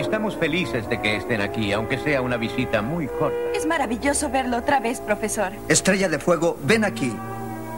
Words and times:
Estamos 0.00 0.34
felices 0.34 0.88
de 0.88 0.98
que 1.02 1.16
estén 1.16 1.42
aquí, 1.42 1.72
aunque 1.72 1.98
sea 1.98 2.22
una 2.22 2.38
visita 2.38 2.80
muy 2.80 3.06
corta. 3.06 3.36
Es 3.54 3.66
maravilloso 3.66 4.30
verlo 4.30 4.56
otra 4.56 4.80
vez, 4.80 4.98
profesor. 4.98 5.52
Estrella 5.68 6.08
de 6.08 6.18
Fuego, 6.18 6.58
ven 6.64 6.86
aquí. 6.86 7.14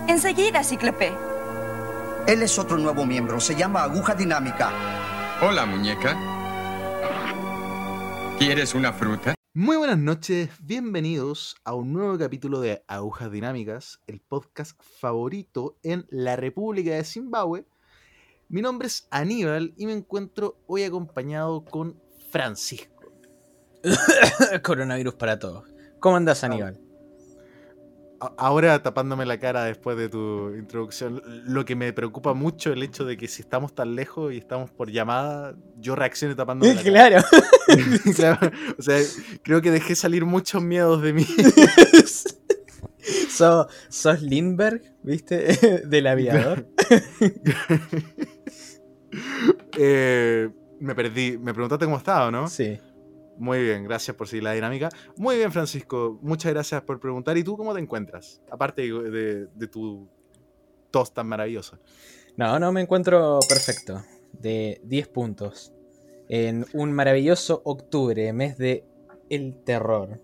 Enseguida, 0.06 0.62
Cíclope. 0.62 1.12
Él 2.28 2.44
es 2.44 2.60
otro 2.60 2.78
nuevo 2.78 3.04
miembro, 3.04 3.40
se 3.40 3.56
llama 3.56 3.82
Aguja 3.82 4.14
Dinámica. 4.14 4.70
Hola, 5.42 5.66
muñeca. 5.66 6.16
¿Quieres 8.38 8.76
una 8.76 8.92
fruta? 8.92 9.34
Muy 9.52 9.76
buenas 9.76 9.98
noches, 9.98 10.48
bienvenidos 10.60 11.56
a 11.64 11.74
un 11.74 11.92
nuevo 11.92 12.16
capítulo 12.18 12.60
de 12.60 12.84
Agujas 12.86 13.32
Dinámicas, 13.32 13.98
el 14.06 14.20
podcast 14.20 14.80
favorito 14.80 15.76
en 15.82 16.06
la 16.08 16.36
República 16.36 16.92
de 16.92 17.02
Zimbabue. 17.02 17.66
Mi 18.48 18.60
nombre 18.60 18.86
es 18.86 19.08
Aníbal 19.10 19.72
y 19.76 19.86
me 19.86 19.92
encuentro 19.92 20.58
hoy 20.66 20.84
acompañado 20.84 21.64
con 21.64 22.01
Francisco. 22.32 23.12
Coronavirus 24.64 25.14
para 25.14 25.38
todos. 25.38 25.64
¿Cómo 26.00 26.16
andas, 26.16 26.42
Aníbal? 26.42 26.80
A- 28.20 28.32
Ahora 28.38 28.80
tapándome 28.82 29.26
la 29.26 29.38
cara 29.40 29.64
después 29.64 29.96
de 29.96 30.08
tu 30.08 30.54
introducción, 30.54 31.20
lo 31.44 31.64
que 31.64 31.74
me 31.74 31.92
preocupa 31.92 32.34
mucho 32.34 32.72
el 32.72 32.82
hecho 32.84 33.04
de 33.04 33.16
que 33.16 33.26
si 33.26 33.42
estamos 33.42 33.74
tan 33.74 33.96
lejos 33.96 34.32
y 34.32 34.38
estamos 34.38 34.70
por 34.70 34.90
llamada, 34.92 35.56
yo 35.78 35.96
reaccione 35.96 36.34
tapándome 36.36 36.72
la 36.74 36.82
cara. 36.84 36.92
claro. 36.92 37.26
Claro, 38.16 38.50
o 38.78 38.82
sea, 38.82 38.98
creo 39.42 39.60
que 39.60 39.70
dejé 39.72 39.94
salir 39.96 40.24
muchos 40.24 40.62
miedos 40.62 41.02
de 41.02 41.12
mí. 41.14 41.26
sos, 43.28 43.66
sos 43.88 44.22
Lindbergh, 44.22 44.82
¿viste? 45.02 45.82
Del 45.86 46.06
aviador. 46.06 46.66
Eh, 49.78 50.48
me 50.82 50.94
perdí. 50.94 51.38
Me 51.38 51.52
preguntaste 51.54 51.84
cómo 51.84 51.96
estaba, 51.96 52.30
¿no? 52.30 52.48
Sí. 52.48 52.78
Muy 53.38 53.62
bien, 53.62 53.84
gracias 53.84 54.16
por 54.16 54.28
seguir 54.28 54.44
la 54.44 54.52
dinámica. 54.52 54.90
Muy 55.16 55.36
bien, 55.36 55.50
Francisco. 55.50 56.18
Muchas 56.22 56.52
gracias 56.52 56.82
por 56.82 57.00
preguntar. 57.00 57.36
¿Y 57.38 57.44
tú 57.44 57.56
cómo 57.56 57.72
te 57.74 57.80
encuentras? 57.80 58.42
Aparte 58.50 58.82
de, 58.82 59.46
de 59.46 59.66
tu 59.68 60.08
tos 60.90 61.14
tan 61.14 61.26
maravillosa. 61.26 61.78
No, 62.36 62.58
no, 62.58 62.72
me 62.72 62.82
encuentro 62.82 63.40
perfecto. 63.48 64.02
De 64.32 64.80
10 64.84 65.08
puntos. 65.08 65.72
En 66.28 66.66
un 66.72 66.92
maravilloso 66.92 67.62
octubre, 67.64 68.32
mes 68.32 68.58
de 68.58 68.84
el 69.28 69.62
terror. 69.64 70.20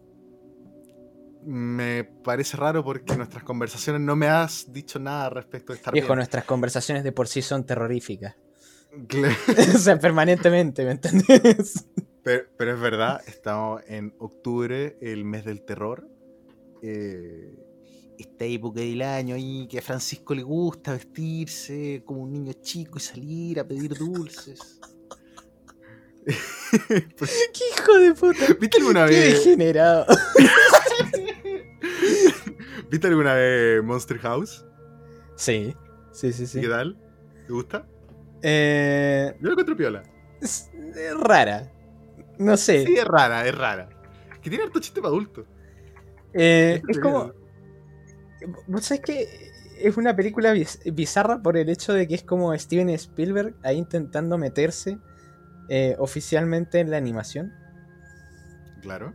Me 1.44 2.04
parece 2.04 2.56
raro 2.56 2.84
porque 2.84 3.16
nuestras 3.16 3.42
conversaciones 3.42 4.02
no 4.02 4.16
me 4.16 4.28
has 4.28 4.70
dicho 4.72 4.98
nada 4.98 5.30
respecto 5.30 5.72
de 5.72 5.78
estar 5.78 5.92
Viejo, 5.94 6.08
bien. 6.08 6.16
nuestras 6.16 6.44
conversaciones 6.44 7.04
de 7.04 7.12
por 7.12 7.26
sí 7.26 7.40
son 7.42 7.64
terroríficas. 7.64 8.36
O 9.74 9.78
sea, 9.78 9.98
permanentemente, 9.98 10.84
¿me 10.84 10.92
entendés? 10.92 11.86
Pero, 12.22 12.44
pero 12.56 12.74
es 12.74 12.80
verdad, 12.80 13.20
estamos 13.26 13.82
en 13.86 14.14
octubre, 14.18 14.96
el 15.00 15.24
mes 15.24 15.44
del 15.44 15.62
terror. 15.64 16.06
Eh, 16.82 17.54
esta 18.18 18.44
época 18.44 18.80
del 18.80 19.02
año 19.02 19.34
ahí 19.36 19.68
que 19.68 19.78
a 19.78 19.82
Francisco 19.82 20.34
le 20.34 20.42
gusta 20.42 20.92
vestirse 20.92 22.02
como 22.04 22.22
un 22.22 22.32
niño 22.32 22.52
chico 22.60 22.98
y 22.98 23.00
salir 23.00 23.60
a 23.60 23.66
pedir 23.66 23.94
dulces. 23.96 24.80
¡Qué 26.26 27.64
hijo 27.74 27.98
de 27.98 28.14
puta! 28.14 28.54
¿Viste 28.60 28.78
alguna 28.78 29.06
¡Qué 29.06 29.14
vez? 29.14 29.44
degenerado! 29.44 30.04
¿Viste 32.90 33.06
alguna 33.06 33.34
vez 33.34 33.82
Monster 33.82 34.18
House? 34.18 34.64
Sí, 35.36 35.74
sí, 36.12 36.32
sí, 36.32 36.46
sí. 36.46 36.60
¿Qué 36.60 36.68
tal? 36.68 36.98
¿Te 37.46 37.52
gusta? 37.52 37.86
Eh, 38.42 39.34
Yo 39.40 39.46
lo 39.46 39.50
encuentro 39.52 39.76
piola. 39.76 40.02
es, 40.40 40.70
es 40.74 41.18
rara. 41.20 41.70
No 42.38 42.56
sé. 42.56 42.84
Sí, 42.86 42.94
es 42.96 43.04
rara, 43.04 43.46
es 43.46 43.56
rara. 43.56 43.88
Que 44.40 44.48
tiene 44.50 44.64
harto 44.64 44.78
chiste 44.80 45.00
para 45.00 45.10
adultos. 45.10 45.44
Eh, 46.32 46.80
es 46.88 46.98
como. 47.00 47.32
¿Vos 48.68 48.84
sabés 48.84 49.00
que 49.02 49.26
es 49.80 49.96
una 49.96 50.14
película 50.14 50.54
biz- 50.54 50.80
bizarra 50.94 51.42
por 51.42 51.56
el 51.56 51.68
hecho 51.68 51.92
de 51.92 52.06
que 52.06 52.14
es 52.14 52.22
como 52.22 52.56
Steven 52.56 52.88
Spielberg 52.90 53.54
ahí 53.64 53.76
intentando 53.78 54.38
meterse 54.38 54.98
eh, 55.68 55.96
oficialmente 55.98 56.78
en 56.78 56.90
la 56.90 56.96
animación? 56.98 57.52
Claro. 58.82 59.12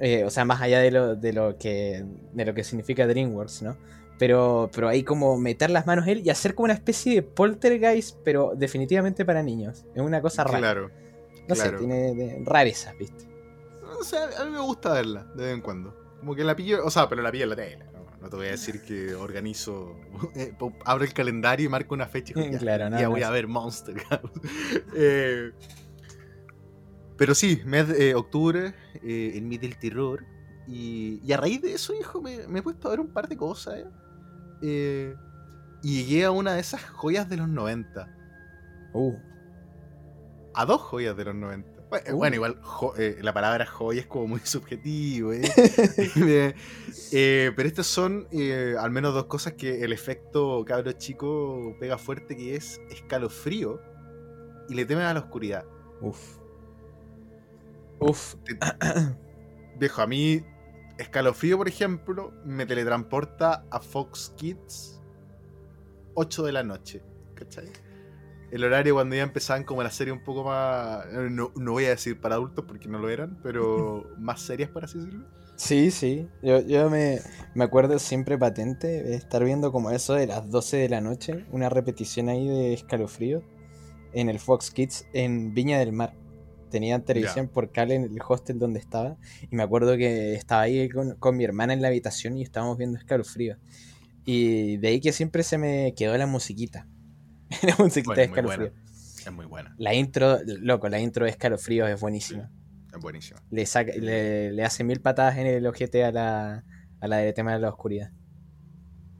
Eh, 0.00 0.24
o 0.24 0.30
sea, 0.30 0.44
más 0.44 0.60
allá 0.60 0.80
de 0.80 0.90
lo, 0.90 1.16
de 1.16 1.32
lo 1.32 1.56
que 1.58 2.04
de 2.34 2.44
lo 2.44 2.54
que 2.54 2.62
significa 2.62 3.06
DreamWorks, 3.06 3.62
¿no? 3.62 3.76
Pero, 4.18 4.68
pero 4.74 4.88
ahí 4.88 5.04
como 5.04 5.38
meter 5.38 5.70
las 5.70 5.86
manos 5.86 6.06
él 6.08 6.22
y 6.24 6.30
hacer 6.30 6.54
como 6.54 6.64
una 6.64 6.74
especie 6.74 7.14
de 7.14 7.22
poltergeist, 7.22 8.16
pero 8.24 8.52
definitivamente 8.56 9.24
para 9.24 9.42
niños. 9.42 9.84
Es 9.94 10.02
una 10.02 10.20
cosa 10.20 10.44
rara. 10.44 10.58
Claro. 10.58 10.90
no 11.48 11.54
claro. 11.54 11.78
sé, 11.78 11.86
tiene 11.86 12.14
de- 12.14 12.42
rarezas, 12.44 12.96
¿viste? 12.98 13.28
O 13.98 14.02
sea, 14.04 14.28
a 14.38 14.44
mí 14.44 14.50
me 14.50 14.60
gusta 14.60 14.92
verla 14.92 15.24
de 15.34 15.44
vez 15.44 15.54
en 15.54 15.60
cuando. 15.60 15.96
Como 16.20 16.34
que 16.34 16.42
la 16.44 16.56
pillo, 16.56 16.84
o 16.84 16.90
sea, 16.90 17.08
pero 17.08 17.22
la 17.22 17.30
pillo 17.30 17.44
en 17.44 17.50
la 17.50 17.56
tele. 17.56 17.84
No, 17.92 18.04
no 18.20 18.28
te 18.28 18.36
voy 18.36 18.46
a 18.48 18.50
decir 18.50 18.82
que 18.82 19.14
organizo, 19.14 19.96
eh, 20.34 20.52
abro 20.84 21.04
el 21.04 21.12
calendario 21.12 21.66
y 21.66 21.68
marco 21.68 21.94
una 21.94 22.06
fecha 22.06 22.32
y 22.36 22.40
digo, 22.42 22.52
ya, 22.54 22.58
Claro, 22.58 22.84
ya 22.84 22.90
nada 22.90 23.08
voy 23.08 23.22
a 23.22 23.30
ver 23.30 23.46
Monster. 23.46 23.94
Eh, 24.94 25.52
pero 27.16 27.34
sí, 27.34 27.62
mes 27.64 27.88
de 27.88 28.10
eh, 28.10 28.14
octubre, 28.14 28.74
eh, 29.02 29.32
el 29.34 29.42
mes 29.42 29.60
del 29.60 29.78
terror. 29.78 30.24
Y, 30.66 31.20
y 31.24 31.32
a 31.32 31.36
raíz 31.36 31.62
de 31.62 31.72
eso, 31.72 31.94
hijo, 31.94 32.20
me, 32.20 32.46
me 32.46 32.58
he 32.58 32.62
puesto 32.62 32.88
a 32.88 32.90
ver 32.90 33.00
un 33.00 33.08
par 33.08 33.26
de 33.28 33.36
cosas. 33.36 33.84
Eh. 34.62 35.14
Y 35.82 36.02
llegué 36.04 36.24
a 36.24 36.30
una 36.32 36.54
de 36.54 36.60
esas 36.60 36.82
joyas 36.84 37.28
de 37.28 37.36
los 37.36 37.48
90. 37.48 38.08
Uh, 38.94 39.14
A 40.54 40.64
dos 40.66 40.80
joyas 40.80 41.16
de 41.16 41.24
los 41.26 41.34
90. 41.34 41.68
Bueno, 41.88 42.04
Uh. 42.12 42.16
bueno, 42.18 42.36
igual 42.36 42.58
jo- 42.62 42.94
eh, 42.98 43.16
la 43.22 43.32
palabra 43.32 43.64
joya 43.64 44.00
es 44.02 44.06
como 44.06 44.26
muy 44.26 44.40
subjetivo. 44.44 45.32
¿eh? 45.32 45.42
Pero 47.56 47.68
estas 47.68 47.86
son 47.86 48.26
al 48.78 48.90
menos 48.90 49.14
dos 49.14 49.26
cosas 49.26 49.54
que 49.54 49.84
el 49.84 49.92
efecto 49.92 50.64
cabro 50.66 50.92
chico 50.92 51.74
pega 51.80 51.96
fuerte, 51.96 52.36
que 52.36 52.56
es 52.56 52.80
escalofrío 52.90 53.80
y 54.68 54.74
le 54.74 54.84
temen 54.84 55.04
a 55.04 55.14
la 55.14 55.20
oscuridad. 55.20 55.64
uf. 56.00 56.38
Uf. 58.00 58.34
Viejo, 59.78 60.02
a 60.02 60.06
mí 60.06 60.44
escalofrío, 60.98 61.56
por 61.56 61.68
ejemplo, 61.68 62.32
me 62.44 62.66
teletransporta 62.66 63.64
a 63.70 63.80
Fox 63.80 64.34
Kids 64.36 65.00
8 66.14 66.42
de 66.42 66.52
la 66.52 66.62
noche. 66.62 67.02
¿Cachai? 67.34 67.68
El 68.50 68.64
horario 68.64 68.94
cuando 68.94 69.14
ya 69.14 69.22
empezaban 69.22 69.64
como 69.64 69.82
la 69.82 69.90
serie 69.90 70.12
un 70.12 70.24
poco 70.24 70.44
más, 70.44 71.06
no, 71.12 71.52
no 71.54 71.72
voy 71.72 71.84
a 71.84 71.90
decir 71.90 72.20
para 72.20 72.36
adultos 72.36 72.64
porque 72.66 72.88
no 72.88 72.98
lo 72.98 73.08
eran, 73.10 73.38
pero 73.42 74.06
más 74.18 74.40
serias, 74.40 74.70
por 74.70 74.84
así 74.84 74.98
decirlo. 74.98 75.26
Sí, 75.56 75.90
sí. 75.90 76.28
Yo, 76.42 76.60
yo 76.60 76.88
me, 76.88 77.20
me 77.54 77.64
acuerdo 77.64 77.98
siempre 77.98 78.38
patente 78.38 79.02
de 79.02 79.14
estar 79.14 79.44
viendo 79.44 79.72
como 79.72 79.90
eso 79.90 80.14
de 80.14 80.26
las 80.26 80.50
12 80.50 80.76
de 80.76 80.88
la 80.88 81.00
noche, 81.00 81.46
una 81.50 81.68
repetición 81.68 82.28
ahí 82.28 82.48
de 82.48 82.72
escalofrío 82.72 83.42
en 84.12 84.28
el 84.28 84.38
Fox 84.38 84.70
Kids 84.70 85.06
en 85.12 85.54
Viña 85.54 85.78
del 85.78 85.92
Mar. 85.92 86.14
Tenían 86.68 87.04
televisión 87.04 87.48
por 87.48 87.72
cable 87.72 87.94
en 87.94 88.04
el 88.04 88.18
hostel 88.26 88.58
donde 88.58 88.78
estaba 88.78 89.16
y 89.50 89.54
me 89.54 89.62
acuerdo 89.62 89.96
que 89.96 90.34
estaba 90.34 90.62
ahí 90.62 90.88
con, 90.88 91.16
con 91.16 91.36
mi 91.36 91.44
hermana 91.44 91.72
en 91.72 91.82
la 91.82 91.88
habitación 91.88 92.36
y 92.36 92.42
estábamos 92.42 92.78
viendo 92.78 92.98
escalofrío. 92.98 93.56
Y 94.24 94.76
de 94.76 94.88
ahí 94.88 95.00
que 95.00 95.12
siempre 95.12 95.42
se 95.42 95.58
me 95.58 95.94
quedó 95.96 96.16
la 96.18 96.26
musiquita. 96.26 96.86
la 97.62 97.76
musiquita 97.78 98.14
Bueno, 98.14 98.20
de 98.20 98.24
escalofrío. 98.24 98.72
Es 99.24 99.32
muy 99.32 99.46
buena, 99.46 99.74
La 99.78 99.94
intro, 99.94 100.38
loco, 100.46 100.88
la 100.88 101.00
intro 101.00 101.24
de 101.24 101.30
escalofrío 101.30 101.86
es 101.86 102.00
buenísima. 102.00 102.50
es 102.94 103.00
buenísima. 103.00 103.42
le, 103.50 103.66
saca, 103.66 103.92
le, 103.94 104.52
le 104.52 104.64
hace 104.64 104.84
mil 104.84 105.00
patadas 105.00 105.36
en 105.36 105.46
el 105.46 105.66
ojete 105.66 106.04
a 106.04 106.12
la, 106.12 106.64
a 107.00 107.08
la 107.08 107.16
de 107.18 107.32
tema 107.32 107.52
de 107.52 107.60
la 107.60 107.68
oscuridad. 107.68 108.10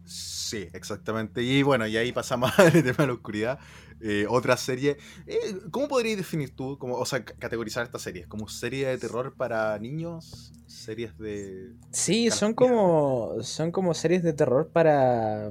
Sí, 0.05 0.67
exactamente. 0.73 1.43
Y 1.43 1.63
bueno, 1.63 1.87
y 1.87 1.97
ahí 1.99 2.11
pasamos 2.11 2.51
al 2.59 2.73
tema 2.73 2.97
de 2.99 3.07
la 3.07 3.13
oscuridad. 3.13 3.59
Eh, 4.01 4.27
otra 4.29 4.57
serie. 4.57 4.97
Eh, 5.27 5.37
¿Cómo 5.71 5.89
podrías 5.89 6.17
definir 6.17 6.55
tú, 6.55 6.79
como, 6.79 6.95
o 6.97 7.05
sea, 7.05 7.25
ca- 7.25 7.35
categorizar 7.39 7.85
estas 7.85 8.03
series? 8.03 8.27
¿Como 8.27 8.49
serie 8.49 8.87
de 8.87 8.99
terror 8.99 9.35
para 9.37 9.77
niños? 9.79 10.53
¿Series 10.67 11.17
de.? 11.19 11.73
Sí, 11.91 12.31
son 12.31 12.55
como, 12.55 13.43
son 13.43 13.73
como 13.73 13.95
series 13.95 14.23
de 14.23 14.33
terror 14.35 14.71
para, 14.73 15.51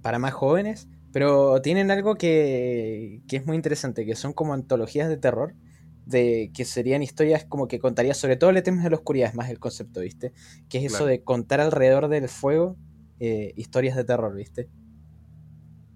para 0.00 0.18
más 0.18 0.32
jóvenes, 0.32 0.88
pero 1.12 1.60
tienen 1.60 1.90
algo 1.90 2.14
que, 2.14 3.20
que 3.28 3.36
es 3.36 3.46
muy 3.46 3.56
interesante, 3.56 4.06
que 4.06 4.14
son 4.14 4.32
como 4.32 4.54
antologías 4.54 5.08
de 5.08 5.16
terror, 5.18 5.54
de 6.06 6.50
que 6.54 6.64
serían 6.64 7.02
historias 7.02 7.44
como 7.44 7.68
que 7.68 7.78
contaría 7.78 8.14
sobre 8.14 8.36
todo 8.36 8.50
el 8.50 8.62
tema 8.62 8.82
de 8.82 8.90
la 8.90 8.96
oscuridad, 8.96 9.28
es 9.28 9.34
más 9.34 9.50
el 9.50 9.58
concepto, 9.58 10.00
¿viste? 10.00 10.32
Que 10.68 10.78
es 10.78 10.84
eso 10.84 10.98
Claro. 10.98 11.06
de 11.06 11.22
contar 11.22 11.60
alrededor 11.60 12.08
del 12.08 12.28
fuego 12.28 12.76
eh, 13.20 13.52
historias 13.56 13.96
de 13.96 14.04
terror, 14.04 14.34
¿viste? 14.34 14.68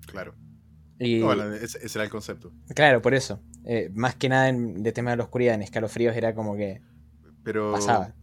Claro. 0.06 0.35
Y, 0.98 1.19
No, 1.19 1.26
bueno, 1.26 1.52
ese, 1.54 1.78
ese 1.84 1.98
era 1.98 2.04
el 2.04 2.10
concepto. 2.10 2.52
Claro, 2.75 3.02
por 3.02 3.14
eso. 3.14 3.43
Eh, 3.66 3.90
más 3.94 4.14
que 4.14 4.28
nada 4.28 4.48
en, 4.48 4.82
de 4.82 4.93
tema 4.93 5.10
de 5.10 5.16
la 5.19 5.25
oscuridad, 5.25 5.54
en 5.54 5.62
escalofríos 5.62 6.16
era 6.16 6.34
como 6.34 6.56
que 6.56 6.81
Pero. 7.44 7.72
pasaba. 7.72 8.14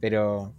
Pero, 0.00 0.54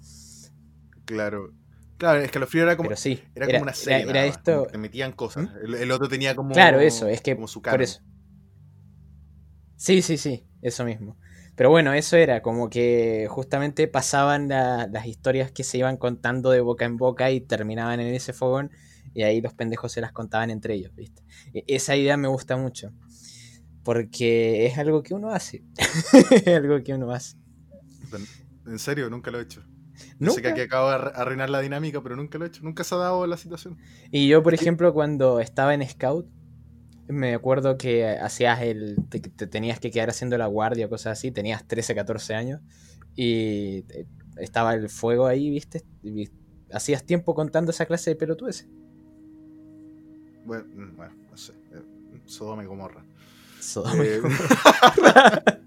Claro. 1.05 1.53
Claro, 1.97 2.19
Escalofrío 2.21 2.63
era 2.63 2.75
como, 2.77 2.89
pero 2.89 2.97
sí. 2.99 3.21
era 3.35 3.45
como 3.45 3.61
una 3.61 3.73
serie. 3.73 4.01
Era, 4.01 4.09
era 4.11 4.25
esto. 4.25 4.65
te 4.71 4.77
metían 4.79 5.11
cosas. 5.11 5.49
El, 5.63 5.75
el 5.75 5.91
otro 5.91 6.07
tenía 6.07 6.35
como. 6.35 6.51
Claro, 6.53 6.79
eso, 6.79 7.07
es 7.07 7.21
que 7.21 7.35
como 7.35 7.47
su 7.47 7.61
por 7.61 7.71
canon. 7.73 7.81
eso. 7.81 8.01
Sí, 9.75 10.01
sí, 10.01 10.17
sí. 10.17 10.47
eso 10.61 10.85
mismo. 10.85 11.17
Pero 11.55 11.69
bueno, 11.69 11.93
eso 11.93 12.15
era 12.17 12.41
como 12.41 12.69
que 12.69 13.27
justamente 13.29 13.87
pasaban 13.87 14.47
la- 14.47 14.87
las 14.91 15.05
historias 15.05 15.51
que 15.51 15.63
se 15.63 15.77
iban 15.77 15.97
contando 15.97 16.49
de 16.51 16.61
boca 16.61 16.85
en 16.85 16.97
boca 16.97 17.29
y 17.31 17.41
terminaban 17.41 17.99
en 17.99 18.13
ese 18.13 18.33
fogón 18.33 18.71
y 19.13 19.23
ahí 19.23 19.41
los 19.41 19.53
pendejos 19.53 19.91
se 19.91 20.01
las 20.01 20.11
contaban 20.11 20.49
entre 20.49 20.73
ellos, 20.75 20.93
¿viste? 20.95 21.23
E- 21.53 21.63
Esa 21.67 21.95
idea 21.95 22.17
me 22.17 22.27
gusta 22.27 22.57
mucho 22.57 22.91
porque 23.83 24.65
es 24.67 24.77
algo 24.77 25.01
que 25.03 25.13
uno 25.13 25.31
hace. 25.31 25.63
es 26.31 26.47
algo 26.47 26.83
que 26.83 26.93
uno 26.93 27.11
hace. 27.11 27.37
En 28.67 28.79
serio, 28.79 29.09
nunca 29.09 29.31
lo 29.31 29.39
he 29.39 29.43
hecho. 29.43 29.63
Sé 30.35 30.41
que 30.41 30.47
aquí 30.49 30.61
acabo 30.61 30.89
de 30.89 30.95
arru- 30.97 31.11
arruinar 31.15 31.49
la 31.49 31.61
dinámica, 31.61 32.01
pero 32.01 32.15
nunca 32.15 32.37
lo 32.37 32.45
he 32.45 32.47
hecho. 32.47 32.63
Nunca 32.63 32.83
se 32.83 32.95
ha 32.95 32.97
dado 32.99 33.25
la 33.27 33.37
situación. 33.37 33.77
Y 34.11 34.27
yo, 34.27 34.41
por 34.43 34.53
ejemplo, 34.53 34.93
cuando 34.93 35.39
estaba 35.39 35.73
en 35.73 35.87
Scout, 35.87 36.27
me 37.07 37.33
acuerdo 37.33 37.77
que 37.77 38.07
hacías 38.07 38.61
el. 38.61 38.95
Te, 39.09 39.19
te 39.19 39.47
tenías 39.47 39.79
que 39.79 39.91
quedar 39.91 40.09
haciendo 40.09 40.37
la 40.37 40.45
guardia 40.47 40.85
o 40.85 40.89
cosas 40.89 41.17
así. 41.17 41.31
Tenías 41.31 41.67
13, 41.67 41.93
14 41.95 42.33
años. 42.35 42.61
Y 43.15 43.83
estaba 44.37 44.73
el 44.73 44.89
fuego 44.89 45.27
ahí, 45.27 45.49
¿viste? 45.49 45.83
Y 46.03 46.29
hacías 46.71 47.03
tiempo 47.03 47.35
contando 47.35 47.71
esa 47.71 47.85
clase 47.85 48.11
de 48.11 48.15
pelotudes. 48.15 48.67
Bueno, 50.45 50.65
mm, 50.73 50.95
bueno 50.95 51.13
no 51.29 51.37
sé. 51.37 51.53
eh, 51.71 51.81
Sodoma 52.25 52.63
y 52.63 52.67
Gomorra. 52.67 53.03
Sodoma 53.59 54.03
y 54.03 54.07
Eh, 54.07 54.19
Gomorra. 54.19 55.43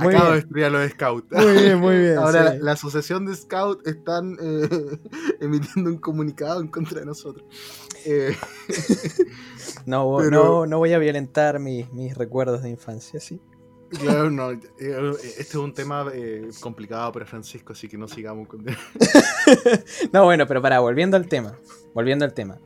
Muy 0.00 0.14
Acabo 0.14 0.24
de 0.26 0.30
bien. 0.32 0.34
destruir 0.42 0.64
a 0.66 0.70
los 0.70 0.90
scouts. 0.90 1.26
Muy 1.32 1.52
bien, 1.62 1.78
muy 1.80 1.96
bien. 1.98 2.18
Ahora 2.18 2.52
sí. 2.52 2.58
la, 2.58 2.64
la 2.64 2.72
asociación 2.72 3.24
de 3.26 3.34
scouts 3.34 3.86
están 3.86 4.36
eh, 4.40 4.68
emitiendo 5.40 5.90
un 5.90 5.96
comunicado 5.98 6.60
en 6.60 6.68
contra 6.68 7.00
de 7.00 7.06
nosotros. 7.06 7.44
Eh, 8.04 8.36
no, 9.86 10.16
pero- 10.18 10.30
no, 10.30 10.66
no 10.66 10.78
voy 10.78 10.92
a 10.92 10.98
violentar 10.98 11.58
mis, 11.58 11.90
mis 11.92 12.14
recuerdos 12.16 12.62
de 12.62 12.70
infancia, 12.70 13.18
¿sí? 13.18 13.40
Claro, 13.90 14.30
no. 14.30 14.52
eh, 14.52 14.58
este 14.78 15.42
es 15.42 15.54
un 15.54 15.72
tema 15.74 16.06
eh, 16.12 16.48
complicado 16.60 17.12
para 17.12 17.26
Francisco, 17.26 17.72
así 17.72 17.88
que 17.88 17.98
no 17.98 18.08
sigamos 18.08 18.48
con. 18.48 18.64
No, 20.12 20.24
bueno, 20.24 20.46
pero 20.46 20.60
para, 20.60 20.80
volviendo 20.80 21.16
al 21.16 21.28
tema. 21.28 21.58
Volviendo 21.94 22.24
al 22.24 22.34
tema. 22.34 22.58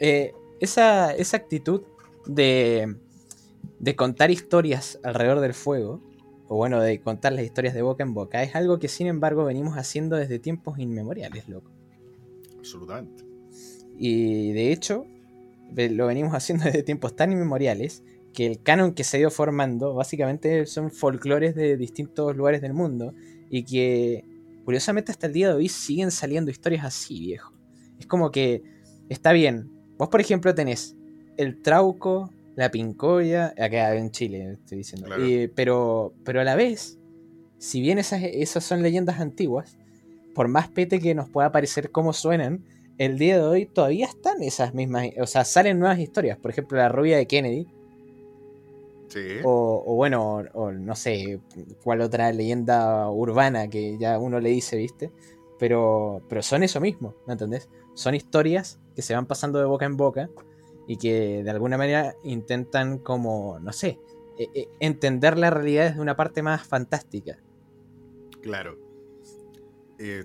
Eh, 0.00 0.34
esa, 0.60 1.14
esa 1.14 1.36
actitud 1.36 1.82
de, 2.26 2.96
de 3.78 3.96
contar 3.96 4.30
historias 4.30 4.98
alrededor 5.02 5.40
del 5.40 5.54
fuego, 5.54 6.00
o 6.48 6.56
bueno, 6.56 6.80
de 6.80 7.00
contar 7.00 7.32
las 7.32 7.44
historias 7.44 7.74
de 7.74 7.82
boca 7.82 8.02
en 8.02 8.14
boca, 8.14 8.42
es 8.42 8.54
algo 8.54 8.78
que 8.78 8.88
sin 8.88 9.06
embargo 9.06 9.44
venimos 9.44 9.76
haciendo 9.76 10.16
desde 10.16 10.38
tiempos 10.38 10.78
inmemoriales, 10.78 11.48
loco. 11.48 11.70
Absolutamente. 12.58 13.24
Y 13.96 14.52
de 14.52 14.72
hecho, 14.72 15.06
lo 15.74 16.06
venimos 16.06 16.34
haciendo 16.34 16.64
desde 16.66 16.82
tiempos 16.82 17.14
tan 17.16 17.32
inmemoriales 17.32 18.02
que 18.34 18.46
el 18.46 18.62
canon 18.62 18.92
que 18.92 19.02
se 19.04 19.16
ha 19.16 19.20
ido 19.20 19.30
formando 19.30 19.94
básicamente 19.94 20.66
son 20.66 20.90
folclores 20.90 21.54
de 21.54 21.78
distintos 21.78 22.36
lugares 22.36 22.60
del 22.60 22.74
mundo 22.74 23.14
y 23.48 23.64
que 23.64 24.24
curiosamente 24.66 25.10
hasta 25.12 25.26
el 25.28 25.32
día 25.32 25.48
de 25.48 25.54
hoy 25.54 25.68
siguen 25.70 26.10
saliendo 26.10 26.50
historias 26.50 26.84
así, 26.84 27.18
viejo. 27.20 27.52
Es 27.98 28.06
como 28.06 28.30
que 28.30 28.62
está 29.08 29.32
bien. 29.32 29.70
Vos, 29.96 30.08
por 30.08 30.20
ejemplo, 30.20 30.54
tenés 30.54 30.96
el 31.38 31.62
trauco, 31.62 32.30
la 32.56 32.70
pincoya, 32.70 33.54
acá 33.58 33.94
en 33.96 34.10
Chile 34.10 34.52
estoy 34.52 34.78
diciendo, 34.78 35.06
Claro. 35.06 35.26
y- 35.26 35.48
pero, 35.48 36.12
pero 36.24 36.40
a 36.40 36.44
la 36.44 36.54
vez, 36.56 36.98
si 37.58 37.80
bien 37.80 37.98
esas, 37.98 38.22
esas 38.22 38.62
son 38.64 38.82
leyendas 38.82 39.20
antiguas, 39.20 39.78
por 40.34 40.48
más 40.48 40.68
pete 40.68 40.98
que 41.00 41.14
nos 41.14 41.30
pueda 41.30 41.52
parecer 41.52 41.90
cómo 41.90 42.12
suenan, 42.12 42.64
el 42.98 43.18
día 43.18 43.36
de 43.38 43.44
hoy 43.44 43.66
todavía 43.66 44.06
están 44.06 44.42
esas 44.42 44.74
mismas, 44.74 45.08
o 45.20 45.26
sea, 45.26 45.44
salen 45.44 45.78
nuevas 45.78 45.98
historias. 45.98 46.38
Por 46.38 46.50
ejemplo, 46.52 46.78
la 46.78 46.88
rubia 46.88 47.16
de 47.16 47.26
Kennedy, 47.26 47.66
Sí. 49.08 49.38
o, 49.44 49.82
o 49.86 49.94
bueno, 49.94 50.36
o, 50.36 50.44
o 50.54 50.72
no 50.72 50.96
sé, 50.96 51.40
cuál 51.82 52.00
otra 52.00 52.32
leyenda 52.32 53.08
urbana 53.10 53.68
que 53.68 53.96
ya 53.98 54.18
uno 54.18 54.40
le 54.40 54.50
dice, 54.50 54.76
¿viste? 54.76 55.12
Pero, 55.58 56.22
pero 56.28 56.42
son 56.42 56.62
eso 56.62 56.80
mismo, 56.80 57.14
¿me 57.26 57.34
entendés? 57.34 57.68
Son 57.94 58.14
historias 58.14 58.80
que 58.96 59.02
se 59.02 59.14
van 59.14 59.26
pasando 59.26 59.58
de 59.60 59.66
boca 59.66 59.84
en 59.86 59.96
boca 59.96 60.30
y 60.88 60.96
que 60.96 61.42
de 61.44 61.50
alguna 61.50 61.78
manera 61.78 62.16
intentan 62.24 62.98
como, 62.98 63.58
no 63.60 63.72
sé, 63.72 64.00
e- 64.38 64.48
e- 64.54 64.68
entender 64.80 65.38
la 65.38 65.50
realidad 65.50 65.90
desde 65.90 66.00
una 66.00 66.16
parte 66.16 66.42
más 66.42 66.66
fantástica. 66.66 67.38
Claro. 68.42 68.76
Eh, 69.98 70.24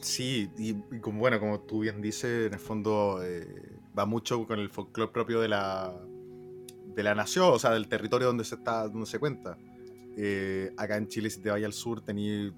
sí, 0.00 0.50
y, 0.56 0.70
y 0.90 1.00
como 1.00 1.20
bueno, 1.20 1.38
como 1.38 1.60
tú 1.60 1.80
bien 1.80 2.00
dices, 2.00 2.46
en 2.46 2.54
el 2.54 2.58
fondo 2.60 3.20
eh, 3.22 3.46
va 3.96 4.06
mucho 4.06 4.46
con 4.46 4.58
el 4.58 4.70
folclore 4.70 5.12
propio 5.12 5.40
de 5.40 5.48
la 5.48 5.94
de 6.94 7.02
la 7.02 7.14
nación, 7.14 7.50
o 7.52 7.58
sea, 7.58 7.70
del 7.70 7.88
territorio 7.88 8.28
donde 8.28 8.44
se 8.44 8.56
está, 8.56 8.88
donde 8.88 9.06
se 9.06 9.18
cuenta. 9.18 9.56
Eh, 10.16 10.72
acá 10.76 10.96
en 10.96 11.08
Chile, 11.08 11.30
si 11.30 11.40
te 11.40 11.50
vas 11.50 11.62
al 11.62 11.72
sur, 11.72 12.04
tenías 12.04 12.52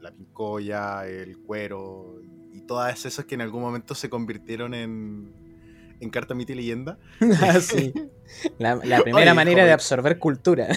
la 0.00 0.10
pincoya, 0.12 1.06
el 1.06 1.38
cuero 1.38 2.20
y 2.52 2.60
todas 2.62 3.04
esas 3.04 3.24
que 3.24 3.34
en 3.34 3.40
algún 3.40 3.62
momento 3.62 3.94
se 3.94 4.08
convirtieron 4.10 4.74
en, 4.74 5.32
en 6.00 6.10
carta, 6.10 6.34
mito 6.34 6.52
y 6.52 6.56
leyenda. 6.56 6.98
Ah, 7.40 7.60
sí. 7.60 7.92
La, 8.58 8.76
la 8.76 9.00
primera 9.02 9.30
Oye, 9.30 9.34
manera 9.34 9.64
de 9.64 9.72
absorber 9.72 10.18
cultura. 10.18 10.68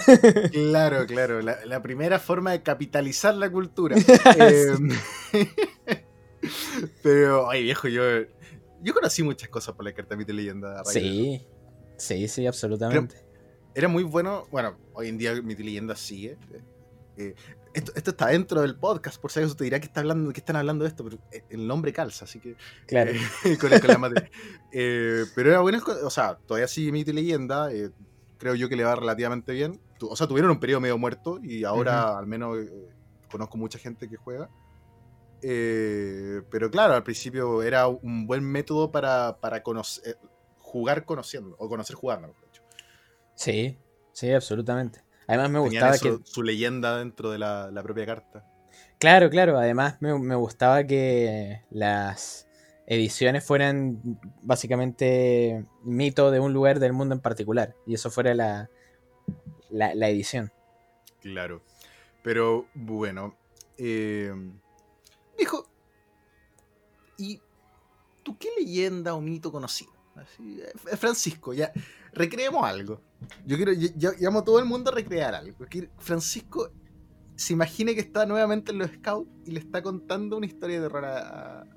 Claro, 0.51 1.05
claro. 1.05 1.41
La, 1.41 1.63
la 1.65 1.81
primera 1.81 2.19
forma 2.19 2.51
de 2.51 2.63
capitalizar 2.63 3.35
la 3.35 3.49
cultura. 3.49 3.95
Eh, 4.39 5.47
pero, 7.01 7.49
ay 7.49 7.63
viejo, 7.63 7.87
yo, 7.87 8.03
yo 8.81 8.93
conocí 8.93 9.23
muchas 9.23 9.49
cosas 9.49 9.75
por 9.75 9.83
la 9.83 9.91
carta 9.91 10.15
mito 10.15 10.31
y 10.31 10.35
leyenda. 10.35 10.83
Sí, 10.85 11.45
sí, 11.97 12.27
sí, 12.27 12.45
absolutamente. 12.47 13.15
Era 13.75 13.87
muy 13.87 14.03
bueno. 14.03 14.45
Bueno, 14.51 14.77
hoy 14.93 15.09
en 15.09 15.17
día 15.17 15.33
y 15.33 15.41
leyenda 15.63 15.95
sigue. 15.95 16.37
eh, 16.51 16.61
eh, 17.17 17.35
esto, 17.73 17.91
esto 17.95 18.09
está 18.11 18.27
dentro 18.27 18.61
del 18.61 18.75
podcast, 18.75 19.21
por 19.21 19.31
si 19.31 19.39
acaso 19.39 19.55
te 19.55 19.63
dirá 19.65 19.79
que, 19.79 19.85
está 19.85 19.99
hablando, 19.99 20.31
que 20.33 20.39
están 20.39 20.55
hablando 20.55 20.83
de 20.83 20.89
esto, 20.89 21.03
pero 21.03 21.19
eh, 21.31 21.43
el 21.49 21.67
nombre 21.67 21.93
calza, 21.93 22.25
así 22.25 22.39
que 22.39 22.55
Claro. 22.87 23.11
eh, 23.11 23.57
con, 23.59 23.69
con 23.69 23.89
la. 24.01 24.29
Eh, 24.71 25.25
pero 25.35 25.51
era 25.51 25.59
bueno, 25.61 25.79
o 26.03 26.09
sea, 26.09 26.37
todavía 26.47 26.67
sigue 26.67 26.91
mito 26.91 27.11
y 27.11 27.13
leyenda. 27.13 27.71
eh, 27.71 27.91
creo 28.39 28.55
yo 28.55 28.67
que 28.69 28.75
le 28.75 28.83
va 28.83 28.95
relativamente 28.95 29.51
bien. 29.51 29.79
O 30.01 30.15
sea, 30.15 30.27
tuvieron 30.27 30.51
un 30.51 30.59
periodo 30.59 30.79
medio 30.81 30.97
muerto 30.97 31.39
y 31.41 31.63
ahora 31.63 32.17
al 32.17 32.27
menos 32.27 32.57
conozco 33.31 33.57
mucha 33.57 33.79
gente 33.79 34.07
que 34.07 34.15
juega. 34.15 34.49
Pero 35.41 36.69
claro, 36.71 36.93
al 36.93 37.03
principio 37.03 37.63
era 37.63 37.87
un 37.87 38.27
buen 38.27 38.43
método 38.43 38.91
para, 38.91 39.37
para 39.39 39.63
conocer, 39.63 40.17
jugar 40.67 41.05
conociendo, 41.05 41.55
o 41.59 41.69
conocer 41.69 41.95
jugando, 41.95 42.27
mejor 42.27 42.45
dicho. 42.51 42.61
Sí, 43.35 43.77
sí, 44.11 44.31
absolutamente. 44.33 45.01
Además 45.27 45.49
me 45.49 45.59
Tenían 45.63 45.71
gustaba 45.89 45.95
eso- 45.95 46.19
que... 46.23 46.29
su 46.29 46.43
leyenda 46.43 46.97
dentro 46.97 47.31
de 47.31 47.39
la, 47.39 47.71
la 47.71 47.83
propia 47.83 48.05
carta. 48.05 48.45
Claro, 48.99 49.29
claro, 49.29 49.57
además 49.57 49.97
me, 50.01 50.17
me 50.19 50.35
gustaba 50.35 50.83
que 50.83 51.61
las 51.69 52.47
ediciones 52.85 53.45
fueran 53.45 54.01
básicamente 54.41 55.65
mito 55.83 56.31
de 56.31 56.39
un 56.39 56.51
lugar 56.53 56.79
del 56.79 56.93
mundo 56.93 57.15
en 57.15 57.21
particular. 57.21 57.75
Y 57.85 57.93
eso 57.93 58.09
fuera 58.09 58.33
la, 58.33 58.69
la, 59.69 59.95
la 59.95 60.09
edición. 60.09 60.51
Claro. 61.21 61.61
Pero 62.23 62.67
bueno. 62.73 63.35
Eh, 63.77 64.33
viejo, 65.37 65.65
¿y 67.17 67.39
tú 68.23 68.37
qué 68.37 68.49
leyenda 68.57 69.13
o 69.13 69.21
mito 69.21 69.51
conocido? 69.51 69.91
Así, 70.17 70.59
eh, 70.61 70.97
Francisco, 70.97 71.53
ya, 71.53 71.71
recreemos 72.13 72.63
algo. 72.63 73.01
Yo 73.45 73.55
quiero, 73.57 73.73
yo, 73.73 73.89
yo 73.97 74.11
llamo 74.19 74.39
a 74.39 74.43
todo 74.43 74.59
el 74.59 74.65
mundo 74.65 74.91
a 74.91 74.93
recrear 74.95 75.35
algo. 75.35 75.57
Francisco 75.99 76.71
se 77.35 77.53
imagine 77.53 77.93
que 77.93 78.01
está 78.01 78.25
nuevamente 78.25 78.71
en 78.71 78.79
los 78.79 78.89
scouts 78.91 79.29
y 79.45 79.51
le 79.51 79.59
está 79.59 79.81
contando 79.81 80.37
una 80.37 80.45
historia 80.47 80.81
de 80.81 80.87
terror 80.87 81.05
a- 81.05 81.59
a- 81.61 81.67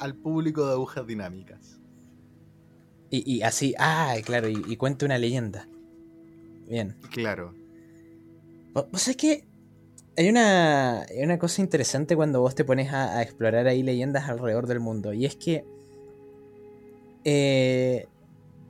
al 0.00 0.14
público 0.14 0.66
de 0.66 0.72
agujas 0.72 1.06
dinámicas. 1.06 1.78
Y, 3.10 3.30
y 3.30 3.42
así, 3.42 3.74
ah, 3.78 4.14
claro, 4.24 4.48
y, 4.48 4.62
y 4.66 4.76
cuenta 4.76 5.04
una 5.04 5.18
leyenda. 5.18 5.68
Bien. 6.66 6.96
Claro. 7.10 7.54
¿Vos 8.72 8.86
sabés 9.02 9.16
que 9.18 9.44
hay 10.16 10.30
una, 10.30 11.02
hay 11.02 11.22
una 11.22 11.38
cosa 11.38 11.60
interesante 11.60 12.16
cuando 12.16 12.40
vos 12.40 12.54
te 12.54 12.64
pones 12.64 12.90
a, 12.92 13.18
a 13.18 13.22
explorar 13.22 13.66
ahí 13.66 13.82
leyendas 13.82 14.28
alrededor 14.30 14.66
del 14.66 14.80
mundo? 14.80 15.12
Y 15.12 15.26
es 15.26 15.36
que 15.36 15.66
eh, 17.24 18.08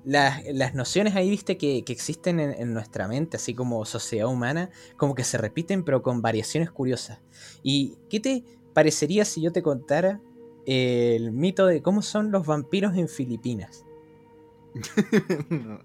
las, 0.04 0.42
las 0.52 0.74
nociones 0.74 1.14
ahí, 1.16 1.30
viste, 1.30 1.56
que, 1.56 1.84
que 1.84 1.92
existen 1.92 2.40
en, 2.40 2.50
en 2.52 2.74
nuestra 2.74 3.06
mente, 3.08 3.36
así 3.36 3.54
como 3.54 3.84
sociedad 3.84 4.28
humana, 4.28 4.70
como 4.96 5.14
que 5.14 5.24
se 5.24 5.38
repiten, 5.38 5.84
pero 5.84 6.02
con 6.02 6.22
variaciones 6.22 6.70
curiosas. 6.70 7.20
¿Y 7.62 7.96
qué 8.10 8.20
te 8.20 8.44
parecería 8.74 9.24
si 9.24 9.40
yo 9.42 9.52
te 9.52 9.62
contara 9.62 10.20
el 10.66 11.32
mito 11.32 11.66
de 11.66 11.82
cómo 11.82 12.02
son 12.02 12.30
los 12.30 12.46
vampiros 12.46 12.96
en 12.96 13.08
Filipinas? 13.08 13.84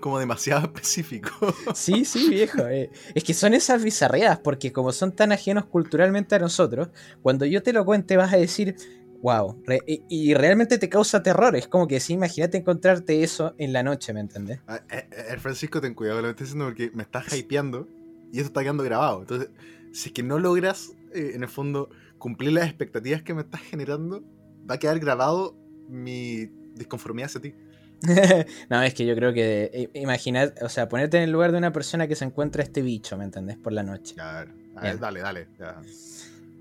Como 0.00 0.18
demasiado 0.18 0.62
específico. 0.66 1.30
Sí, 1.74 2.04
sí, 2.04 2.28
viejo. 2.28 2.66
eh. 2.68 2.90
Es 3.14 3.24
que 3.24 3.34
son 3.34 3.54
esas 3.54 3.82
bizarreadas, 3.82 4.38
porque 4.38 4.72
como 4.72 4.92
son 4.92 5.12
tan 5.12 5.32
ajenos 5.32 5.66
culturalmente 5.66 6.34
a 6.36 6.38
nosotros, 6.38 6.88
cuando 7.22 7.44
yo 7.46 7.62
te 7.62 7.72
lo 7.72 7.84
cuente 7.84 8.16
vas 8.16 8.32
a 8.32 8.36
decir, 8.36 8.76
Wow. 9.24 9.62
y, 9.86 10.02
y 10.10 10.34
realmente 10.34 10.76
te 10.76 10.90
causa 10.90 11.22
terror. 11.22 11.56
Es 11.56 11.66
como 11.66 11.88
que 11.88 11.98
sí, 11.98 12.12
imagínate 12.12 12.58
encontrarte 12.58 13.22
eso 13.22 13.54
en 13.56 13.72
la 13.72 13.82
noche, 13.82 14.12
¿me 14.12 14.20
entendés? 14.20 14.60
Ah, 14.68 14.82
eh, 14.90 15.08
eh, 15.10 15.24
el 15.30 15.40
Francisco, 15.40 15.80
ten 15.80 15.94
cuidado 15.94 16.20
lo 16.20 16.26
que 16.26 16.30
estás 16.32 16.48
diciendo 16.48 16.66
porque 16.66 16.90
me 16.92 17.04
estás 17.04 17.34
hypeando 17.34 17.88
y 18.30 18.40
eso 18.40 18.48
está 18.48 18.60
quedando 18.60 18.84
grabado. 18.84 19.20
Entonces, 19.20 19.48
si 19.94 20.10
es 20.10 20.12
que 20.12 20.22
no 20.22 20.38
logras, 20.38 20.92
eh, 21.14 21.32
en 21.34 21.42
el 21.42 21.48
fondo, 21.48 21.88
cumplir 22.18 22.52
las 22.52 22.66
expectativas 22.66 23.22
que 23.22 23.32
me 23.32 23.40
estás 23.40 23.62
generando, 23.62 24.22
va 24.70 24.74
a 24.74 24.78
quedar 24.78 24.98
grabado 24.98 25.56
mi 25.88 26.50
disconformidad 26.74 27.30
hacia 27.30 27.40
ti. 27.40 27.54
no, 28.68 28.82
es 28.82 28.92
que 28.92 29.06
yo 29.06 29.14
creo 29.14 29.32
que 29.32 29.70
eh, 29.72 29.90
imaginar, 29.94 30.54
o 30.60 30.68
sea, 30.68 30.86
ponerte 30.90 31.16
en 31.16 31.22
el 31.22 31.30
lugar 31.30 31.50
de 31.50 31.56
una 31.56 31.72
persona 31.72 32.06
que 32.06 32.14
se 32.14 32.26
encuentra 32.26 32.62
este 32.62 32.82
bicho, 32.82 33.16
¿me 33.16 33.24
entendés? 33.24 33.56
Por 33.56 33.72
la 33.72 33.82
noche. 33.82 34.16
A 34.20 34.40
ver, 34.40 34.48
Bien. 34.82 35.00
dale, 35.00 35.20
dale. 35.20 35.48
ya. 35.58 35.80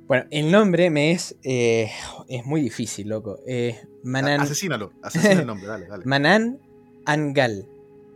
Bueno, 0.08 0.26
el 0.32 0.52
nombre 0.52 0.90
me 0.90 1.12
es. 1.12 1.36
eh, 1.44 1.90
es 2.28 2.46
muy 2.46 2.62
difícil, 2.62 3.08
loco. 3.10 3.40
Eh, 3.48 3.80
Manan, 4.04 4.42
Asesínalo, 4.42 4.92
asesina 5.02 5.42
el 5.42 5.48
nombre, 5.48 5.68
dale, 5.68 5.88
dale. 5.88 6.04
Manan 6.06 6.60
Angal. 7.06 7.68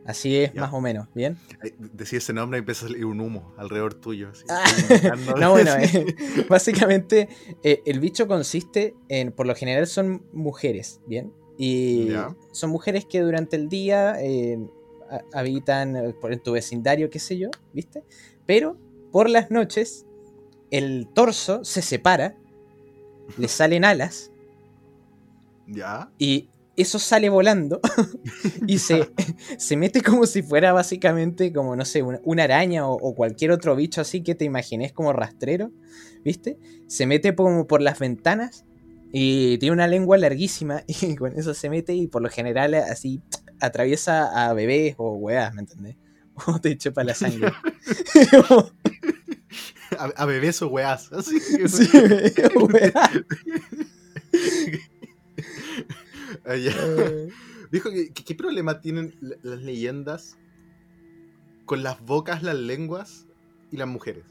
Así 0.05 0.37
es, 0.37 0.53
Ya. 0.53 0.61
más 0.61 0.73
o 0.73 0.79
menos, 0.79 1.09
¿bien? 1.13 1.37
Ay, 1.61 1.73
Decía 1.79 2.19
ese 2.19 2.31
nombre 2.31 2.57
y 2.57 2.59
empieza 2.59 2.85
a 2.85 2.89
salir 2.89 3.03
un 3.05 3.19
humo 3.19 3.53
alrededor 3.57 3.93
tuyo. 3.93 4.29
así, 4.29 4.45
Ah, 4.47 5.15
no, 5.37 5.51
bueno, 5.51 5.71
eh, 5.81 6.15
básicamente 6.47 7.27
eh, 7.61 7.81
el 7.85 7.99
bicho 7.99 8.25
consiste 8.25 8.95
en, 9.09 9.33
por 9.33 9.47
lo 9.47 9.53
general 9.55 9.85
son 9.85 10.25
mujeres, 10.31 11.01
¿bien? 11.07 11.33
Y 11.57 12.07
Ya. 12.11 12.33
son 12.51 12.69
mujeres 12.69 13.03
que 13.05 13.19
durante 13.19 13.57
el 13.57 13.67
día 13.67 14.15
eh, 14.21 14.57
ha- 15.09 15.23
habitan 15.39 16.15
por 16.21 16.31
en 16.31 16.39
tu 16.41 16.53
vecindario, 16.53 17.09
qué 17.09 17.19
sé 17.19 17.37
yo, 17.37 17.49
¿viste? 17.73 18.03
Pero 18.45 18.77
por 19.11 19.29
las 19.29 19.51
noches 19.51 20.05
el 20.71 21.07
torso 21.13 21.63
se 21.63 21.81
separa, 21.81 22.35
le 23.37 23.47
salen 23.47 23.85
alas 23.85 24.31
Ya. 25.67 26.09
y 26.17 26.49
eso 26.75 26.99
sale 26.99 27.29
volando 27.29 27.79
y 28.67 28.77
se, 28.79 29.09
se 29.57 29.75
mete 29.77 30.01
como 30.01 30.25
si 30.27 30.43
fuera 30.43 30.73
básicamente 30.73 31.51
como, 31.51 31.75
no 31.75 31.83
sé, 31.85 32.03
una, 32.03 32.19
una 32.23 32.43
araña 32.43 32.87
o, 32.87 32.93
o 32.93 33.15
cualquier 33.15 33.51
otro 33.51 33.75
bicho 33.75 33.99
así 34.01 34.21
que 34.21 34.35
te 34.35 34.45
imagines 34.45 34.93
como 34.93 35.11
rastrero, 35.11 35.71
¿viste? 36.23 36.57
Se 36.87 37.05
mete 37.07 37.35
como 37.35 37.65
por 37.67 37.81
las 37.81 37.97
ventanas 37.99 38.63
y 39.11 39.57
tiene 39.57 39.73
una 39.73 39.87
lengua 39.87 40.17
larguísima 40.17 40.83
y 40.87 41.15
con 41.15 41.33
eso 41.37 41.53
se 41.53 41.69
mete 41.69 41.93
y 41.95 42.07
por 42.07 42.21
lo 42.21 42.29
general 42.29 42.75
así 42.75 43.21
atraviesa 43.59 44.47
a 44.47 44.53
bebés 44.53 44.93
o 44.97 45.13
weas, 45.15 45.53
¿me 45.53 45.61
entendés? 45.61 45.95
O 46.45 46.59
te 46.59 46.77
chupa 46.77 47.03
la 47.03 47.15
sangre. 47.15 47.51
A, 49.97 50.05
a 50.05 50.25
bebés 50.25 50.61
o 50.61 50.67
weás. 50.67 51.11
Así. 51.13 51.39
Sí, 51.39 51.87
wea. 52.55 53.11
Ah, 56.45 56.55
ya. 56.55 56.73
Dijo 57.71 57.89
que, 57.91 58.11
¿qué 58.13 58.35
problema 58.35 58.81
tienen 58.81 59.15
la- 59.21 59.37
las 59.43 59.61
leyendas 59.61 60.37
con 61.65 61.83
las 61.83 62.01
bocas, 62.01 62.43
las 62.43 62.55
lenguas 62.55 63.25
y 63.71 63.77
las 63.77 63.87
mujeres? 63.87 64.23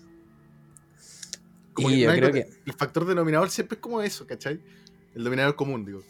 Como 1.74 1.90
Y 1.90 2.00
yo 2.00 2.10
creo 2.12 2.32
que- 2.32 2.48
El 2.64 2.72
factor 2.72 3.06
denominador 3.06 3.50
siempre 3.50 3.76
es 3.76 3.80
como 3.82 4.00
eso, 4.02 4.26
¿cachai? 4.26 4.54
El 5.14 5.24
denominador 5.24 5.56
común, 5.56 5.84
digo. 5.84 6.02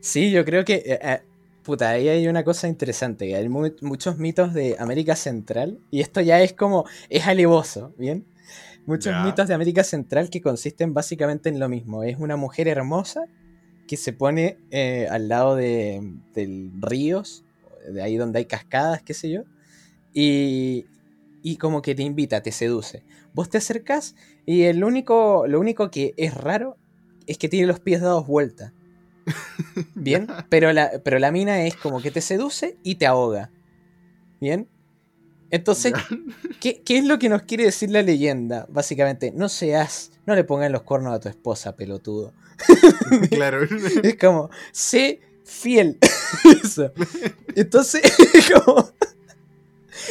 Sí, 0.00 0.30
yo 0.30 0.44
creo 0.44 0.64
que. 0.64 0.74
eh, 0.84 0.98
eh, 1.02 1.22
puta, 1.62 1.90
ahí 1.90 2.08
hay 2.08 2.26
una 2.28 2.44
cosa 2.44 2.68
interesante. 2.68 3.26
que 3.28 3.36
Hay 3.36 3.48
mu- 3.48 3.72
muchos 3.80 4.18
mitos 4.18 4.52
de 4.52 4.76
América 4.78 5.16
Central. 5.16 5.78
Y 5.90 6.00
esto 6.00 6.20
ya 6.20 6.42
es 6.42 6.52
como. 6.52 6.86
Es 7.08 7.26
alevoso, 7.26 7.94
¿bien? 7.96 8.26
Muchos 8.86 9.14
mitos 9.24 9.46
de 9.46 9.54
América 9.54 9.84
Central 9.84 10.28
que 10.28 10.40
consisten 10.40 10.92
básicamente 10.92 11.48
en 11.48 11.60
lo 11.60 11.68
mismo. 11.68 12.02
Es 12.02 12.18
una 12.18 12.36
mujer 12.36 12.66
hermosa 12.66 13.24
que 13.86 13.96
se 13.96 14.12
pone 14.12 14.58
eh, 14.70 15.06
al 15.10 15.28
lado 15.28 15.54
de, 15.54 16.02
ríos, 16.80 17.44
de 17.88 18.02
ahí 18.02 18.16
donde 18.16 18.40
hay 18.40 18.46
cascadas, 18.46 19.02
qué 19.02 19.14
sé 19.14 19.30
yo. 19.30 19.42
Y, 20.12 20.86
y 21.42 21.56
como 21.56 21.80
que 21.82 21.94
te 21.94 22.02
invita, 22.02 22.42
te 22.42 22.52
seduce. 22.52 23.02
Vos 23.34 23.48
te 23.48 23.58
acercás 23.58 24.14
y 24.46 24.62
el 24.62 24.82
único, 24.82 25.46
lo 25.46 25.60
único 25.60 25.90
que 25.90 26.14
es 26.16 26.34
raro 26.34 26.76
es 27.26 27.38
que 27.38 27.48
tiene 27.48 27.66
los 27.66 27.80
pies 27.80 28.00
dados 28.00 28.26
vuelta. 28.26 28.72
Bien, 29.94 30.26
pero 30.48 30.72
la, 30.72 31.00
pero 31.04 31.18
la 31.18 31.30
mina 31.30 31.64
es 31.64 31.76
como 31.76 32.00
que 32.00 32.10
te 32.10 32.20
seduce 32.20 32.76
y 32.82 32.96
te 32.96 33.06
ahoga. 33.06 33.50
Bien. 34.40 34.68
Entonces. 35.52 35.92
¿qué, 36.60 36.82
qué 36.84 36.98
es 36.98 37.04
lo 37.04 37.18
que 37.20 37.28
nos 37.28 37.42
quiere 37.42 37.64
decir 37.64 37.90
la 37.90 38.02
leyenda? 38.02 38.66
Básicamente, 38.70 39.32
no 39.34 39.48
seas, 39.48 40.10
no 40.26 40.34
le 40.34 40.42
pongan 40.44 40.72
los 40.72 40.82
cuernos 40.82 41.14
a 41.14 41.20
tu 41.20 41.28
esposa, 41.28 41.76
pelotudo. 41.76 42.32
claro. 43.30 43.60
Es 44.02 44.16
como, 44.16 44.50
sé 44.72 45.20
fiel. 45.44 45.98
Eso. 46.64 46.92
Entonces, 47.54 48.02
como. 48.64 48.90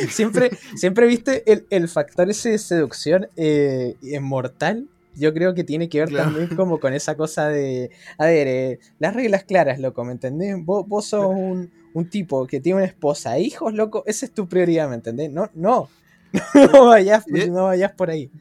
Siempre, 0.09 0.51
siempre 0.75 1.07
viste 1.07 1.43
el, 1.51 1.65
el 1.69 1.87
factor 1.89 2.29
ese 2.29 2.51
de 2.51 2.57
seducción 2.59 3.27
eh, 3.35 3.95
mortal. 4.21 4.87
Yo 5.15 5.33
creo 5.33 5.53
que 5.53 5.63
tiene 5.65 5.89
que 5.89 5.99
ver 5.99 6.09
Claro. 6.09 6.29
también 6.31 6.55
como 6.55 6.79
con 6.79 6.93
esa 6.93 7.15
cosa 7.15 7.49
de. 7.49 7.89
A 8.17 8.25
ver, 8.25 8.47
eh, 8.47 8.79
las 8.99 9.13
reglas 9.13 9.43
claras, 9.43 9.79
loco, 9.79 10.03
¿me 10.05 10.13
entendés? 10.13 10.55
Vos, 10.63 10.87
vos 10.87 11.05
sos 11.07 11.25
un, 11.25 11.71
un 11.93 12.09
tipo 12.09 12.47
que 12.47 12.59
tiene 12.59 12.77
una 12.77 12.85
esposa, 12.85 13.37
e 13.37 13.41
hijos, 13.41 13.73
loco, 13.73 14.03
esa 14.05 14.25
es 14.25 14.33
tu 14.33 14.47
prioridad, 14.47 14.87
¿me 14.89 14.95
entendés? 14.95 15.31
No, 15.31 15.49
no. 15.53 15.89
No 16.73 16.85
vayas, 16.87 17.25
no 17.27 17.65
vayas 17.65 17.91
por 17.93 18.09
ahí. 18.09 18.31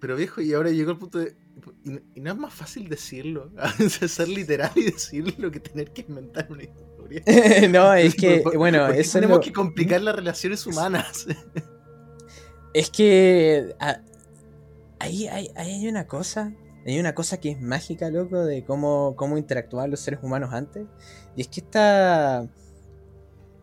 Pero 0.00 0.16
viejo, 0.16 0.40
y 0.40 0.52
ahora 0.52 0.70
llegó 0.70 0.90
el 0.92 0.98
punto 0.98 1.18
de. 1.18 1.34
Y, 1.84 1.90
no- 1.90 2.00
y 2.14 2.20
no 2.20 2.30
es 2.32 2.36
más 2.38 2.52
fácil 2.54 2.88
decirlo. 2.88 3.50
Ser 4.08 4.28
literal 4.28 4.72
y 4.74 4.84
decirlo 4.86 5.50
que 5.50 5.60
tener 5.60 5.90
que 5.92 6.04
inventar 6.08 6.48
una 6.50 6.64
historia. 6.64 7.22
no, 7.70 7.92
es 7.94 8.14
que, 8.14 8.38
¿Por- 8.40 8.56
bueno, 8.56 8.80
por 8.86 8.92
eso 8.92 9.00
es 9.00 9.12
tenemos 9.12 9.36
lo- 9.38 9.42
que 9.42 9.52
complicar 9.52 10.00
las 10.00 10.16
relaciones 10.16 10.66
humanas. 10.66 11.26
Es 12.72 12.90
que 12.90 13.74
ah, 13.80 14.00
ahí, 14.98 15.26
hay, 15.28 15.50
ahí 15.56 15.72
hay 15.72 15.88
una 15.88 16.06
cosa, 16.06 16.52
hay 16.86 16.98
una 16.98 17.14
cosa 17.14 17.38
que 17.40 17.50
es 17.50 17.60
mágica, 17.60 18.10
loco, 18.10 18.44
de 18.44 18.64
cómo, 18.64 19.14
cómo 19.16 19.38
interactuaban 19.38 19.90
los 19.90 20.00
seres 20.00 20.20
humanos 20.22 20.52
antes. 20.52 20.86
Y 21.36 21.42
es 21.42 21.48
que 21.48 21.60
esta... 21.60 22.48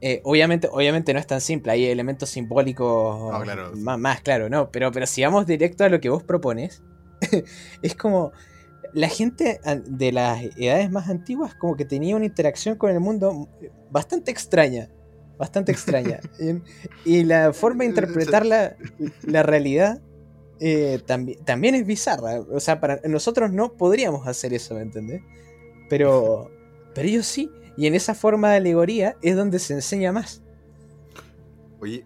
eh, 0.01 0.21
obviamente, 0.23 0.67
obviamente 0.71 1.13
no 1.13 1.19
es 1.19 1.27
tan 1.27 1.41
simple, 1.41 1.71
hay 1.71 1.85
elementos 1.85 2.29
simbólicos 2.29 3.31
No, 3.31 3.41
claro. 3.41 3.71
más, 3.75 3.99
más, 3.99 4.21
claro, 4.21 4.49
¿no? 4.49 4.69
Pero, 4.71 4.91
pero 4.91 5.05
si 5.07 5.23
vamos 5.23 5.45
directo 5.47 5.83
a 5.83 5.89
lo 5.89 5.99
que 5.99 6.09
vos 6.09 6.23
propones, 6.23 6.83
es 7.81 7.95
como... 7.95 8.31
La 8.93 9.09
gente 9.09 9.59
de 9.85 10.11
las 10.13 10.41
edades 10.55 10.89
más 10.89 11.09
antiguas 11.09 11.53
como 11.53 11.75
que 11.75 11.83
tenía 11.83 12.15
una 12.15 12.25
interacción 12.25 12.77
con 12.77 12.89
el 12.89 13.01
mundo 13.01 13.49
bastante 13.91 14.31
extraña. 14.31 14.89
Bastante 15.37 15.73
extraña. 15.73 16.21
y, 17.05 17.23
la 17.25 17.51
forma 17.51 17.83
de 17.83 17.89
interpretar 17.89 18.45
la, 18.45 18.77
la 19.23 19.43
realidad 19.43 20.01
eh, 20.61 20.99
tambi- 21.05 21.37
también 21.43 21.75
es 21.75 21.85
bizarra. 21.85 22.39
O 22.39 22.61
sea, 22.61 22.79
para 22.79 23.01
nosotros 23.03 23.51
no 23.51 23.73
podríamos 23.73 24.25
hacer 24.25 24.53
eso, 24.53 24.75
¿me 24.75 24.81
entendés? 24.81 25.21
Pero, 25.89 26.49
pero 26.95 27.07
ellos 27.09 27.25
sí. 27.27 27.51
Y 27.77 27.85
en 27.87 27.95
esa 27.95 28.15
forma 28.15 28.49
de 28.51 28.57
alegoría 28.57 29.15
es 29.21 29.35
donde 29.35 29.59
se 29.59 29.73
enseña 29.73 30.11
más. 30.11 30.41
Oye, 31.79 32.05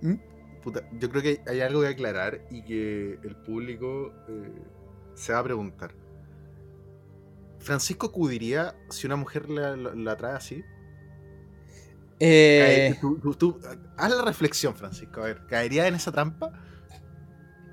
¿Mm? 0.00 0.14
puta, 0.62 0.88
yo 0.98 1.10
creo 1.10 1.22
que 1.22 1.42
hay 1.46 1.60
algo 1.60 1.82
que 1.82 1.88
aclarar 1.88 2.40
y 2.50 2.62
que 2.64 3.18
el 3.22 3.36
público 3.36 4.12
eh, 4.28 4.62
se 5.14 5.32
va 5.34 5.40
a 5.40 5.44
preguntar. 5.44 5.94
¿Francisco 7.58 8.06
acudiría 8.08 8.74
si 8.88 9.06
una 9.06 9.16
mujer 9.16 9.48
la, 9.50 9.76
la- 9.76 9.94
la 9.94 10.16
trae 10.16 10.34
así? 10.34 10.64
Eh, 12.18 12.88
Cae- 12.94 13.00
tú- 13.00 13.18
tú- 13.20 13.34
tú- 13.34 13.60
haz 13.96 14.10
la 14.14 14.22
reflexión, 14.24 14.74
Francisco. 14.74 15.20
A 15.20 15.26
ver, 15.26 15.46
¿caería 15.46 15.86
en 15.86 15.94
esa 15.94 16.10
trampa? 16.10 16.52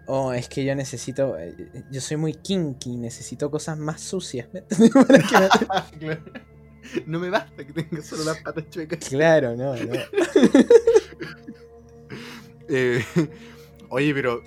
oh, 0.07 0.33
es 0.33 0.49
que 0.49 0.65
yo 0.65 0.73
necesito. 0.75 1.37
eh, 1.37 1.55
Yo 1.91 2.01
soy 2.01 2.17
muy 2.17 2.33
kinky, 2.33 2.97
necesito 2.97 3.49
cosas 3.51 3.77
más 3.77 4.01
sucias. 4.01 4.47
No 7.05 7.19
me 7.19 7.29
basta 7.29 7.65
que 7.65 7.73
tenga 7.73 8.01
solo 8.01 8.23
las 8.23 8.41
patas 8.41 8.69
chuecas. 8.69 8.99
Claro, 9.09 9.55
no, 9.55 9.75
no. 9.75 9.93
Eh, 12.67 13.03
oye, 13.89 14.13
pero. 14.13 14.43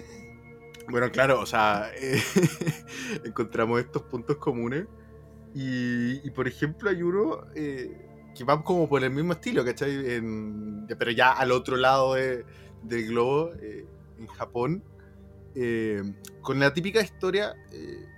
Bueno, 0.89 1.11
claro, 1.11 1.41
o 1.41 1.47
sea, 1.47 1.91
eh, 1.97 2.23
encontramos 3.25 3.81
estos 3.81 4.03
puntos 4.03 4.37
comunes. 4.37 4.87
Y, 5.55 6.27
y, 6.27 6.31
por 6.31 6.47
ejemplo, 6.49 6.89
hay 6.91 7.03
uno 7.03 7.47
eh, 7.55 7.91
que 8.35 8.45
va 8.45 8.63
como 8.63 8.89
por 8.89 9.03
el 9.05 9.11
mismo 9.11 9.33
estilo, 9.33 9.65
¿cachai? 9.65 10.15
En- 10.15 10.87
pero 10.99 11.11
ya 11.11 11.33
al 11.33 11.53
otro 11.53 11.77
lado 11.77 12.15
de- 12.15 12.45
del 12.83 13.07
globo, 13.09 13.53
en 13.61 14.27
Japón, 14.29 14.83
con 16.41 16.59
la 16.59 16.73
típica 16.73 17.01
historia, 17.01 17.55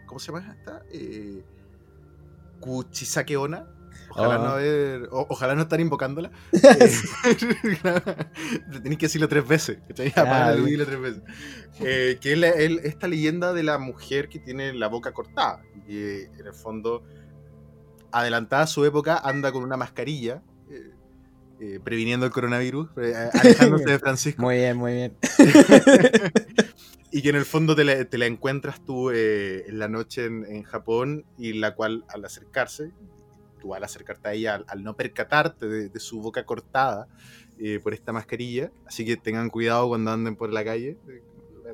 ¿cómo 0.06 0.18
se 0.20 0.32
llama 0.32 0.54
esta? 0.58 0.82
Kuchisake 2.60 3.36
Onna. 3.36 3.66
Ojalá 4.16 4.36
Oh. 4.38 4.42
no 4.44 4.48
haber, 4.50 5.02
o- 5.10 5.26
ojalá 5.28 5.54
no 5.54 5.62
estar 5.62 5.80
invocándola. 5.80 6.30
Eh, 6.52 6.92
Tenéis 8.82 8.98
que 8.98 9.06
decirlo 9.06 9.28
tres 9.28 9.46
veces. 9.46 9.78
dilo 10.64 10.86
tres 10.86 11.00
veces. 11.00 11.22
Eh, 11.80 12.18
que 12.20 12.32
es 12.32 12.38
la- 12.38 12.50
el- 12.50 12.80
esta 12.84 13.08
leyenda 13.08 13.52
de 13.52 13.62
la 13.62 13.78
mujer 13.78 14.28
que 14.28 14.38
tiene 14.38 14.72
la 14.74 14.88
boca 14.88 15.12
cortada. 15.12 15.62
Y 15.86 15.88
que 15.88 16.24
en 16.38 16.46
el 16.46 16.54
fondo 16.54 17.02
adelantada 18.12 18.62
a 18.62 18.66
su 18.66 18.84
época, 18.84 19.18
anda 19.18 19.50
con 19.52 19.62
una 19.64 19.76
mascarilla, 19.76 20.42
eh, 20.70 20.90
eh, 21.60 21.80
previniendo 21.82 22.26
el 22.26 22.32
coronavirus, 22.32 22.88
eh, 22.98 23.14
alejándose 23.32 23.90
de 23.90 23.98
Francisco. 23.98 24.42
Muy 24.42 24.56
bien, 24.56 24.76
muy 24.76 24.92
bien. 24.92 25.16
y 27.10 27.22
que 27.22 27.28
en 27.30 27.36
el 27.36 27.44
fondo 27.44 27.74
te 27.76 27.84
la, 27.84 28.04
te 28.04 28.18
la 28.18 28.26
encuentras 28.26 28.84
tú 28.84 29.10
eh, 29.10 29.64
en 29.68 29.78
la 29.78 29.88
noche 29.88 30.26
en, 30.26 30.44
en 30.48 30.62
Japón 30.62 31.24
y 31.38 31.52
la 31.54 31.74
cual 31.74 32.04
al 32.08 32.24
acercarse, 32.24 32.90
tú 33.64 33.74
al 33.74 33.82
acercarte 33.82 34.28
a 34.28 34.32
ella, 34.34 34.54
al, 34.56 34.64
al 34.68 34.84
no 34.84 34.94
percatarte 34.94 35.66
de, 35.66 35.88
de 35.88 36.00
su 36.00 36.20
boca 36.20 36.44
cortada 36.44 37.08
eh, 37.58 37.80
por 37.82 37.94
esta 37.94 38.12
mascarilla, 38.12 38.70
así 38.86 39.06
que 39.06 39.16
tengan 39.16 39.48
cuidado 39.48 39.88
cuando 39.88 40.10
anden 40.10 40.36
por 40.36 40.52
la 40.52 40.62
calle, 40.64 40.98
eh, 41.08 41.22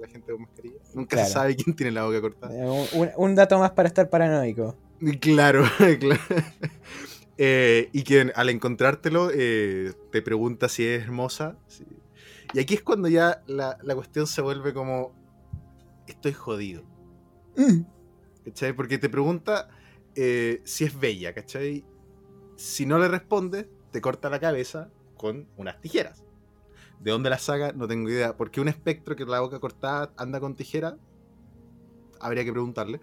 la, 0.01 0.07
gente 0.07 0.31
con 0.33 0.43
mascarilla. 0.43 0.77
Nunca 0.95 1.17
Claro. 1.17 1.27
se 1.27 1.33
sabe 1.33 1.57
quién 1.57 1.75
tiene 1.75 1.91
la 1.91 2.05
boca 2.05 2.21
cortada. 2.21 2.55
Eh, 2.55 2.89
Un, 2.95 3.11
un 3.17 3.35
dato 3.35 3.59
más 3.59 3.73
para 3.73 3.89
estar 3.89 4.09
paranoico. 4.09 4.77
Claro, 5.21 5.65
claro. 5.99 6.21
Eh, 7.39 7.89
y 7.93 8.03
que 8.05 8.31
al 8.35 8.51
encontrártelo 8.51 9.31
eh, 9.35 9.93
te 10.13 10.21
pregunta 10.23 10.69
si 10.69 10.87
es 10.87 11.03
hermosa. 11.03 11.57
sí. 11.67 11.85
Y 12.53 12.59
aquí 12.61 12.75
es 12.75 12.83
cuando 12.83 13.09
ya 13.09 13.43
la, 13.47 13.79
la 13.83 13.95
cuestión 13.95 14.27
se 14.27 14.43
vuelve 14.43 14.75
como, 14.75 15.13
estoy 16.07 16.33
jodido. 16.33 16.83
¿Cachai? 18.45 18.73
Porque 18.73 18.99
te 18.99 19.09
pregunta 19.09 19.69
eh, 20.15 20.61
si 20.65 20.85
es 20.85 20.99
bella, 20.99 21.33
¿cachai? 21.33 21.85
Si 22.57 22.87
no 22.87 22.99
le 22.99 23.09
respondes, 23.09 23.67
te 23.91 24.01
corta 24.01 24.31
la 24.31 24.41
cabeza 24.41 24.91
con 25.17 25.47
unas 25.57 25.81
tijeras. 25.81 26.25
¿De 27.01 27.11
dónde 27.11 27.31
la 27.31 27.39
saca? 27.39 27.73
No 27.73 27.89
tengo 27.89 28.11
idea. 28.11 28.37
Porque 28.37 28.61
un 28.61 28.69
espectro 28.69 29.17
que 29.17 29.25
la 29.25 29.41
boca 29.41 29.59
cortada 29.59 30.13
anda 30.17 30.41
con 30.41 30.55
tijera, 30.55 30.99
habría 32.21 32.45
que 32.45 32.53
preguntarle. 32.53 33.01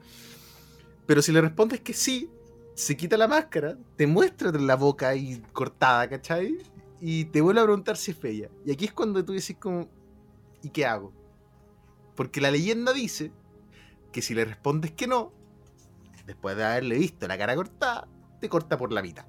Pero 1.06 1.22
si 1.22 1.32
le 1.32 1.42
respondes 1.42 1.82
que 1.82 1.94
sí, 1.94 2.30
se 2.76 2.96
quita 2.96 3.18
la 3.18 3.28
máscara, 3.28 3.78
te 3.96 4.06
muestra 4.06 4.52
la 4.52 4.76
boca 4.76 5.14
cortada, 5.52 6.08
¿cachai? 6.08 6.60
Y 7.02 7.26
te 7.26 7.42
vuelve 7.42 7.62
a 7.62 7.64
preguntar 7.64 7.98
si 7.98 8.12
es 8.12 8.22
bella. 8.22 8.50
Y 8.66 8.72
aquí 8.72 8.86
es 8.86 8.94
cuando 8.94 9.24
tú 9.26 9.34
decís 9.34 9.58
como, 9.60 9.90
¿y 10.62 10.70
qué 10.70 10.86
hago? 10.86 11.12
Porque 12.16 12.42
la 12.42 12.52
leyenda 12.52 12.94
dice 12.94 13.32
que 14.12 14.22
si 14.22 14.36
le 14.36 14.46
respondes 14.46 14.92
que 14.92 15.08
no, 15.08 15.32
después 16.28 16.56
de 16.56 16.64
haberle 16.64 17.00
visto 17.00 17.28
la 17.28 17.38
cara 17.40 17.56
cortada, 17.56 18.08
te 18.40 18.48
corta 18.50 18.78
por 18.78 18.92
la 18.92 19.02
mitad. 19.02 19.26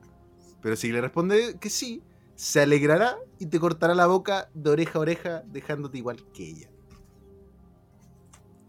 Pero 0.61 0.77
si 0.77 0.93
le 0.93 1.01
respondes 1.01 1.55
que 1.55 1.71
sí, 1.71 2.03
se 2.35 2.61
alegrará 2.61 3.17
y 3.39 3.47
te 3.47 3.59
cortará 3.59 3.95
la 3.95 4.07
boca 4.07 4.51
de 4.53 4.71
oreja 4.71 4.99
a 4.99 5.01
oreja, 5.03 5.43
dejándote 5.47 5.97
igual 5.99 6.23
que 6.35 6.49
ella. 6.51 6.69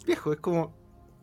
Viejo, 0.06 0.32
es 0.34 0.40
como. 0.40 0.74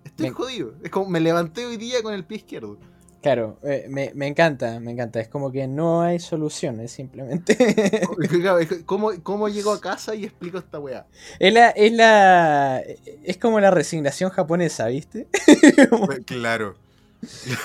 Estoy 0.05 0.27
Me- 0.29 0.33
jodido. 0.33 0.75
Es 0.83 0.91
como 0.91 1.09
me 1.11 1.21
levanté 1.21 1.65
hoy 1.67 1.77
día 1.77 2.03
con 2.03 2.13
el 2.15 2.25
pie 2.25 2.39
izquierdo. 2.39 2.79
Claro, 3.23 3.59
eh, 3.65 3.87
me, 3.89 4.13
me 4.15 4.29
encanta, 4.29 4.79
me 4.79 4.93
encanta. 4.93 5.19
Es 5.19 5.27
como 5.27 5.51
que 5.51 5.67
no 5.67 6.03
hay 6.03 6.21
solución, 6.21 6.79
es 6.81 6.93
simplemente. 6.93 7.57
¿Cómo, 8.87 9.11
¿Cómo 9.25 9.49
llego 9.49 9.73
a 9.73 9.81
casa 9.81 10.15
y 10.15 10.25
explico 10.25 10.59
esta 10.59 10.79
weá? 10.79 11.07
es, 11.41 11.53
la, 11.53 11.71
es 11.71 11.93
la. 11.93 12.83
Es 13.25 13.37
como 13.39 13.59
la 13.59 13.71
resignación 13.73 14.31
japonesa, 14.31 14.87
¿viste? 14.87 15.27
Claro. 16.27 16.77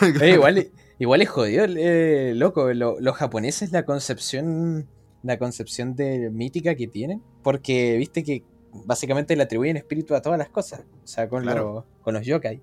Oye, 0.02 0.32
igual, 0.34 0.72
igual 1.00 1.22
es 1.22 1.30
jodido, 1.30 1.66
eh, 1.68 2.34
loco. 2.36 2.74
lo- 2.74 3.00
los 3.00 3.16
japoneses, 3.16 3.72
la 3.72 3.86
concepción. 3.86 4.88
La 5.24 5.38
concepción 5.38 5.96
de 5.96 6.32
mítica 6.32 6.74
que 6.76 6.88
tienen. 6.88 7.22
Porque 7.44 7.96
viste 7.98 8.24
que 8.24 8.44
básicamente 8.86 9.36
le 9.36 9.44
atribuyen 9.44 9.78
espíritu 9.78 10.16
a 10.16 10.22
todas 10.22 10.40
las 10.40 10.50
cosas. 10.50 10.82
O 11.04 11.08
sea, 11.08 11.30
con, 11.30 11.44
Claro. 11.44 11.74
los- 11.74 11.84
con 12.04 12.14
los 12.16 12.26
yokai. 12.26 12.60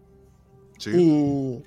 Sí. 0.79 1.63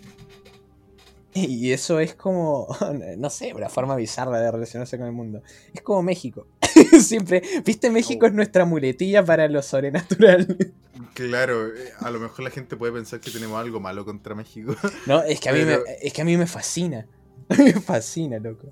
Y, 1.34 1.46
y 1.46 1.72
eso 1.72 2.00
es 2.02 2.14
como, 2.16 2.68
no 3.18 3.30
sé, 3.30 3.54
una 3.54 3.70
forma 3.70 3.96
bizarra 3.96 4.40
de 4.42 4.52
relacionarse 4.52 4.98
con 4.98 5.08
el 5.08 5.14
mundo. 5.14 5.42
Es 5.74 5.82
como 5.82 6.04
México. 6.04 6.46
Siempre, 7.00 7.42
viste, 7.66 7.90
México 7.90 8.26
Oh. 8.26 8.28
es 8.30 8.34
nuestra 8.34 8.66
muletilla 8.66 9.24
para 9.26 9.48
lo 9.48 9.62
sobrenatural. 9.62 10.74
Claro, 11.14 11.68
eh, 11.68 11.92
a 12.00 12.10
lo 12.12 12.20
mejor 12.20 12.44
la 12.44 12.50
gente 12.52 12.76
puede 12.78 12.94
pensar 12.94 13.20
que 13.20 13.32
tenemos 13.32 13.60
algo 13.60 13.80
malo 13.80 14.06
contra 14.06 14.36
México. 14.36 14.76
No, 15.08 15.22
es 15.24 15.40
que 15.40 15.50
a 15.50 15.54
mí, 15.54 15.66
me, 15.66 15.78
es 16.02 16.14
que 16.14 16.22
a 16.22 16.26
mí 16.26 16.38
me 16.38 16.48
fascina. 16.48 17.06
Me 17.58 17.74
fascina, 17.74 18.40
loco. 18.40 18.68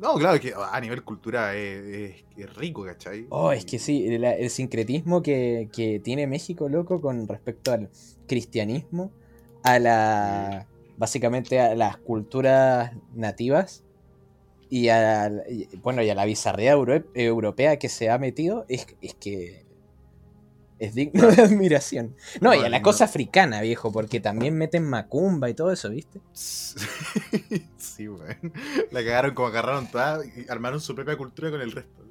No, 0.00 0.14
claro, 0.16 0.38
que 0.38 0.52
a 0.54 0.80
nivel 0.80 1.02
cultura 1.02 1.56
es, 1.56 1.84
es- 1.84 2.24
es 2.36 2.54
rico, 2.56 2.84
¿cachai? 2.84 3.26
Oh, 3.30 3.50
es 3.52 3.64
que 3.64 3.78
sí, 3.78 4.06
el, 4.06 4.22
el 4.22 4.50
sincretismo 4.50 5.22
que, 5.22 5.68
que 5.72 5.98
tiene 5.98 6.26
México, 6.26 6.68
loco, 6.68 7.00
con 7.00 7.26
respecto 7.26 7.72
al 7.72 7.88
cristianismo, 8.28 9.10
a 9.64 9.78
la. 9.78 10.66
básicamente 10.98 11.58
a 11.58 11.74
las 11.74 11.96
culturas 11.96 12.92
nativas 13.14 13.82
y 14.70 14.88
a, 14.88 15.30
y- 15.48 15.68
bueno, 15.78 16.02
y 16.02 16.10
a 16.10 16.14
la 16.14 16.24
bizarría 16.24 16.72
euro- 16.72 17.04
europea 17.14 17.78
que 17.78 17.88
se 17.88 18.10
ha 18.10 18.18
metido, 18.18 18.64
es, 18.68 18.86
es 19.00 19.14
que. 19.14 19.64
es 20.78 20.94
digno 20.94 21.26
de 21.28 21.42
admiración. 21.42 22.14
No, 22.40 22.54
y 22.54 22.58
a 22.60 22.68
la 22.68 22.82
cosa 22.82 23.04
africana, 23.06 23.60
viejo, 23.62 23.90
porque 23.92 24.20
también 24.20 24.54
meten 24.56 24.84
macumba 24.84 25.48
y 25.50 25.54
todo 25.54 25.72
eso, 25.72 25.90
¿viste? 25.90 26.20
Sí, 27.76 28.08
weón. 28.08 28.52
La 28.90 29.00
cagaron 29.04 29.34
como 29.34 29.48
agarraron 29.48 29.86
toda 29.90 30.24
y 30.24 30.46
armaron 30.48 30.80
su 30.80 30.94
propia 30.94 31.16
cultura 31.16 31.50
con 31.50 31.60
el 31.60 31.72
resto. 31.72 32.04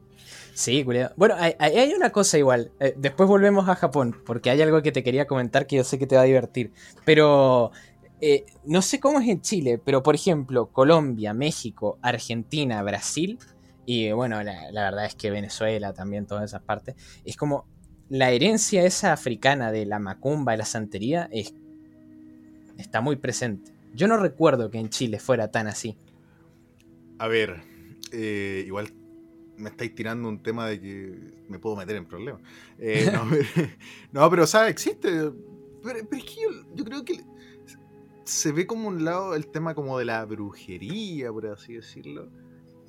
Sí, 0.54 0.84
culiado. 0.84 1.14
Bueno, 1.16 1.36
hay, 1.38 1.54
hay- 1.60 1.78
hay 1.78 1.94
una 1.94 2.10
cosa 2.10 2.38
igual. 2.38 2.72
eh, 2.80 2.94
después 2.98 3.30
volvemos 3.30 3.70
a 3.70 3.76
Japón, 3.76 4.20
porque 4.26 4.50
hay 4.50 4.60
algo 4.62 4.82
que 4.82 4.92
te 4.92 5.04
quería 5.04 5.28
comentar 5.28 5.68
que 5.68 5.76
yo 5.78 5.84
sé 5.84 6.00
que 6.00 6.08
te 6.08 6.16
va 6.16 6.24
a 6.24 6.26
divertir. 6.26 6.72
Pero 7.06 7.72
eh, 8.20 8.46
no 8.66 8.82
sé 8.82 9.00
cómo 9.00 9.20
es 9.20 9.28
en 9.28 9.42
Chile, 9.42 9.80
pero 9.84 10.02
por 10.02 10.16
ejemplo, 10.16 10.68
Colombia, 10.68 11.34
México, 11.34 12.00
Argentina, 12.02 12.82
Brasil, 12.82 13.38
y 13.86 14.12
bueno, 14.12 14.44
la, 14.44 14.70
verdad 14.72 15.06
es 15.06 15.16
que 15.16 15.32
Venezuela 15.32 15.94
también, 15.94 16.26
todas 16.26 16.44
esas 16.44 16.62
partes, 16.62 16.96
es 17.24 17.38
como 17.38 17.66
la 18.10 18.32
herencia 18.32 18.84
esa 18.84 19.14
africana 19.14 19.72
de 19.72 19.86
la 19.86 20.00
macumba, 20.00 20.52
de 20.54 20.58
la 20.58 20.66
santería, 20.66 21.30
es, 21.32 21.54
está 22.78 23.02
muy 23.02 23.16
presente. 23.16 23.72
Yo 23.94 24.08
no 24.08 24.18
recuerdo 24.18 24.70
que 24.70 24.78
en 24.78 24.90
Chile 24.90 25.20
fuera 25.20 25.52
tan 25.52 25.68
así. 25.68 25.96
A 27.20 27.28
ver, 27.28 27.62
eh, 28.12 28.64
igual 28.68 28.92
me 29.58 29.70
estáis 29.70 29.96
tirando 29.96 30.30
un 30.30 30.42
tema 30.42 30.68
de 30.68 30.80
que 30.80 31.20
me 31.48 31.60
puedo 31.60 31.76
meter 31.76 31.96
en 31.96 32.06
problemas. 32.06 32.42
Eh, 32.80 33.12
no, 34.12 34.30
pero, 34.30 34.44
o 34.44 34.48
sea, 34.48 34.68
existe. 34.68 35.32
Pero, 35.84 36.00
es 36.00 36.24
que 36.24 36.42
yo 36.76 36.84
creo 36.84 37.04
que 37.04 37.24
se 38.28 38.52
ve 38.52 38.68
como 38.68 38.90
un 38.90 39.04
lado 39.06 39.36
el 39.36 39.48
tema 39.48 39.74
como 39.74 39.98
de 39.98 40.06
la 40.06 40.26
brujería, 40.26 41.32
por 41.32 41.48
así 41.48 41.74
decirlo. 41.76 42.30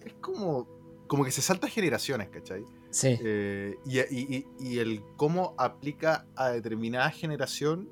Es 0.05 0.13
como, 0.15 0.69
como 1.07 1.25
que 1.25 1.31
se 1.31 1.43
salta 1.43 1.69
generaciones, 1.69 2.29
¿cachai? 2.29 2.65
Sí. 2.91 3.17
Eh, 3.21 3.77
y, 3.87 3.99
y- 4.01 4.47
y- 4.59 4.79
el 4.79 5.03
cómo 5.17 5.55
aplica 5.59 6.27
a 6.35 6.49
determinada 6.51 7.11
generación, 7.11 7.89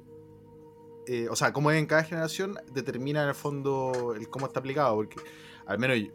eh, 1.06 1.28
o 1.30 1.36
sea, 1.36 1.52
cómo 1.52 1.70
es 1.70 1.78
en 1.78 1.86
cada 1.86 2.02
generación, 2.02 2.56
determina 2.72 3.22
en 3.22 3.28
el 3.28 3.34
fondo 3.34 4.14
el 4.16 4.28
cómo 4.28 4.46
está 4.46 4.60
aplicado, 4.60 4.96
porque 4.96 5.16
al 5.66 5.78
menos 5.78 5.98
yo, 5.98 6.12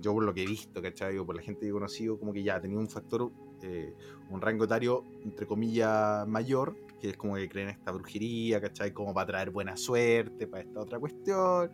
yo 0.00 0.12
por 0.12 0.24
lo 0.24 0.34
que 0.34 0.42
he 0.42 0.46
visto, 0.46 0.82
¿cachai? 0.82 1.16
O 1.18 1.24
por 1.24 1.36
la 1.36 1.42
gente 1.42 1.60
que 1.60 1.68
he 1.68 1.72
conocido, 1.72 2.18
como 2.18 2.32
que 2.32 2.42
ya 2.42 2.60
tenía 2.60 2.78
un 2.78 2.88
factor, 2.88 3.30
eh, 3.62 3.94
un 4.28 4.40
rango 4.42 4.64
etario, 4.64 5.04
entre 5.22 5.46
comillas, 5.46 6.26
mayor, 6.28 6.76
que 7.06 7.10
es 7.12 7.16
como 7.16 7.36
que 7.36 7.48
creen 7.48 7.68
esta 7.68 7.92
brujería, 7.92 8.60
¿cachai? 8.60 8.92
Como 8.92 9.14
para 9.14 9.26
traer 9.26 9.50
buena 9.50 9.76
suerte, 9.76 10.46
para 10.46 10.62
esta 10.64 10.80
otra 10.80 10.98
cuestión, 10.98 11.70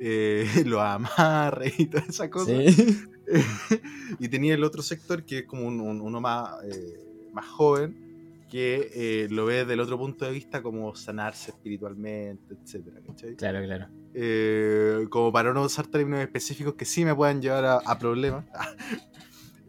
eh, 0.00 0.44
los 0.66 0.80
amarres 0.80 1.78
y 1.78 1.86
toda 1.86 2.04
esa 2.08 2.28
cosa. 2.30 2.50
Sí. 2.50 2.96
y 4.18 4.28
tenía 4.28 4.54
el 4.54 4.64
otro 4.64 4.82
sector 4.82 5.24
que 5.24 5.38
es 5.40 5.44
como 5.46 5.66
un- 5.66 5.80
un- 5.80 6.00
uno 6.00 6.20
más, 6.20 6.64
eh, 6.64 7.28
más 7.32 7.46
joven 7.46 8.08
que 8.50 8.90
eh, 8.94 9.28
lo 9.30 9.46
ve 9.46 9.58
desde 9.58 9.74
el 9.74 9.80
otro 9.80 9.96
punto 9.96 10.24
de 10.24 10.32
vista 10.32 10.60
como 10.60 10.92
sanarse 10.96 11.52
espiritualmente, 11.52 12.54
etcétera, 12.60 13.00
¿cachai? 13.06 13.36
Claro, 13.36 13.62
claro. 13.64 13.86
Eh, 14.12 15.06
como 15.08 15.30
para 15.30 15.52
no 15.54 15.62
usar 15.62 15.86
términos 15.86 16.20
específicos 16.20 16.74
que 16.74 16.84
sí 16.84 17.04
me 17.04 17.14
puedan 17.14 17.40
llevar 17.40 17.64
a, 17.64 17.74
a 17.76 17.98
problemas. 17.98 18.44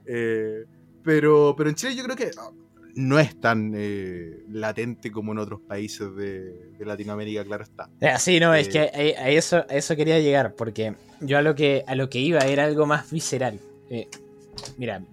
Eh, 0.06 0.66
pero, 1.04 1.54
pero 1.58 1.70
en 1.70 1.76
Chile 1.76 1.96
yo 1.96 2.04
creo 2.04 2.16
que 2.16 2.32
no 2.96 3.20
es 3.20 3.40
tan 3.40 3.74
eh, 3.76 4.44
latente 4.50 5.12
como 5.12 5.32
en 5.32 5.38
otros 5.40 5.62
países 5.62 6.16
de, 6.16 6.72
de 6.78 6.86
Latinoamérica, 6.86 7.44
claro 7.44 7.64
está. 7.64 7.90
Ah, 8.02 8.18
Sí, 8.20 8.40
no, 8.40 8.54
es 8.54 8.68
Eh, 8.68 8.72
que 8.72 9.16
a, 9.18 9.24
a 9.24 9.30
eso, 9.30 9.58
a 9.58 9.76
eso 9.76 9.96
quería 9.96 10.20
llegar, 10.20 10.56
porque 10.56 10.96
yo 11.20 11.38
a 11.38 11.42
lo 11.42 11.56
que, 11.56 11.84
a 11.88 11.96
lo 11.96 12.10
que 12.10 12.20
iba 12.20 12.40
era 12.40 12.66
algo 12.66 12.86
más 12.86 13.12
visceral. 13.12 13.60
Eh, 13.90 14.08
mira, 14.78 15.04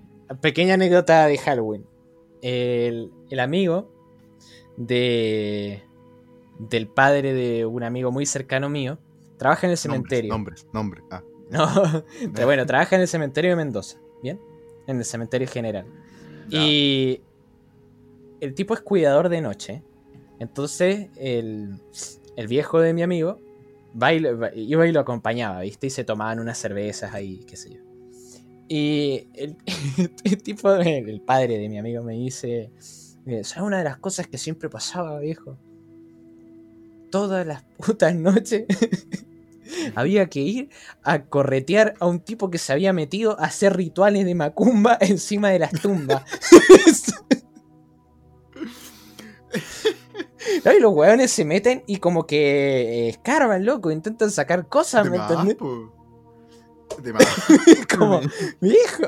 pequeña 0.40 0.74
anécdota 0.74 1.26
de 1.26 1.38
Halloween. 1.38 1.84
El, 2.42 3.10
el 3.30 3.40
amigo 3.40 3.92
de 4.76 5.82
del 6.58 6.88
padre 6.88 7.34
de 7.34 7.66
un 7.66 7.82
amigo 7.84 8.10
muy 8.10 8.26
cercano 8.26 8.68
mío 8.68 8.98
trabaja 9.38 9.66
en 9.66 9.72
el 9.72 9.76
cementerio. 9.76 10.30
Nombres, 10.30 10.66
nombres, 10.72 11.04
nombres. 11.10 11.22
Ah, 11.22 11.22
No, 11.50 12.04
pero 12.34 12.46
bueno, 12.46 12.66
trabaja 12.66 12.96
en 12.96 13.02
el 13.02 13.08
cementerio 13.08 13.50
de 13.50 13.56
Mendoza, 13.56 13.98
¿bien? 14.22 14.38
En 14.86 14.98
el 14.98 15.04
cementerio 15.04 15.48
general. 15.48 15.86
Y 16.50 17.20
el 18.40 18.54
tipo 18.54 18.74
es 18.74 18.80
cuidador 18.80 19.28
de 19.28 19.40
noche. 19.40 19.82
Entonces, 20.38 21.08
el, 21.16 21.80
el 22.36 22.46
viejo 22.46 22.80
de 22.80 22.92
mi 22.94 23.02
amigo 23.02 23.40
va 24.00 24.12
y 24.12 24.20
va- 24.20 24.54
iba 24.54 24.86
y 24.86 24.92
lo 24.92 25.00
acompañaba, 25.00 25.60
¿viste? 25.62 25.88
Y 25.88 25.90
se 25.90 26.04
tomaban 26.04 26.38
unas 26.40 26.58
cervezas 26.58 27.12
ahí, 27.14 27.38
qué 27.46 27.56
sé 27.56 27.70
yo. 27.74 27.80
Y 28.68 29.26
el, 29.34 29.56
el 30.24 30.42
tipo, 30.42 30.72
el, 30.74 31.08
el 31.08 31.20
padre 31.20 31.58
de 31.58 31.68
mi 31.68 31.78
amigo 31.78 32.02
me 32.04 32.14
dice, 32.14 32.70
eh, 33.26 33.42
¿sabes 33.44 33.66
una 33.66 33.78
de 33.78 33.84
las 33.84 33.98
cosas 33.98 34.26
que 34.28 34.38
siempre 34.38 34.68
pasaba, 34.68 35.18
viejo? 35.18 35.56
Todas 37.10 37.46
las 37.46 37.62
putas 37.78 38.14
noches 38.14 38.66
había 39.94 40.26
que 40.26 40.40
ir 40.40 40.68
a 41.02 41.24
corretear 41.24 41.94
a 42.00 42.06
un 42.06 42.20
tipo 42.20 42.50
que 42.50 42.58
se 42.58 42.72
había 42.72 42.92
metido 42.92 43.40
a 43.40 43.44
hacer 43.46 43.74
rituales 43.76 44.26
de 44.26 44.34
macumba 44.34 44.98
encima 45.00 45.48
de 45.50 45.58
las 45.60 45.72
tumbas. 45.72 46.22
No, 50.64 50.72
y 50.72 50.80
los 50.80 50.92
hueones 50.94 51.30
se 51.30 51.44
meten 51.44 51.82
y 51.86 51.98
como 51.98 52.26
que 52.26 53.06
eh, 53.06 53.08
escarban, 53.10 53.64
loco, 53.64 53.90
intentan 53.90 54.30
sacar 54.30 54.68
cosas, 54.68 55.04
De 55.04 55.10
¿me 55.10 55.18
más, 55.18 55.30
entendés? 55.30 55.56
po. 55.56 55.92
De 57.02 57.12
más. 57.14 57.26
Como, 57.96 58.20
viejo. 58.60 59.02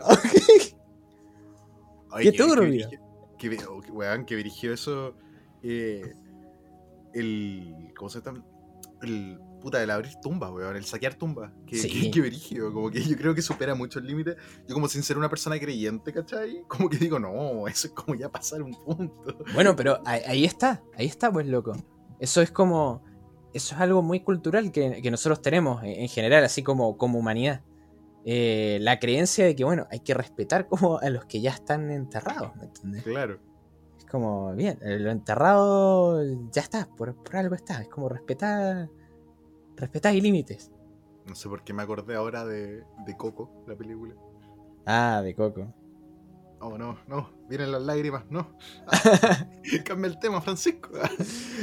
Oye, 2.13 2.33
Qué 2.33 2.39
turbio. 2.39 2.63
brígido- 2.89 3.01
Qué, 3.39 3.49
vi- 3.49 3.59
oh, 3.69 3.81
qué 3.81 3.91
weón, 3.91 4.25
que 4.27 4.37
dirigió 4.37 4.73
eso. 4.75 5.15
eh, 5.63 6.13
el. 7.15 7.93
¿Cómo 7.97 8.11
se 8.11 8.21
llama? 8.21 8.45
El. 9.03 9.39
Puta, 9.61 9.83
el 9.83 9.91
abrir 9.91 10.15
tumbas, 10.23 10.51
weón. 10.51 10.75
El 10.77 10.85
saquear 10.85 11.15
tumbas. 11.15 11.53
Que, 11.67 11.77
Sí. 11.77 11.89
que, 11.89 12.11
que 12.11 12.21
brígido, 12.23 12.73
Como 12.73 12.91
que 12.91 13.03
yo 13.03 13.17
creo 13.17 13.35
que 13.35 13.43
supera 13.43 13.75
mucho 13.75 13.99
el 13.99 14.07
límite. 14.07 14.37
Yo, 14.67 14.75
como 14.75 14.89
sin 14.89 15.03
ser 15.03 15.19
una 15.19 15.29
persona 15.29 15.59
creyente, 15.59 16.13
¿cachai? 16.13 16.63
Como 16.69 16.89
que 16.89 16.97
digo, 16.97 17.19
no, 17.19 17.69
eso 17.69 17.89
es 17.89 17.93
como 17.93 18.15
ya 18.17 18.31
pasar 18.31 18.63
un 18.63 18.73
punto. 18.75 19.37
Bueno, 19.55 19.77
pero 19.77 20.01
ahí, 20.07 20.45
está, 20.45 20.83
ahí 20.97 21.07
está, 21.07 21.31
pues, 21.31 21.47
loco. 21.47 21.73
Eso 22.19 22.41
es 22.43 22.51
como. 22.51 23.03
Eso 23.53 23.75
es 23.75 23.81
algo 23.81 24.01
muy 24.01 24.21
cultural 24.21 24.71
que, 24.71 25.03
que 25.03 25.11
nosotros 25.11 25.43
tenemos 25.43 25.83
en, 25.83 25.91
en 26.03 26.09
general, 26.09 26.45
así 26.45 26.63
como, 26.63 26.97
como 26.97 27.19
humanidad. 27.19 27.63
Eh, 28.25 28.79
la 28.83 28.99
creencia 29.01 29.45
de 29.45 29.57
que, 29.57 29.65
bueno, 29.65 29.87
hay 29.91 30.01
que 30.01 30.15
respetar 30.15 30.69
como 30.69 30.99
a 30.99 31.11
los 31.11 31.25
que 31.25 31.41
ya 31.41 31.51
están 31.51 31.91
enterrados, 31.91 32.55
¿me 32.57 32.65
entendés? 32.65 33.03
Claro. 33.03 33.39
Es 33.99 34.05
como, 34.05 34.55
bien, 34.55 34.79
lo 34.83 35.11
enterrado 35.11 36.23
ya 36.53 36.63
está, 36.63 36.87
por, 36.97 37.15
por 37.15 37.37
algo 37.37 37.55
está. 37.55 37.83
Es 37.83 37.89
como 37.89 38.09
respetar. 38.09 38.89
Respetar 39.81 40.15
y 40.15 40.21
límites. 40.21 40.71
No 41.27 41.35
sé 41.35 41.49
por 41.49 41.65
qué 41.65 41.73
me 41.73 41.83
acordé 41.83 42.15
ahora 42.15 42.45
de, 42.45 42.85
de 43.07 43.17
Coco, 43.17 43.65
la 43.67 43.75
película. 43.77 44.15
Ah, 44.87 45.21
de 45.25 45.35
Coco. 45.35 45.73
Oh, 46.61 46.77
no, 46.77 46.99
no. 47.09 47.31
Vienen 47.49 47.73
las 47.73 47.83
lágrimas, 47.83 48.25
no. 48.29 48.55
Ah, 48.87 49.47
cambia 49.85 50.09
el 50.09 50.19
tema, 50.19 50.41
Francisco. 50.43 50.91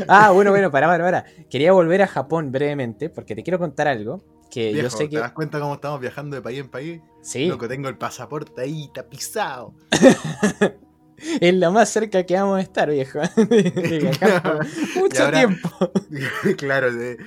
Ah, 0.08 0.32
bueno, 0.32 0.50
bueno, 0.52 0.72
para, 0.72 0.88
para, 0.88 1.04
para. 1.04 1.26
Quería 1.50 1.72
volver 1.72 2.02
a 2.02 2.08
Japón 2.08 2.52
brevemente, 2.52 3.10
porque 3.10 3.36
te 3.36 3.44
quiero 3.44 3.60
contar 3.60 3.88
algo. 3.88 4.24
Que 4.50 4.72
Viejo, 4.72 4.84
yo 4.84 4.90
sé 4.90 5.04
¿te 5.04 5.10
que. 5.10 5.18
das 5.20 5.34
cuenta 5.34 5.60
cómo 5.60 5.76
estamos 5.76 6.00
viajando 6.00 6.36
de 6.36 6.42
país 6.42 6.60
en 6.62 6.70
país? 6.70 7.02
Sí, 7.22 7.48
Loco, 7.48 7.68
tengo 7.68 7.90
el 7.90 7.98
pasaporte 7.98 8.62
ahí 8.62 8.90
tapizado. 8.94 9.74
es 11.42 11.54
lo 11.54 11.72
más 11.72 11.90
cerca 11.90 12.24
que 12.26 12.36
vamos 12.36 12.58
a 12.58 12.62
estar, 12.62 12.90
viejo. 12.90 13.20
De, 13.36 13.46
de 13.72 14.00
viajar 14.00 14.42
por 14.42 14.66
mucho 15.04 15.24
ahora- 15.24 15.38
tiempo. 15.38 15.70
claro, 16.58 16.94
de- 16.94 17.18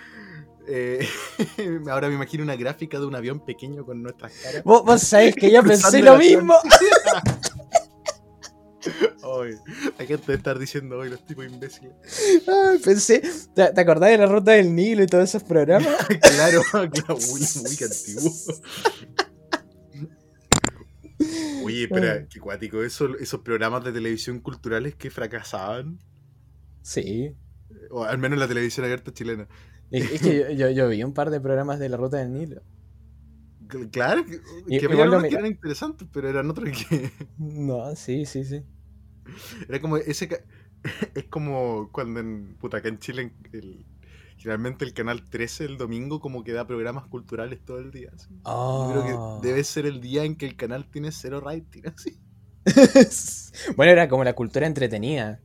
eh, 0.70 1.06
ahora 1.90 2.09
me 2.09 2.14
imagino 2.14 2.44
una 2.44 2.56
gráfica 2.56 2.98
de 2.98 3.06
un 3.06 3.14
avión 3.14 3.40
pequeño 3.44 3.85
con 3.85 4.02
nuestras 4.02 4.33
caras. 4.33 4.64
Vos, 4.64 4.85
vos 4.85 5.02
sabés 5.02 5.35
que 5.35 5.50
yo 5.50 5.62
pensé 5.62 6.02
lo 6.02 6.16
mismo. 6.16 6.54
Ay, 9.22 9.54
la 9.98 10.06
gente 10.06 10.26
debe 10.26 10.38
estar 10.38 10.59
diciendo 10.59 10.98
hoy 10.98 11.11
los 11.11 11.24
tipos 11.26 11.44
imbéciles. 11.44 11.92
Ay, 12.46 12.78
pensé. 12.78 13.22
¿Te, 13.54 13.72
te 13.72 13.80
acordás 13.80 14.11
de 14.11 14.18
la 14.18 14.26
ruta 14.26 14.52
del 14.52 14.74
Nilo 14.74 15.02
y 15.02 15.06
todos 15.06 15.24
esos 15.24 15.42
programas? 15.42 15.94
claro, 16.20 16.62
claro, 16.70 17.18
muy, 17.30 17.40
muy 17.40 17.76
antiguo. 17.83 18.33
Oye, 21.64 21.83
espera, 21.85 22.26
qué 22.26 22.40
cuático 22.40 22.83
eso, 22.83 23.16
esos 23.18 23.40
programas 23.40 23.85
de 23.85 23.92
televisión 23.92 24.40
culturales 24.40 24.94
que 24.94 25.11
fracasaban. 25.11 25.98
Sí. 26.83 27.35
O 27.90 28.04
al 28.04 28.18
menos 28.18 28.38
la 28.38 28.48
televisión 28.48 28.85
abierta 28.85 29.12
chilena. 29.12 29.46
Es, 29.90 30.11
es 30.12 30.20
que 30.22 30.37
yo, 30.38 30.50
yo- 30.50 30.70
yo 30.70 30.88
vi 30.88 31.03
un 31.03 31.12
par 31.12 31.31
de 31.31 31.40
programas 31.40 31.79
de 31.79 31.88
la 31.88 31.96
ruta 31.96 32.18
del 32.18 32.33
Nilo. 32.33 32.62
Cl- 33.68 33.90
Claro, 33.90 34.24
que, 34.24 34.40
Y- 34.66 34.79
que 34.79 34.87
igual 34.87 35.24
eran 35.24 35.46
interesantes, 35.46 36.09
pero 36.12 36.29
eran 36.29 36.50
otros 36.50 36.70
que. 36.70 37.11
No, 37.38 37.94
sí, 37.96 38.26
sí, 38.26 38.44
sí. 38.44 38.62
Era 39.68 39.81
como 39.81 39.96
ese. 39.96 40.29
Es 41.14 41.24
como 41.24 41.90
cuando 41.92 42.20
en. 42.20 42.57
Puta, 42.59 42.79
acá 42.79 42.88
en 42.88 42.98
Chile, 42.98 43.33
el- 43.53 43.85
generalmente 44.38 44.85
el 44.87 44.94
canal 44.94 45.29
13 45.29 45.66
el 45.66 45.76
domingo, 45.76 46.20
como 46.20 46.42
que 46.42 46.53
da 46.53 46.66
programas 46.66 47.07
culturales 47.07 47.61
todo 47.64 47.79
el 47.79 47.90
día. 47.90 48.11
Yo 48.46 49.03
creo 49.03 49.40
que 49.42 49.46
debe 49.46 49.62
ser 49.64 49.85
el 49.87 50.00
día 50.00 50.24
en 50.24 50.37
que 50.37 50.46
el 50.46 50.57
canal 50.57 50.88
tiene 50.90 51.12
cero 51.12 51.40
rating, 51.40 51.83
así. 51.94 52.18
bueno, 53.76 53.92
era 53.92 54.09
como 54.09 54.24
la 54.24 54.35
cultura 54.35 54.66
entretenida. 54.66 55.40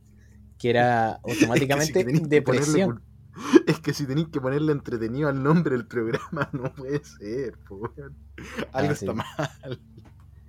Que 0.58 0.70
era 0.70 1.12
automáticamente 1.16 1.92
tenéis 2.02 2.28
que 2.28 2.40
ponerle 2.42 2.66
depresión. 2.66 3.02
Es 3.66 3.80
que 3.80 3.92
si 3.92 4.06
tenéis 4.06 4.28
que 4.28 4.40
ponerle 4.40 4.72
entretenido 4.72 5.28
al 5.28 5.42
nombre 5.42 5.72
del 5.76 5.86
programa, 5.86 6.48
no 6.52 6.72
puede 6.74 7.02
ser, 7.04 7.58
po. 7.68 7.92
Algo 8.72 8.92
Ah, 8.92 8.94
sí. 8.94 9.04
está 9.06 9.12
mal, 9.12 9.80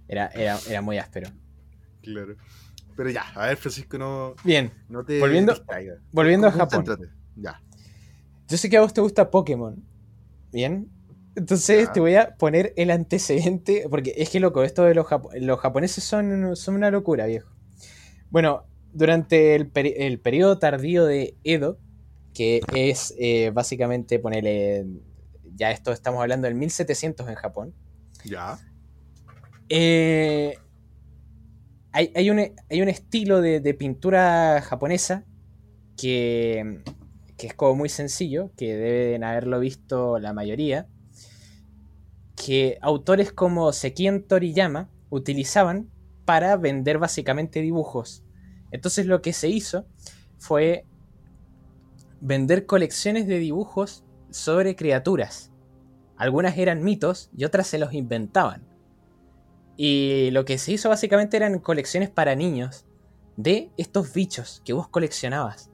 Era, 0.08 0.28
era, 0.28 0.58
era 0.70 0.82
muy 0.82 0.98
áspero. 0.98 1.30
claro. 2.02 2.36
Pero 2.96 3.12
ya, 3.12 3.22
a 3.36 3.46
ver, 3.48 3.58
Francisco, 3.58 3.98
no, 4.00 4.34
Bien, 4.44 4.72
no 4.90 5.06
te 5.06 5.20
Volviendo- 5.20 5.54
distraigas. 5.54 6.00
volviendo 6.12 6.48
a 6.48 6.52
Japón. 6.52 6.84
Ya. 7.36 7.62
Yo 8.48 8.58
sé 8.58 8.72
que 8.72 8.78
a 8.78 8.82
vos 8.82 8.92
te 8.92 9.02
gusta 9.02 9.30
Pokémon. 9.30 9.84
Bien. 10.52 10.90
Entonces 11.36 11.86
Ya. 11.86 11.92
te 11.94 12.00
voy 12.00 12.16
a 12.16 12.36
poner 12.38 12.74
el 12.76 12.90
antecedente. 12.90 13.86
Porque 13.88 14.16
es 14.18 14.32
que 14.32 14.40
loco, 14.40 14.64
esto 14.64 14.84
de 14.84 14.96
los, 14.96 15.06
japo- 15.06 15.30
los 15.40 15.60
japoneses 15.60 16.04
son, 16.04 16.56
son 16.56 16.74
una 16.74 16.90
locura, 16.90 17.28
viejo. 17.28 17.52
Bueno, 18.32 18.66
durante 18.94 19.54
el, 19.54 19.72
peri- 19.72 19.94
el 19.98 20.20
periodo 20.20 20.58
tardío 20.58 21.06
de 21.06 21.38
Edo, 21.44 21.78
que 22.38 22.62
es 22.76 23.16
eh, 23.18 23.50
básicamente 23.52 24.20
ponerle. 24.20 24.86
Ya 25.56 25.72
esto 25.72 25.92
estamos 25.92 26.22
hablando 26.22 26.46
del 26.46 26.54
1700 26.54 27.28
en 27.28 27.34
Japón. 27.34 27.74
Ya. 28.24 28.60
Eh, 29.70 30.56
hay, 31.92 32.12
hay 32.16 32.30
un, 32.30 32.38
hay 32.38 32.82
un 32.82 32.90
estilo 32.90 33.42
de, 33.42 33.60
de 33.60 33.74
pintura 33.74 34.62
japonesa 34.62 35.26
que, 35.98 36.84
que 37.40 37.48
es 37.48 37.56
como 37.56 37.74
muy 37.74 37.90
sencillo, 37.90 38.52
que 38.56 38.76
deben 38.76 39.24
haberlo 39.24 39.60
visto 39.60 40.20
la 40.20 40.32
mayoría, 40.32 40.88
que 42.36 42.78
autores 42.82 43.32
como 43.32 43.74
Sekien 43.74 44.28
Toriyama 44.28 44.92
utilizaban 45.10 45.90
para 46.24 46.56
vender 46.56 47.00
básicamente 47.00 47.62
dibujos. 47.62 48.24
Entonces 48.70 49.08
lo 49.08 49.24
que 49.24 49.34
se 49.34 49.50
hizo 49.50 49.88
fue 50.38 50.86
vender 52.22 52.66
colecciones 52.66 53.28
de 53.28 53.40
dibujos 53.40 54.04
sobre 54.30 54.76
criaturas. 54.76 55.52
Algunas 56.18 56.58
eran 56.58 56.84
mitos 56.84 57.30
y 57.36 57.46
otras 57.46 57.68
se 57.68 57.78
los 57.78 57.94
inventaban. 57.94 58.66
Y 59.76 60.32
lo 60.32 60.46
que 60.46 60.58
se 60.58 60.74
hizo 60.74 60.90
básicamente 60.90 61.38
eran 61.38 61.60
colecciones 61.60 62.10
para 62.10 62.36
niños 62.36 62.86
de 63.36 63.72
estos 63.78 64.14
bichos 64.14 64.62
que 64.66 64.74
vos 64.74 64.88
coleccionabas. 64.88 65.70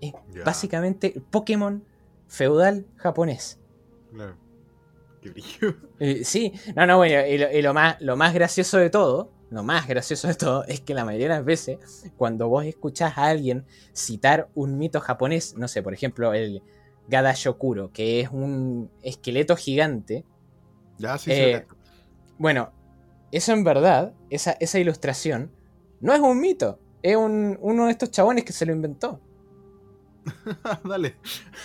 Es 0.00 0.14
básicamente 0.44 1.22
Pokémon 1.30 1.84
feudal 2.26 2.86
japonés. 2.96 3.60
Claro. 4.12 4.36
Qué 5.20 5.30
brillo. 5.30 5.76
Eh, 5.98 6.24
sí, 6.24 6.52
no, 6.74 6.86
no, 6.86 6.98
bueno, 6.98 7.26
y, 7.26 7.38
lo, 7.38 7.50
y 7.50 7.62
lo 7.62 7.74
más, 7.74 8.00
lo 8.00 8.16
más 8.16 8.32
gracioso 8.32 8.78
de 8.78 8.90
todo, 8.90 9.32
lo 9.50 9.62
más 9.62 9.86
gracioso 9.86 10.28
de 10.28 10.34
todo 10.34 10.64
es 10.64 10.80
que 10.80 10.94
la 10.94 11.04
mayoría 11.04 11.28
de 11.28 11.34
las 11.34 11.44
veces, 11.44 11.78
cuando 12.16 12.48
vos 12.48 12.64
escuchás 12.64 13.16
a 13.16 13.26
alguien 13.26 13.64
citar 13.94 14.48
un 14.54 14.78
mito 14.78 15.00
japonés, 15.00 15.56
no 15.56 15.68
sé, 15.68 15.82
por 15.82 15.94
ejemplo, 15.94 16.34
el 16.34 16.62
Gadashokuro, 17.08 17.92
que 17.92 18.20
es 18.20 18.30
un 18.30 18.90
esqueleto 19.02 19.56
gigante, 19.56 20.24
Ya, 20.98 21.18
sí, 21.18 21.30
Eh, 21.32 21.66
sí. 21.68 21.76
bueno, 22.38 22.72
eso 23.30 23.52
en 23.52 23.64
verdad, 23.64 24.14
esa, 24.30 24.52
esa 24.60 24.78
ilustración, 24.78 25.52
no 26.00 26.12
es 26.14 26.20
un 26.20 26.40
mito, 26.40 26.80
es 27.02 27.16
un- 27.16 27.58
uno 27.60 27.86
de 27.86 27.92
estos 27.92 28.10
chabones 28.10 28.44
que 28.44 28.52
se 28.52 28.66
lo 28.66 28.72
inventó. 28.72 29.20
Dale. 30.84 31.16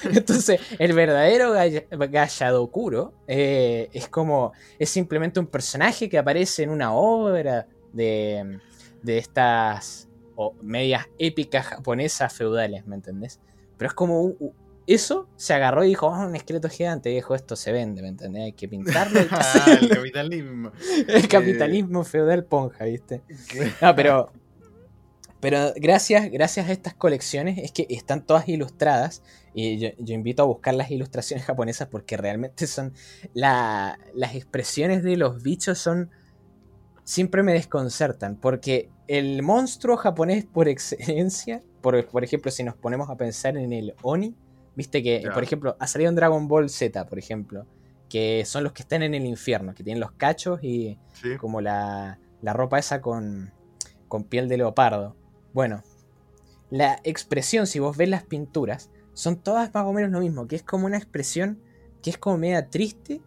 Entonces, 0.03 0.59
el 0.79 0.93
verdadero 0.93 1.53
Gayadokuro 1.53 3.13
eh, 3.27 3.89
es 3.93 4.07
como. 4.09 4.53
Es 4.79 4.89
simplemente 4.89 5.39
un 5.39 5.47
personaje 5.47 6.09
que 6.09 6.17
aparece 6.17 6.63
en 6.63 6.69
una 6.69 6.93
obra 6.93 7.67
de, 7.93 8.59
de 9.01 9.17
estas 9.17 10.07
medias 10.61 11.05
épicas 11.17 11.67
japonesas 11.67 12.33
feudales, 12.33 12.85
¿me 12.87 12.95
entendés? 12.95 13.39
Pero 13.77 13.89
es 13.89 13.93
como. 13.93 14.21
un- 14.21 14.53
eso 14.87 15.29
se 15.35 15.53
agarró 15.53 15.83
y 15.83 15.89
dijo: 15.89 16.07
"Oh, 16.07 16.25
un 16.25 16.35
esqueleto 16.35 16.67
gigante, 16.67 17.11
viejo, 17.11 17.35
esto 17.35 17.55
se 17.55 17.71
vende, 17.71 18.01
¿me 18.01 18.07
entendés? 18.09 18.43
Hay 18.45 18.53
que 18.53 18.67
pintarlo. 18.67 19.19
hay 19.19 19.27
que 19.27 19.35
Ah, 19.39 19.73
hacerlo". 19.73 19.87
el 19.87 19.89
capitalismo. 19.95 20.71
el 21.07 21.27
capitalismo 21.27 22.03
feudal 22.03 22.43
ponja, 22.45 22.85
¿viste? 22.85 23.21
No, 23.81 23.95
pero. 23.95 24.31
Pero 25.41 25.73
gracias, 25.75 26.29
gracias 26.31 26.69
a 26.69 26.71
estas 26.71 26.93
colecciones 26.93 27.57
es 27.57 27.71
que 27.71 27.87
están 27.89 28.25
todas 28.25 28.47
ilustradas. 28.47 29.23
Y 29.53 29.79
yo, 29.79 29.89
yo 29.97 30.13
invito 30.13 30.43
a 30.43 30.45
buscar 30.45 30.75
las 30.75 30.91
ilustraciones 30.91 31.45
japonesas 31.47 31.87
porque 31.89 32.15
realmente 32.15 32.67
son. 32.67 32.93
la- 33.33 33.97
las 34.13 34.35
expresiones 34.35 35.03
de 35.03 35.17
los 35.17 35.41
bichos 35.43 35.77
son. 35.79 36.09
Siempre 37.03 37.43
me 37.43 37.53
desconcertan. 37.53 38.35
Porque 38.35 38.89
el 39.07 39.41
monstruo 39.41 39.97
japonés 39.97 40.45
por 40.45 40.67
excelencia. 40.67 41.61
Por, 41.81 42.05
por 42.07 42.23
ejemplo, 42.23 42.51
si 42.51 42.63
nos 42.63 42.75
ponemos 42.75 43.09
a 43.09 43.17
pensar 43.17 43.57
en 43.57 43.73
el 43.73 43.95
Oni. 44.03 44.35
Viste 44.75 45.03
que, 45.03 45.27
por 45.33 45.43
ejemplo, 45.43 45.75
ha 45.79 45.87
salido 45.87 46.09
en 46.09 46.15
Dragon 46.15 46.47
Ball 46.47 46.69
Z, 46.69 47.05
por 47.07 47.17
ejemplo. 47.19 47.65
Que 48.09 48.43
son 48.45 48.63
los 48.63 48.73
que 48.73 48.83
están 48.83 49.01
en 49.03 49.15
el 49.15 49.25
infierno. 49.25 49.73
Que 49.73 49.83
tienen 49.83 49.99
los 49.99 50.11
cachos 50.11 50.63
y 50.63 50.97
Sí. 51.13 51.35
como 51.37 51.59
la, 51.61 52.19
la 52.41 52.53
ropa 52.53 52.77
esa 52.79 53.01
con, 53.01 53.51
con 54.07 54.23
piel 54.23 54.47
de 54.47 54.57
leopardo. 54.57 55.15
Bueno, 55.53 55.83
la 56.69 56.99
expresión, 57.03 57.67
si 57.67 57.79
vos 57.79 57.97
ves 57.97 58.09
las 58.09 58.23
pinturas, 58.23 58.89
son 59.13 59.37
todas 59.37 59.73
más 59.73 59.85
o 59.85 59.93
menos 59.93 60.11
lo 60.11 60.21
mismo, 60.21 60.47
que 60.47 60.55
es 60.55 60.63
como 60.63 60.85
una 60.85 60.97
expresión 60.97 61.59
que 62.01 62.09
es 62.09 62.17
como 62.17 62.37
media 62.37 62.69
triste, 62.69 63.21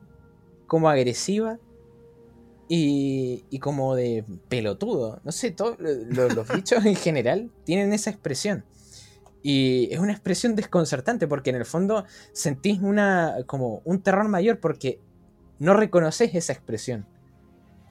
como 0.66 0.88
agresiva 0.88 1.58
y, 2.68 3.44
como 3.60 3.94
de 3.94 4.24
pelotudo. 4.48 5.20
No 5.24 5.32
sé, 5.32 5.50
todos 5.50 5.76
los 5.78 6.48
bichos 6.48 6.84
en 6.84 6.96
general 6.96 7.50
tienen 7.64 7.92
esa 7.92 8.10
expresión. 8.10 8.64
Y 9.42 9.92
es 9.92 9.98
una 9.98 10.12
expresión 10.12 10.56
desconcertante 10.56 11.28
porque 11.28 11.50
en 11.50 11.56
el 11.56 11.66
fondo 11.66 12.06
sentís 12.32 12.80
una 12.80 13.36
como 13.46 13.82
un 13.84 14.00
terror 14.00 14.26
mayor 14.28 14.58
porque 14.58 14.98
no 15.58 15.74
reconoces 15.74 16.34
esa 16.34 16.54
expresión. 16.54 17.06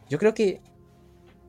Yo 0.10 0.18
creo 0.18 0.34
que 0.34 0.62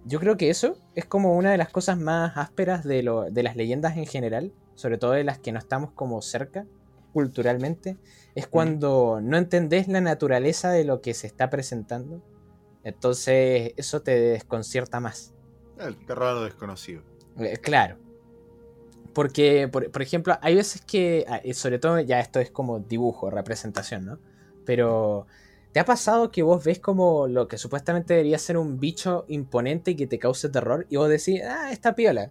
yo 0.04 0.20
creo 0.20 0.36
que 0.36 0.50
eso 0.50 0.76
es 0.94 1.04
como 1.04 1.36
una 1.36 1.50
de 1.50 1.58
las 1.58 1.70
cosas 1.70 1.98
más 1.98 2.36
ásperas 2.36 2.84
de, 2.84 3.02
lo- 3.02 3.30
de 3.30 3.42
las 3.42 3.56
leyendas 3.56 3.96
en 3.96 4.06
general, 4.06 4.52
sobre 4.74 4.98
todo 4.98 5.12
de 5.12 5.24
las 5.24 5.38
que 5.38 5.52
no 5.52 5.58
estamos 5.58 5.92
como 5.92 6.20
cerca 6.22 6.66
culturalmente, 7.12 7.96
es 8.34 8.46
cuando 8.48 9.20
no 9.22 9.36
entendés 9.36 9.86
la 9.88 10.00
naturaleza 10.00 10.70
de 10.72 10.84
lo 10.84 11.00
que 11.00 11.14
se 11.14 11.26
está 11.28 11.48
presentando. 11.48 12.20
Entonces 12.82 13.72
eso 13.76 14.02
te 14.02 14.18
desconcierta 14.18 15.00
más. 15.00 15.32
El 15.78 15.96
terror 16.04 16.44
desconocido. 16.44 17.02
Eh, 17.38 17.56
Claro. 17.58 17.98
Porque, 19.12 19.68
por, 19.68 19.90
por 19.92 20.02
ejemplo, 20.02 20.36
hay 20.42 20.56
veces 20.56 20.82
que, 20.84 21.24
ah, 21.28 21.40
y 21.44 21.54
sobre 21.54 21.78
todo 21.78 22.00
ya 22.00 22.18
esto 22.18 22.40
es 22.40 22.50
como 22.50 22.80
dibujo, 22.80 23.30
representación, 23.30 24.04
¿no? 24.04 24.18
Pero, 24.66 25.28
¿te 25.74 25.80
ha 25.80 25.84
pasado 25.84 26.30
que 26.30 26.42
vos 26.44 26.64
ves 26.64 26.78
como 26.78 27.26
lo 27.26 27.48
que 27.48 27.58
supuestamente 27.58 28.14
debería 28.14 28.38
ser 28.38 28.56
un 28.56 28.78
bicho 28.78 29.24
imponente 29.26 29.90
y 29.90 29.96
que 29.96 30.06
te 30.06 30.20
cause 30.20 30.48
terror 30.48 30.86
y 30.88 30.96
vos 30.96 31.08
decís, 31.08 31.42
ah, 31.44 31.72
está 31.72 31.96
piola? 31.96 32.30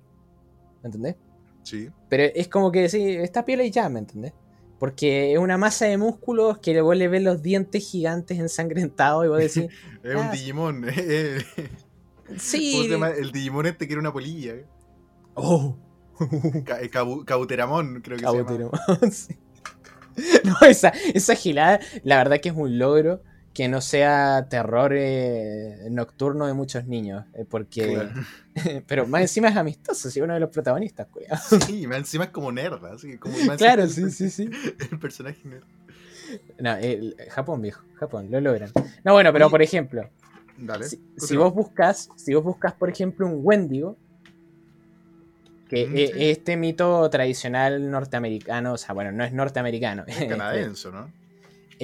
¿Me 0.82 0.88
entendés? 0.88 1.17
Sí. 1.62 1.89
Pero 2.10 2.23
es 2.34 2.47
como 2.47 2.71
que 2.71 2.84
decís, 2.84 3.17
está 3.19 3.43
piola 3.43 3.63
y 3.65 3.69
ya, 3.71 3.89
¿me 3.89 3.99
entendés? 3.99 4.32
Porque 4.79 5.34
es 5.34 5.39
una 5.39 5.58
masa 5.58 5.86
de 5.88 5.97
músculos 5.97 6.58
que 6.60 6.79
vos 6.79 6.95
le 6.95 7.10
ves 7.10 7.21
los 7.21 7.41
dientes 7.41 7.86
gigantes 7.86 8.39
ensangrentados 8.39 9.25
y 9.25 9.27
vos 9.27 9.39
decís, 9.39 9.69
Es 10.03 10.15
Ah. 10.15 10.19
un 10.21 10.32
Digimon. 10.32 10.86
eh. 10.89 11.43
¿Cómo 12.25 12.39
sí. 12.39 12.89
El 13.17 13.32
Digimon 13.34 13.65
este 13.65 13.88
que 13.88 13.93
era 13.93 13.99
una 13.99 14.13
polilla. 14.13 14.53
Oh. 15.36 15.75
Eh, 16.21 16.89
Cabu- 16.91 17.25
Cauteramon, 17.25 17.99
creo 18.01 18.17
que 18.17 18.25
se 18.25 18.32
llama. 18.38 19.12
Sí. 19.12 19.36
No, 20.45 20.56
esa, 20.67 20.89
esa 21.13 21.36
gilada, 21.36 21.79
la 22.03 22.17
verdad 22.17 22.39
que 22.39 22.49
es 22.49 22.56
un 22.56 22.77
logro 22.77 23.21
que 23.54 23.68
no 23.68 23.82
sea 23.82 24.48
terror 24.50 24.94
eh, 24.96 25.88
nocturno 25.92 26.48
de 26.48 26.54
muchos 26.54 26.86
niños. 26.88 27.26
eh, 27.34 27.46
porque. 27.48 27.94
Claro. 27.94 28.12
Pero 28.88 29.08
más 29.08 29.22
encima 29.22 29.50
es 29.50 29.56
amistoso, 29.58 30.10
si 30.10 30.22
uno 30.22 30.34
de 30.34 30.39
los 30.39 30.50
protagonistas, 30.50 31.08
culiao. 31.08 31.38
Sí, 31.66 31.86
más 31.88 31.98
encima 32.00 32.26
es 32.26 32.30
como 32.32 32.52
nerd, 32.52 32.84
así 32.86 33.18
como 33.18 33.38
más 33.46 33.58
Claro, 33.58 33.88
sí, 33.88 34.04
el- 34.04 34.12
sí, 34.12 34.30
sí. 34.30 34.50
El 34.92 35.00
personaje 35.00 35.39
nerd. 35.48 35.63
No, 36.60 36.76
el- 36.78 37.16
Japón, 37.32 37.62
viejo, 37.62 37.84
Japón, 37.96 38.28
lo 38.32 38.39
logran. 38.42 38.72
No, 39.04 39.13
bueno, 39.13 39.32
pero 39.34 39.46
Oye, 39.46 39.52
por 39.52 39.62
ejemplo, 39.62 40.10
Dale. 40.58 40.86
si, 40.88 41.36
vos 41.36 41.54
buscas, 41.54 42.10
si 42.16 42.34
vos 42.34 42.44
buscas, 42.44 42.74
por 42.74 42.89
ejemplo, 42.89 43.26
un 43.28 43.39
Wendigo, 43.44 43.98
que 45.68 45.88
Mm, 45.88 45.96
eh, 45.98 46.08
sí. 46.08 46.13
este 46.30 46.58
mito 46.58 47.10
tradicional 47.10 47.89
norteamericano, 47.89 48.74
o 48.74 48.78
sea, 48.78 48.94
bueno, 48.94 49.12
no 49.12 49.24
es 49.24 49.34
norteamericano. 49.34 50.04
Es 50.08 50.16
canadiense, 50.28 50.92
¿no? 50.92 51.12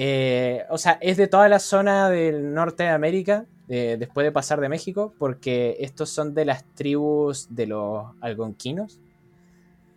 Eh, 0.02 0.64
o 0.70 0.78
sea, 0.78 0.96
es 1.02 1.18
de 1.18 1.28
toda 1.28 1.46
la 1.50 1.58
zona 1.58 2.08
del 2.08 2.54
norte 2.54 2.84
de 2.84 2.88
América, 2.88 3.44
eh, 3.68 3.96
después 3.98 4.24
de 4.24 4.32
pasar 4.32 4.58
de 4.58 4.70
México, 4.70 5.12
porque 5.18 5.76
estos 5.80 6.08
son 6.08 6.32
de 6.32 6.46
las 6.46 6.64
tribus 6.74 7.48
de 7.54 7.66
los 7.66 8.06
algonquinos, 8.22 8.98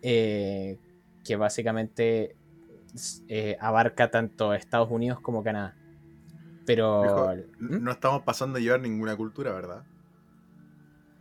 eh, 0.02 0.76
que 1.24 1.36
básicamente 1.36 2.36
eh, 3.28 3.56
abarca 3.58 4.10
tanto 4.10 4.52
Estados 4.52 4.90
Unidos 4.90 5.20
como 5.20 5.42
Canadá. 5.42 5.74
Pero... 6.66 7.34
¿Mm? 7.58 7.82
No 7.82 7.90
estamos 7.90 8.22
pasando 8.24 8.58
a 8.58 8.60
llevar 8.60 8.80
ninguna 8.80 9.16
cultura, 9.16 9.52
¿verdad? 9.52 9.84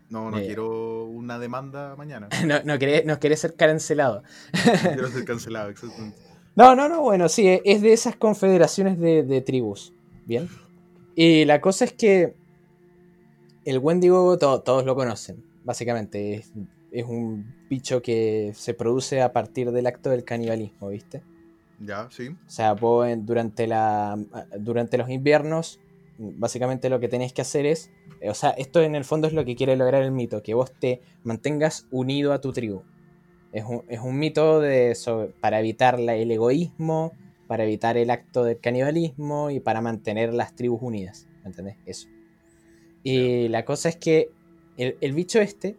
No, 0.09 0.29
no 0.29 0.39
Eh. 0.39 0.45
quiero 0.45 1.05
una 1.05 1.39
demanda 1.39 1.95
mañana. 1.95 2.27
No, 2.45 2.61
no 2.65 2.77
querés, 2.77 3.05
no 3.05 3.17
querés 3.17 3.39
ser 3.39 3.55
cancelado. 3.55 4.23
No 4.53 4.89
quiero 4.91 5.07
ser 5.07 5.23
cancelado, 5.23 5.69
exactamente. 5.69 6.17
No, 6.55 6.75
no, 6.75 6.87
no, 6.87 7.01
bueno, 7.01 7.29
sí, 7.29 7.47
e, 7.47 7.61
es 7.65 7.81
de 7.81 7.93
esas 7.93 8.15
confederaciones 8.15 8.99
de, 8.99 9.23
de 9.23 9.41
tribus. 9.41 9.93
Bien. 10.25 10.47
Y 11.15 11.45
la 11.45 11.61
cosa 11.61 11.85
es 11.85 11.93
que 11.93 12.35
el 13.65 13.79
Wendigo 13.79 14.37
to- 14.37 14.61
todos 14.61 14.85
lo 14.85 14.95
conocen, 14.95 15.43
básicamente. 15.63 16.35
Es, 16.35 16.51
es 16.91 17.05
un 17.05 17.53
bicho 17.69 18.01
que 18.01 18.51
se 18.55 18.73
produce 18.73 19.21
a 19.21 19.33
partir 19.33 19.71
del 19.71 19.87
acto 19.87 20.09
del 20.11 20.23
canibalismo, 20.23 20.89
¿viste? 20.89 21.23
Ya, 21.79 22.07
sí. 22.11 22.29
O 22.29 22.49
sea, 22.49 22.73
vos 22.73 23.07
durante, 23.19 23.65
la, 23.67 24.17
durante 24.59 24.97
los 24.97 25.09
inviernos, 25.09 25.79
básicamente 26.19 26.89
lo 26.89 26.99
que 26.99 27.07
tenéis 27.09 27.33
que 27.33 27.41
hacer 27.41 27.65
es, 27.65 27.89
eh, 28.21 28.29
o 28.29 28.33
sea, 28.35 28.51
esto 28.51 28.81
en 28.81 28.93
el 28.95 29.05
fondo 29.05 29.27
es 29.27 29.33
lo 29.33 29.43
que 29.43 29.55
quiere 29.55 29.75
lograr 29.75 30.03
el 30.03 30.11
mito, 30.11 30.43
que 30.43 30.53
vos 30.53 30.71
te 30.71 31.01
mantengas 31.23 31.87
unido 31.89 32.31
a 32.31 32.39
tu 32.41 32.53
tribu. 32.53 32.83
Es 33.53 33.63
un, 33.65 33.83
es 33.87 33.99
un 33.99 34.17
mito 34.19 34.59
de, 34.59 34.95
sobre- 34.95 35.29
para 35.39 35.59
evitar 35.59 35.99
la- 35.99 36.15
el 36.15 36.31
egoísmo, 36.31 37.13
para 37.47 37.63
evitar 37.63 37.97
el 37.97 38.09
acto 38.09 38.43
del 38.43 38.59
canibalismo 38.59 39.51
y 39.51 39.59
para 39.59 39.79
mantener 39.81 40.33
las 40.33 40.55
tribus 40.55 40.81
unidas. 40.81 41.27
¿Me 41.43 41.49
entendés? 41.49 41.77
Eso. 41.85 42.07
Y 43.03 43.47
la 43.49 43.63
cosa 43.65 43.89
es 43.89 43.97
que 43.97 44.29
el, 44.77 44.97
el 45.01 45.13
bicho 45.13 45.39
este, 45.39 45.77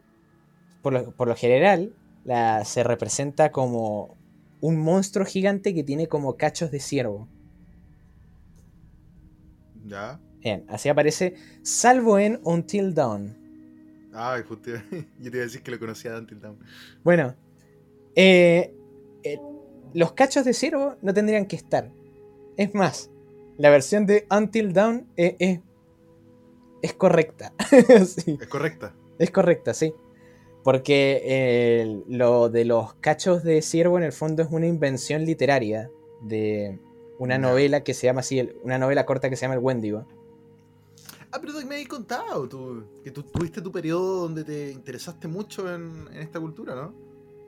por 0.82 0.92
lo, 0.92 1.10
por 1.12 1.26
lo 1.28 1.34
general, 1.34 1.92
la, 2.24 2.64
se 2.64 2.84
representa 2.84 3.50
como 3.50 4.16
un 4.60 4.78
monstruo 4.78 5.26
gigante 5.26 5.74
que 5.74 5.82
tiene 5.82 6.06
como 6.06 6.36
cachos 6.36 6.70
de 6.70 6.80
ciervo. 6.80 7.28
Ya. 9.86 10.18
Bien, 10.42 10.64
así 10.68 10.88
aparece, 10.88 11.34
salvo 11.62 12.18
en 12.18 12.38
Until 12.44 12.94
Dawn. 12.94 13.34
Ay, 14.12 14.42
justo. 14.46 14.70
Yo 15.18 15.30
te 15.30 15.36
iba 15.36 15.38
a 15.38 15.40
decir 15.40 15.62
que 15.62 15.70
lo 15.70 15.78
conocía 15.78 16.12
de 16.12 16.18
Until 16.18 16.40
Dawn. 16.40 16.58
Bueno, 17.02 17.34
eh, 18.16 18.74
eh, 19.22 19.40
los 19.92 20.12
cachos 20.12 20.44
de 20.44 20.54
ciervo 20.54 20.96
no 21.02 21.14
tendrían 21.14 21.46
que 21.46 21.56
estar. 21.56 21.90
Es 22.56 22.74
más, 22.74 23.10
la 23.58 23.70
versión 23.70 24.06
de 24.06 24.26
Until 24.30 24.72
Dawn 24.72 25.06
es, 25.16 25.34
es, 25.38 25.60
es 26.82 26.94
correcta. 26.94 27.52
Sí, 28.06 28.38
Es 28.40 28.48
correcta. 28.48 28.94
es 29.18 29.30
correcta, 29.30 29.74
sí. 29.74 29.94
Porque 30.62 31.20
eh, 31.24 32.02
lo 32.08 32.48
de 32.48 32.64
los 32.64 32.94
cachos 32.94 33.42
de 33.44 33.60
ciervo 33.62 33.98
en 33.98 34.04
el 34.04 34.12
fondo 34.12 34.42
es 34.42 34.48
una 34.50 34.66
invención 34.66 35.24
literaria 35.24 35.90
de 36.22 36.78
una 37.18 37.38
novela 37.38 37.84
que 37.84 37.94
se 37.94 38.06
llama 38.06 38.20
así, 38.20 38.50
una 38.62 38.78
novela 38.78 39.04
corta 39.04 39.28
que 39.28 39.36
se 39.36 39.42
llama 39.42 39.54
El 39.54 39.60
Wendigo. 39.60 40.06
Ah, 41.30 41.38
pero 41.40 41.52
me 41.66 41.74
habías 41.74 41.88
contado 41.88 42.48
tú, 42.48 42.84
que 43.02 43.10
tú 43.10 43.22
tuviste 43.24 43.60
tu 43.60 43.70
periodo 43.72 44.22
donde 44.22 44.44
te 44.44 44.70
interesaste 44.70 45.28
mucho 45.28 45.72
en, 45.72 46.08
en 46.12 46.18
esta 46.22 46.40
cultura, 46.40 46.74
¿no? 46.74 46.94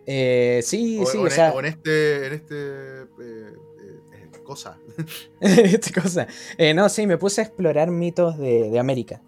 Eh, 0.06 0.60
sí, 0.62 1.00
o, 1.02 1.06
sí, 1.06 1.18
o 1.18 1.22
o 1.22 1.26
en, 1.26 1.32
sea, 1.32 1.52
o 1.52 1.60
en 1.60 1.66
este, 1.66 2.26
en 2.28 2.32
este 2.34 3.02
eh, 3.02 3.06
eh, 3.20 4.30
cosa. 4.44 4.78
esta 5.40 6.00
cosa. 6.00 6.26
Eh, 6.58 6.74
no, 6.74 6.88
sí, 6.88 7.06
me 7.06 7.18
puse 7.18 7.40
a 7.40 7.44
explorar 7.44 7.90
mitos 7.90 8.38
de, 8.38 8.70
de 8.70 8.78
América. 8.78 9.22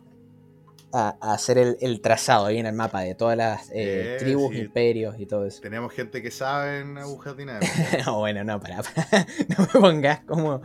A, 0.91 1.19
a 1.21 1.35
hacer 1.35 1.59
el, 1.59 1.77
el 1.83 2.01
trazado 2.01 2.47
ahí 2.47 2.57
en 2.57 2.65
el 2.65 2.73
mapa 2.73 3.03
de 3.03 3.15
todas 3.15 3.37
las 3.37 3.69
eh, 3.73 4.17
Eh, 4.17 4.17
tribus, 4.19 4.55
sí. 4.55 4.61
imperios 4.61 5.17
y 5.21 5.27
todo 5.27 5.45
eso. 5.45 5.61
Tenemos 5.61 5.93
gente 5.93 6.23
que 6.23 6.31
sabe 6.31 6.79
en 6.81 6.97
agujas 6.97 7.37
dinámicas. 7.37 7.69
no, 8.07 8.21
bueno, 8.21 8.43
no, 8.43 8.59
para, 8.59 8.77
no 9.59 9.69
me 9.75 9.81
pongas 9.81 10.21
como, 10.21 10.63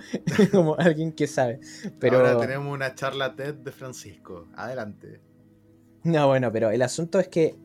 como 0.51 0.75
alguien 0.79 1.11
que 1.11 1.27
sabe. 1.27 1.59
Pero, 1.99 2.19
Ahora 2.19 2.37
tenemos 2.37 2.73
una 2.73 2.95
charla 2.95 3.35
TED 3.35 3.55
de 3.55 3.71
Francisco. 3.73 4.47
Adelante. 4.55 5.19
no, 6.03 6.27
bueno, 6.27 6.51
pero 6.53 6.69
el 6.71 6.81
asunto 6.81 7.19
es 7.19 7.27
que 7.27 7.57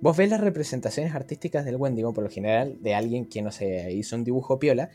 vos 0.00 0.16
ves 0.16 0.30
las 0.30 0.40
representaciones 0.40 1.14
artísticas 1.14 1.64
del 1.64 1.76
Wendigo, 1.76 2.12
por 2.12 2.24
lo 2.24 2.30
general, 2.30 2.78
de 2.80 2.94
alguien 2.94 3.26
que, 3.26 3.42
no 3.42 3.50
sé, 3.50 3.92
hizo 3.92 4.16
un 4.16 4.24
dibujo 4.24 4.58
piola. 4.58 4.90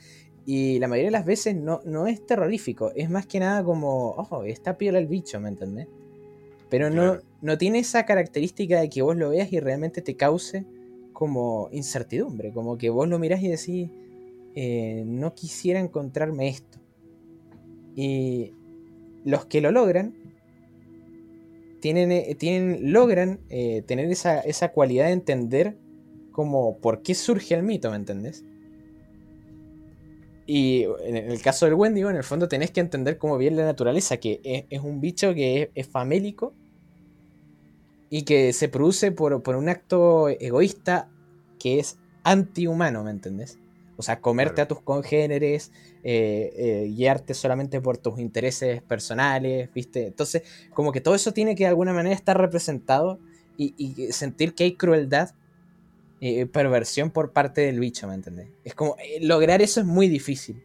Y 0.46 0.80
la 0.80 0.88
mayoría 0.88 1.08
de 1.08 1.12
las 1.12 1.26
veces 1.26 1.56
no, 1.56 1.82
no 1.86 2.08
es 2.08 2.26
terrorífico, 2.26 2.92
es 2.96 3.10
más 3.10 3.26
que 3.28 3.40
nada 3.40 3.64
como, 3.64 4.12
ojo, 4.12 4.44
está 4.44 4.78
piola 4.78 5.00
el 5.00 5.08
bicho, 5.08 5.40
¿me 5.40 5.50
entendés? 5.50 5.88
Pero 6.70 6.90
no, 6.90 7.14
Claro. 7.14 7.22
no 7.42 7.58
tiene 7.58 7.80
esa 7.80 8.06
característica 8.06 8.80
de 8.80 8.90
que 8.90 9.02
vos 9.02 9.16
lo 9.18 9.30
veas 9.30 9.52
y 9.52 9.60
realmente 9.60 10.02
te 10.02 10.16
cause 10.16 10.66
como 11.14 11.70
incertidumbre, 11.72 12.52
como 12.52 12.78
que 12.78 12.90
vos 12.90 13.08
lo 13.08 13.20
mirás 13.20 13.42
y 13.44 13.50
decís, 13.50 13.90
eh, 14.56 15.04
no 15.06 15.34
quisiera 15.36 15.80
encontrarme 15.80 16.48
esto. 16.48 16.80
Y 17.96 18.54
los 19.26 19.46
que 19.46 19.62
lo 19.62 19.72
logran, 19.72 20.14
tienen, 21.80 22.12
eh, 22.12 22.36
tienen, 22.36 22.92
logran 22.92 23.40
eh, 23.50 23.84
tener 23.86 24.12
esa, 24.12 24.40
esa 24.40 24.72
cualidad 24.72 25.06
de 25.06 25.12
entender 25.12 25.78
como 26.32 26.78
por 26.80 27.02
qué 27.02 27.16
surge 27.16 27.56
el 27.56 27.64
mito, 27.64 27.90
¿me 27.90 27.98
entendés? 27.98 28.46
Y 30.46 30.86
en 31.04 31.16
el 31.16 31.42
caso 31.42 31.66
del 31.66 31.76
Wendigo, 31.76 32.10
en 32.10 32.16
el 32.16 32.24
fondo 32.24 32.48
tenés 32.48 32.72
que 32.72 32.80
entender 32.80 33.20
cómo 33.20 33.38
viene 33.38 33.58
la 33.58 33.66
naturaleza, 33.66 34.18
que 34.18 34.66
es, 34.70 34.82
un 34.82 35.00
bicho 35.00 35.36
que 35.36 35.62
es, 35.62 35.70
es 35.76 35.88
famélico 35.88 36.56
y 38.10 38.24
que 38.24 38.52
se 38.54 38.68
produce 38.68 39.12
por, 39.12 39.44
por 39.44 39.56
un 39.56 39.70
acto 39.70 40.28
egoísta 40.28 41.12
que 41.60 41.80
es 41.80 42.00
antihumano, 42.24 43.04
¿me 43.04 43.12
entendés? 43.12 43.60
O 44.00 44.02
sea, 44.02 44.22
comerte 44.22 44.56
Claro. 44.56 44.64
a 44.64 44.68
tus 44.70 44.82
congéneres, 44.82 45.74
eh, 46.06 46.54
eh, 46.56 46.92
guiarte 46.96 47.34
solamente 47.34 47.82
por 47.82 47.98
tus 47.98 48.18
intereses 48.18 48.82
personales, 48.82 49.70
¿viste? 49.74 50.08
Entonces, 50.08 50.44
como 50.74 50.94
que 50.94 51.02
todo 51.02 51.16
eso 51.16 51.34
tiene 51.34 51.54
que 51.54 51.66
de 51.66 51.68
alguna 51.68 51.92
manera 51.92 52.16
estar 52.16 52.40
representado 52.40 53.20
y, 53.58 53.74
y 53.78 54.14
sentir 54.14 54.56
que 54.56 54.64
hay 54.64 54.76
crueldad, 54.76 55.32
eh, 56.22 56.46
perversión 56.46 57.12
por 57.12 57.34
parte 57.34 57.60
del 57.60 57.82
bicho, 57.82 58.08
¿me 58.08 58.14
entendés? 58.14 58.48
Es 58.64 58.74
como, 58.74 58.96
lograr 59.20 59.62
eso 59.62 59.82
es 59.82 59.86
muy 59.86 60.08
difícil, 60.08 60.64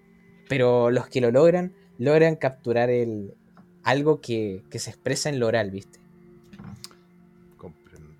pero 0.49 0.93
los 0.93 1.09
que 1.09 1.21
lo 1.21 1.33
logran, 1.33 1.73
logran 1.99 2.37
capturar 2.37 2.89
el, 2.89 3.35
algo 3.83 4.21
que, 4.21 4.63
que 4.71 4.79
se 4.79 4.91
expresa 4.91 5.29
en 5.29 5.41
lo 5.41 5.49
oral, 5.49 5.73
¿viste? 5.73 5.99
Comprendo. 7.57 8.15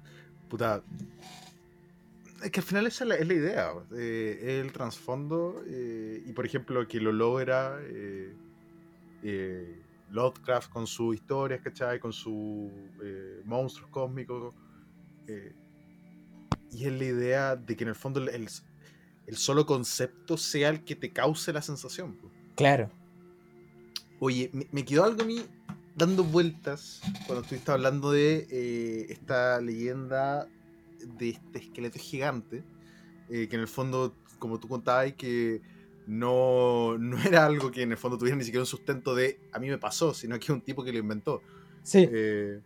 Puta. 0.49 0.83
Es 2.45 2.51
que 2.51 2.61
al 2.61 2.67
final 2.67 2.87
esa 2.87 3.05
es 3.05 3.09
la, 3.09 3.15
es 3.17 3.27
la 3.27 3.35
idea. 3.35 3.73
eh, 3.97 4.61
el 4.63 4.73
trasfondo. 4.73 5.63
eh, 5.67 6.23
y 6.27 6.33
por 6.33 6.45
ejemplo, 6.47 6.87
que 6.87 7.01
lo 7.01 7.11
logra 7.13 7.79
eh, 7.83 8.37
eh, 9.23 9.83
Lovecraft 10.11 10.71
con 10.71 10.87
sus 10.87 11.15
historias, 11.15 11.61
¿cachai? 11.63 11.99
Con 11.99 12.13
sus 12.13 12.71
eh, 13.03 13.41
monstruos 13.45 13.91
cósmicos. 13.91 14.55
y 16.71 16.87
es 16.87 16.93
la 16.93 17.05
idea 17.05 17.57
de 17.57 17.77
que 17.77 17.85
en 17.85 17.89
el 17.91 17.95
fondo 17.95 18.21
el, 18.21 18.29
el- 18.29 18.49
el 19.27 19.37
solo 19.39 19.65
concepto 19.65 20.37
sea 20.37 20.69
el 20.69 20.85
que 20.85 20.97
te 20.97 21.11
cause 21.13 21.51
la 21.53 21.63
sensación. 21.63 22.19
Claro. 22.57 22.91
Oye, 24.21 24.51
me, 24.53 24.67
me 24.71 24.85
quedó 24.85 25.05
algo 25.05 25.23
a 25.23 25.25
mí 25.25 25.47
dando 25.97 26.25
vueltas 26.25 27.01
cuando 27.27 27.41
estuviste 27.43 27.71
hablando 27.73 28.11
de 28.13 29.07
esta 29.09 29.61
leyenda 29.63 30.47
de 31.19 31.31
este 31.31 31.59
esqueleto 31.59 31.99
gigante, 31.99 32.65
eh, 33.29 33.49
que 33.49 33.57
en 33.57 33.63
el 33.63 33.69
fondo, 33.69 34.15
como 34.39 34.59
tú 34.59 34.69
contabas, 34.69 35.13
que 35.13 35.63
no, 36.07 36.99
no 36.99 37.19
era 37.23 37.47
algo 37.47 37.71
que 37.71 37.83
en 37.83 37.93
el 37.93 37.99
fondo 37.99 38.19
tuviera 38.19 38.37
ni 38.37 38.45
siquiera 38.45 38.63
un 38.63 38.67
sustento 38.67 39.15
de 39.15 39.41
a 39.53 39.59
mí 39.59 39.69
me 39.69 39.79
pasó, 39.79 40.15
sino 40.15 40.39
que 40.39 40.45
es 40.45 40.51
un 40.51 40.61
tipo 40.61 40.85
que 40.85 40.93
lo 40.93 40.99
inventó. 40.99 41.43
Sí. 41.83 42.09
Eh, 42.11 42.61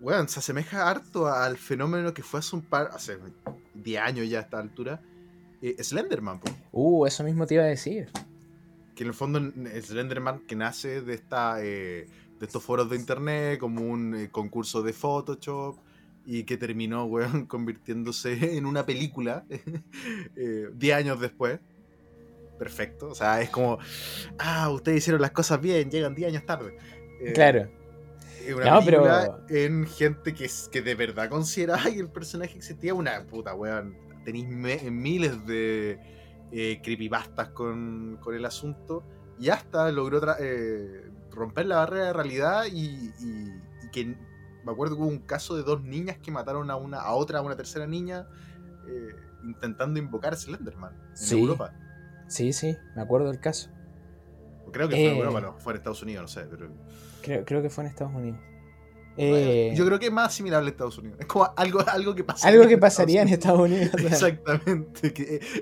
weón, 0.00 0.28
se 0.28 0.40
asemeja 0.40 0.90
harto 0.90 1.28
al 1.28 1.56
fenómeno 1.56 2.12
que 2.12 2.22
fue 2.22 2.40
hace 2.40 2.56
un 2.56 2.62
par, 2.62 2.90
hace 2.92 3.18
10 3.74 4.02
años 4.02 4.28
ya 4.28 4.40
a 4.40 4.42
esta 4.42 4.58
altura, 4.58 5.00
eh, 5.62 5.76
Slenderman, 5.82 6.40
po. 6.40 6.50
Uh, 6.72 7.06
eso 7.06 7.22
mismo 7.22 7.46
te 7.46 7.54
iba 7.54 7.62
a 7.62 7.68
decir. 7.68 8.10
que 8.96 9.04
en 9.04 9.08
el 9.08 9.14
fondo 9.14 9.40
Slenderman 9.80 10.40
que 10.40 10.56
nace 10.56 11.00
de 11.00 11.14
esta 11.14 11.62
eh, 11.64 12.08
de 12.40 12.46
estos 12.46 12.62
foros 12.64 12.90
de 12.90 12.96
internet 12.96 13.60
como 13.60 13.82
un 13.82 14.16
eh, 14.16 14.28
concurso 14.30 14.82
de 14.82 14.92
Photoshop 14.92 15.76
y 16.26 16.44
que 16.44 16.56
terminó 16.56 17.04
weón, 17.04 17.46
convirtiéndose 17.46 18.56
en 18.56 18.66
una 18.66 18.84
película 18.86 19.44
eh, 20.36 20.68
10 20.74 20.96
años 20.96 21.20
después 21.20 21.58
perfecto 22.58 23.08
o 23.08 23.14
sea 23.14 23.40
es 23.40 23.50
como 23.50 23.78
ah 24.38 24.70
ustedes 24.70 24.98
hicieron 24.98 25.20
las 25.20 25.32
cosas 25.32 25.60
bien 25.60 25.90
llegan 25.90 26.14
10 26.14 26.28
años 26.32 26.46
tarde 26.46 26.76
Eh, 27.20 27.32
Claro. 27.34 27.68
una 28.56 28.64
No, 28.70 28.80
pero- 28.84 29.44
en 29.48 29.86
gente 29.86 30.34
que, 30.34 30.48
que 30.70 30.82
de 30.82 30.94
verdad 30.94 31.28
consideraba 31.28 31.84
que 31.84 31.98
el 32.00 32.08
personaje 32.08 32.56
existía 32.56 32.94
una 32.94 33.24
puta 33.26 33.54
weón 33.54 33.96
tenéis 34.24 34.46
miles 34.48 35.44
de 35.46 35.98
eh, 36.52 36.80
creepypastas 36.82 37.48
con, 37.48 38.18
con 38.20 38.34
el 38.34 38.44
asunto 38.44 39.02
y 39.40 39.48
hasta 39.48 39.90
logró 39.90 40.20
eh, 40.38 41.10
romper 41.30 41.66
la 41.66 41.76
barrera 41.76 42.06
de 42.06 42.12
realidad 42.12 42.64
y, 42.70 42.84
y- 43.20 43.52
y 43.84 43.90
que 43.90 44.14
me 44.64 44.72
acuerdo 44.72 44.96
que 44.96 45.02
hubo 45.02 45.08
un 45.10 45.20
caso 45.20 45.56
de 45.56 45.62
dos 45.62 45.82
niñas 45.82 46.18
que 46.18 46.30
mataron 46.30 46.70
a 46.70 46.76
una 46.76 46.98
a 47.00 47.12
otra 47.14 47.38
a 47.40 47.42
una 47.42 47.56
tercera 47.56 47.86
niña 47.86 48.26
eh, 48.86 49.08
intentando 49.44 49.98
invocar 49.98 50.32
a 50.32 50.36
Slenderman 50.36 50.92
en 51.10 51.16
Sí. 51.16 51.40
Europa 51.40 51.72
Sí, 52.28 52.52
sí, 52.52 52.76
me 52.96 53.02
acuerdo 53.02 53.28
del 53.28 53.40
caso. 53.40 53.70
creo 54.72 54.88
que 54.88 54.94
fue 54.96 55.04
en 55.06 55.14
Eh. 55.16 55.18
Europa 55.18 55.40
no 55.40 55.58
fue 55.58 55.72
en 55.72 55.76
Estados 55.78 56.02
Unidos 56.02 56.22
no 56.22 56.28
sé 56.28 56.46
pero 56.50 56.68
Creo, 57.22 57.44
creo 57.44 57.62
que 57.62 57.70
fue 57.70 57.84
en 57.84 57.90
Estados 57.90 58.12
Unidos. 58.14 58.38
Bueno, 59.14 59.36
Eh, 59.36 59.74
yo 59.76 59.84
creo 59.84 59.98
que 59.98 60.06
es 60.06 60.12
más 60.12 60.28
asimilable 60.28 60.68
a 60.68 60.70
Estados 60.70 60.96
Unidos 60.96 61.18
es 61.20 61.26
como 61.26 61.52
algo, 61.56 61.80
algo 61.86 62.14
que 62.14 62.24
pasa 62.24 62.48
algo 62.48 62.66
que 62.66 62.78
pasaría 62.78 63.20
en 63.22 63.28
Estados 63.28 63.60
Unidos. 63.60 63.90
exactamente 64.06 65.12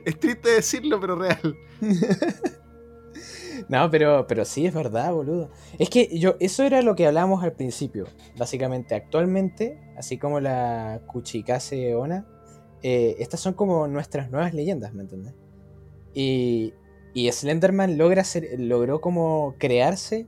es 0.05 0.21
triste 0.21 0.51
decirlo 0.51 1.01
pero 1.01 1.17
real 1.17 1.57
No, 3.69 3.91
pero, 3.91 4.27
pero 4.27 4.45
sí 4.45 4.67
es 4.67 4.75
verdad, 4.75 5.13
boludo. 5.13 5.51
Es 5.79 5.91
que 5.91 6.19
yo, 6.19 6.37
eso 6.41 6.63
era 6.63 6.83
lo 6.83 6.95
que 6.95 7.07
hablábamos 7.07 7.43
al 7.43 7.53
principio. 7.53 8.07
Básicamente, 8.39 8.95
actualmente, 8.95 9.79
así 9.97 10.19
como 10.19 10.41
la 10.41 11.01
Kuchikase 11.07 11.95
Ona, 11.95 12.27
eh, 12.83 13.17
estas 13.19 13.41
son 13.41 13.55
como 13.55 13.87
nuestras 13.89 14.31
nuevas 14.31 14.55
leyendas, 14.55 14.95
¿me 14.95 15.03
entiendes? 15.03 15.35
Y, 16.15 16.75
y 17.15 17.31
Slenderman 17.31 17.99
logra 17.99 18.25
ser, 18.25 18.49
logró 18.59 19.01
como 19.01 19.55
crearse 19.59 20.27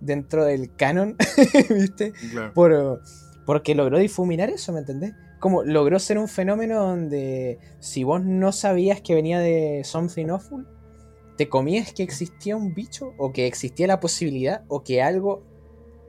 dentro 0.00 0.44
del 0.44 0.74
canon, 0.74 1.16
¿viste? 1.70 2.12
claro. 2.32 2.52
Por, 2.54 3.02
porque 3.46 3.74
logró 3.74 3.98
difuminar 3.98 4.50
eso, 4.50 4.72
¿me 4.72 4.80
entendés? 4.80 5.14
Como 5.38 5.64
logró 5.64 5.98
ser 5.98 6.18
un 6.18 6.28
fenómeno 6.28 6.80
donde 6.80 7.58
si 7.80 8.04
vos 8.04 8.24
no 8.24 8.52
sabías 8.52 9.00
que 9.00 9.14
venía 9.14 9.40
de 9.40 9.82
Something 9.84 10.28
Awful, 10.28 10.68
te 11.36 11.48
comías 11.48 11.92
que 11.92 12.02
existía 12.02 12.56
un 12.56 12.74
bicho 12.74 13.14
o 13.18 13.32
que 13.32 13.46
existía 13.46 13.86
la 13.86 14.00
posibilidad 14.00 14.62
o 14.68 14.82
que 14.82 15.02
algo 15.02 15.42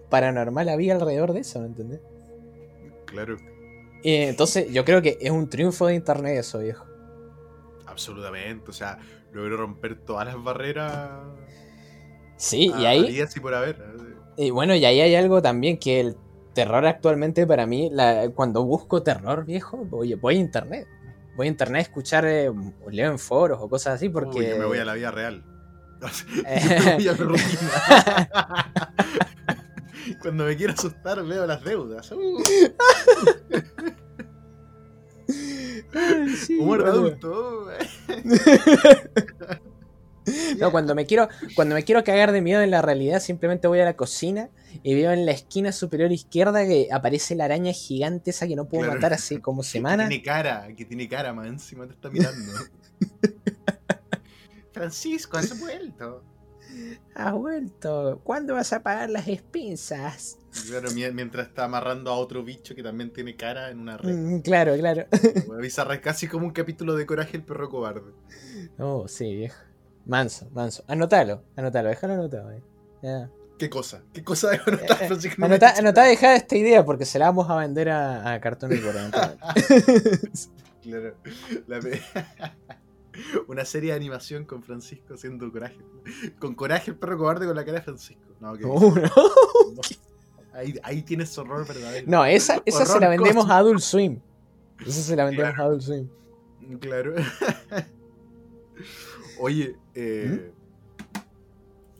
paranormal 0.09 0.69
había 0.69 0.93
alrededor 0.95 1.33
de 1.33 1.39
eso, 1.41 1.59
¿me 1.59 1.67
entendés? 1.67 2.01
claro 3.05 3.37
Y 4.03 4.13
entonces 4.15 4.71
yo 4.71 4.83
creo 4.85 5.01
que 5.01 5.17
es 5.21 5.31
un 5.31 5.49
triunfo 5.49 5.87
de 5.87 5.95
internet 5.95 6.37
eso, 6.39 6.59
viejo. 6.59 6.85
Absolutamente, 7.85 8.69
o 8.69 8.73
sea, 8.73 8.97
logró 9.31 9.57
romper 9.57 9.95
todas 10.05 10.25
las 10.27 10.41
barreras. 10.43 11.19
Sí, 12.37 12.73
y 12.77 12.85
ahí, 12.85 13.21
y 13.35 13.39
por 13.39 13.53
haber. 13.53 13.77
y 14.35 14.49
bueno, 14.49 14.75
y 14.75 14.83
ahí 14.85 14.99
hay 14.99 15.15
algo 15.15 15.41
también 15.41 15.77
que 15.77 15.99
el 15.99 16.17
terror 16.53 16.85
actualmente 16.85 17.47
para 17.47 17.65
mí, 17.65 17.89
la- 17.91 18.29
cuando 18.29 18.63
busco 18.65 19.03
terror, 19.03 19.45
viejo, 19.45 19.77
voy, 19.85 20.13
voy 20.15 20.35
a 20.35 20.39
internet. 20.39 20.87
Voy 21.35 21.47
a 21.47 21.49
internet 21.49 21.79
a 21.79 21.81
escuchar, 21.83 22.25
eh, 22.25 22.49
o 22.49 22.89
leo 22.89 23.11
en 23.11 23.19
foros 23.19 23.59
o 23.61 23.69
cosas 23.69 23.95
así, 23.95 24.09
porque... 24.09 24.39
Uy, 24.39 24.47
yo 24.49 24.57
me 24.57 24.65
voy 24.65 24.77
a 24.77 24.85
la 24.85 24.93
vida 24.93 25.11
real. 25.11 25.43
Eh. 26.45 26.79
me 26.85 26.95
voy 26.95 27.07
a 27.07 27.11
la 27.11 27.17
rutina. 27.17 28.71
Cuando 30.21 30.45
me 30.45 30.55
quiero 30.55 30.73
asustar 30.73 31.23
veo 31.23 31.47
las 31.47 31.63
deudas. 31.63 32.11
Uh, 32.11 32.43
Ay, 35.93 36.29
sí, 36.35 36.57
humor 36.57 36.85
adulto. 36.85 37.67
No, 40.59 40.71
cuando 40.71 40.95
me 40.95 41.05
quiero, 41.05 41.27
cuando 41.55 41.75
me 41.75 41.83
quiero 41.83 42.03
cagar 42.03 42.31
de 42.31 42.41
miedo 42.41 42.61
en 42.61 42.71
la 42.71 42.81
realidad, 42.81 43.19
simplemente 43.19 43.67
voy 43.67 43.79
a 43.79 43.85
la 43.85 43.95
cocina 43.95 44.49
y 44.83 44.93
veo 44.95 45.11
en 45.11 45.25
la 45.25 45.31
esquina 45.31 45.71
superior 45.71 46.11
izquierda 46.11 46.65
que 46.65 46.87
aparece 46.91 47.35
la 47.35 47.45
araña 47.45 47.73
gigante 47.73 48.29
esa 48.31 48.47
que 48.47 48.55
no 48.55 48.65
puedo 48.67 48.83
Claro. 48.83 48.95
matar 48.99 49.13
hace 49.13 49.41
como 49.41 49.61
Que 49.63 49.67
semanas. 49.67 50.07
tiene 50.09 50.23
cara, 50.23 50.67
que 50.75 50.85
tiene 50.85 51.07
cara, 51.09 51.33
más 51.33 51.47
encima 51.47 51.85
te 51.87 51.93
está 51.93 52.09
mirando. 52.09 52.51
Francisco, 54.71 55.37
has 55.37 55.59
vuelto. 55.59 56.23
Ha 57.15 57.31
vuelto. 57.33 58.21
¿Cuándo 58.23 58.55
vas 58.55 58.73
a 58.73 58.81
pagar 58.81 59.09
las 59.09 59.27
expensas? 59.27 60.39
Claro, 60.67 60.89
mie- 60.91 61.11
mientras 61.13 61.47
está 61.47 61.65
amarrando 61.65 62.09
a 62.11 62.15
otro 62.17 62.43
bicho 62.43 62.73
que 62.73 62.81
también 62.81 63.11
tiene 63.13 63.35
cara 63.35 63.69
en 63.69 63.79
una 63.79 63.97
red. 63.97 64.15
Mm, 64.15 64.39
claro, 64.41 64.75
claro. 64.77 65.05
Bizarra, 65.61 65.95
es 65.95 66.01
casi 66.01 66.27
como 66.27 66.45
un 66.47 66.53
capítulo 66.53 66.95
de 66.95 67.05
Coraje 67.05 67.37
el 67.37 67.43
perro 67.43 67.69
cobarde. 67.69 68.11
Oh, 68.79 69.07
sí, 69.07 69.35
viejo. 69.35 69.55
Manso, 70.05 70.49
manso. 70.51 70.83
Anótalo, 70.87 71.43
anótalo, 71.55 71.89
déjalo 71.89 72.13
anotado. 72.13 72.51
eh. 72.51 72.61
Ya. 73.01 73.29
¿Qué 73.57 73.69
cosa? 73.69 74.01
¿Qué 74.11 74.23
cosa 74.23 74.49
debo 74.49 74.63
anotar, 74.67 75.03
Eh, 75.03 75.07
me 75.37 75.45
Anotá, 75.45 75.73
anotá, 75.77 76.03
dejá 76.03 76.35
esta 76.35 76.57
idea 76.57 76.83
porque 76.83 77.05
se 77.05 77.19
la 77.19 77.25
vamos 77.25 77.49
a 77.49 77.55
vender 77.57 77.89
a, 77.89 78.33
a 78.33 78.39
eventualmente. 78.65 79.17
Claro. 80.83 81.15
La 81.67 81.79
pe- 81.79 82.01
Una 83.47 83.63
serie 83.63 83.91
de 83.91 83.95
animación 83.95 84.43
con 84.43 84.63
Francisco 84.63 85.13
haciendo 85.13 85.45
coraje. 85.51 85.77
Con 86.39 86.55
coraje 86.55 86.91
el 86.91 86.97
perro 86.97 87.17
cobarde 87.17 87.45
con 87.45 87.55
la 87.55 87.63
cara 87.63 87.77
de 87.77 87.83
Francisco. 87.85 88.21
No, 88.41 88.57
que 88.57 88.65
Uh, 88.65 88.95
no. 89.75 89.81
Ahí, 90.53 90.77
ahí 90.83 91.01
tienes 91.03 91.37
horror 91.37 91.65
verdadero. 91.65 92.05
No, 92.09 92.25
esa, 92.25 92.61
esa 92.65 92.85
se 92.85 92.99
la 92.99 93.07
vendemos 93.07 93.45
cósmico. 93.45 93.53
a 93.53 93.57
Adult 93.59 93.79
Swim. 93.79 94.19
Esa 94.85 95.01
se 95.01 95.15
la 95.15 95.23
vendemos 95.25 95.57
a 95.57 95.61
Adult 95.63 95.81
Swim. 95.83 96.09
Claro. 96.81 97.13
Oye, 99.39 99.75
eh, 99.93 100.51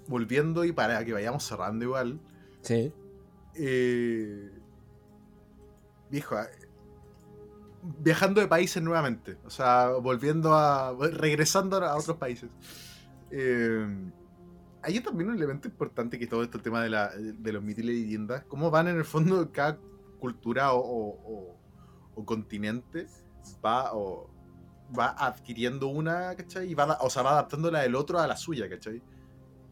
¿Mm? 0.07 0.09
volviendo 0.09 0.65
y 0.65 0.71
para 0.71 1.03
que 1.05 1.13
vayamos 1.13 1.43
cerrando 1.43 1.86
igual, 1.86 2.19
Sí. 2.61 2.91
eh, 3.55 4.51
viejo, 6.09 6.39
eh, 6.39 6.45
viajando 7.99 8.41
de 8.41 8.47
países 8.47 8.82
nuevamente, 8.82 9.38
o 9.45 9.49
sea, 9.49 9.89
volviendo 10.01 10.53
a, 10.53 10.95
regresando 11.11 11.78
a 11.78 11.95
otros 11.95 12.17
países. 12.17 12.49
Eh, 13.32 13.88
hay 14.82 14.99
también 14.99 15.30
un 15.30 15.36
elemento 15.38 15.67
importante 15.67 16.19
que 16.19 16.28
todo 16.28 16.43
este 16.43 16.59
tema 16.59 16.84
de, 16.84 16.89
la, 16.89 17.09
de 17.15 17.51
los 17.53 17.63
mitos 17.63 17.84
y 17.84 17.88
leyendas, 17.88 18.43
cómo 18.45 18.69
van 18.69 18.88
en 18.89 18.97
el 18.97 19.05
fondo 19.05 19.51
cada 19.51 19.80
cultura 20.19 20.74
o, 20.74 20.80
o- 20.80 21.19
o- 21.34 21.57
o 22.15 22.26
continente 22.26 23.07
va 23.65 23.93
o 23.93 24.30
va 24.97 25.15
adquiriendo 25.17 25.87
una, 25.87 26.35
¿cachai? 26.35 26.69
Y 26.69 26.73
va, 26.73 26.97
o 27.01 27.09
sea, 27.09 27.21
va 27.21 27.31
adaptando 27.31 27.71
la 27.71 27.81
del 27.81 27.95
otro 27.95 28.19
a 28.19 28.27
la 28.27 28.37
suya, 28.37 28.69
¿cachai? 28.69 29.01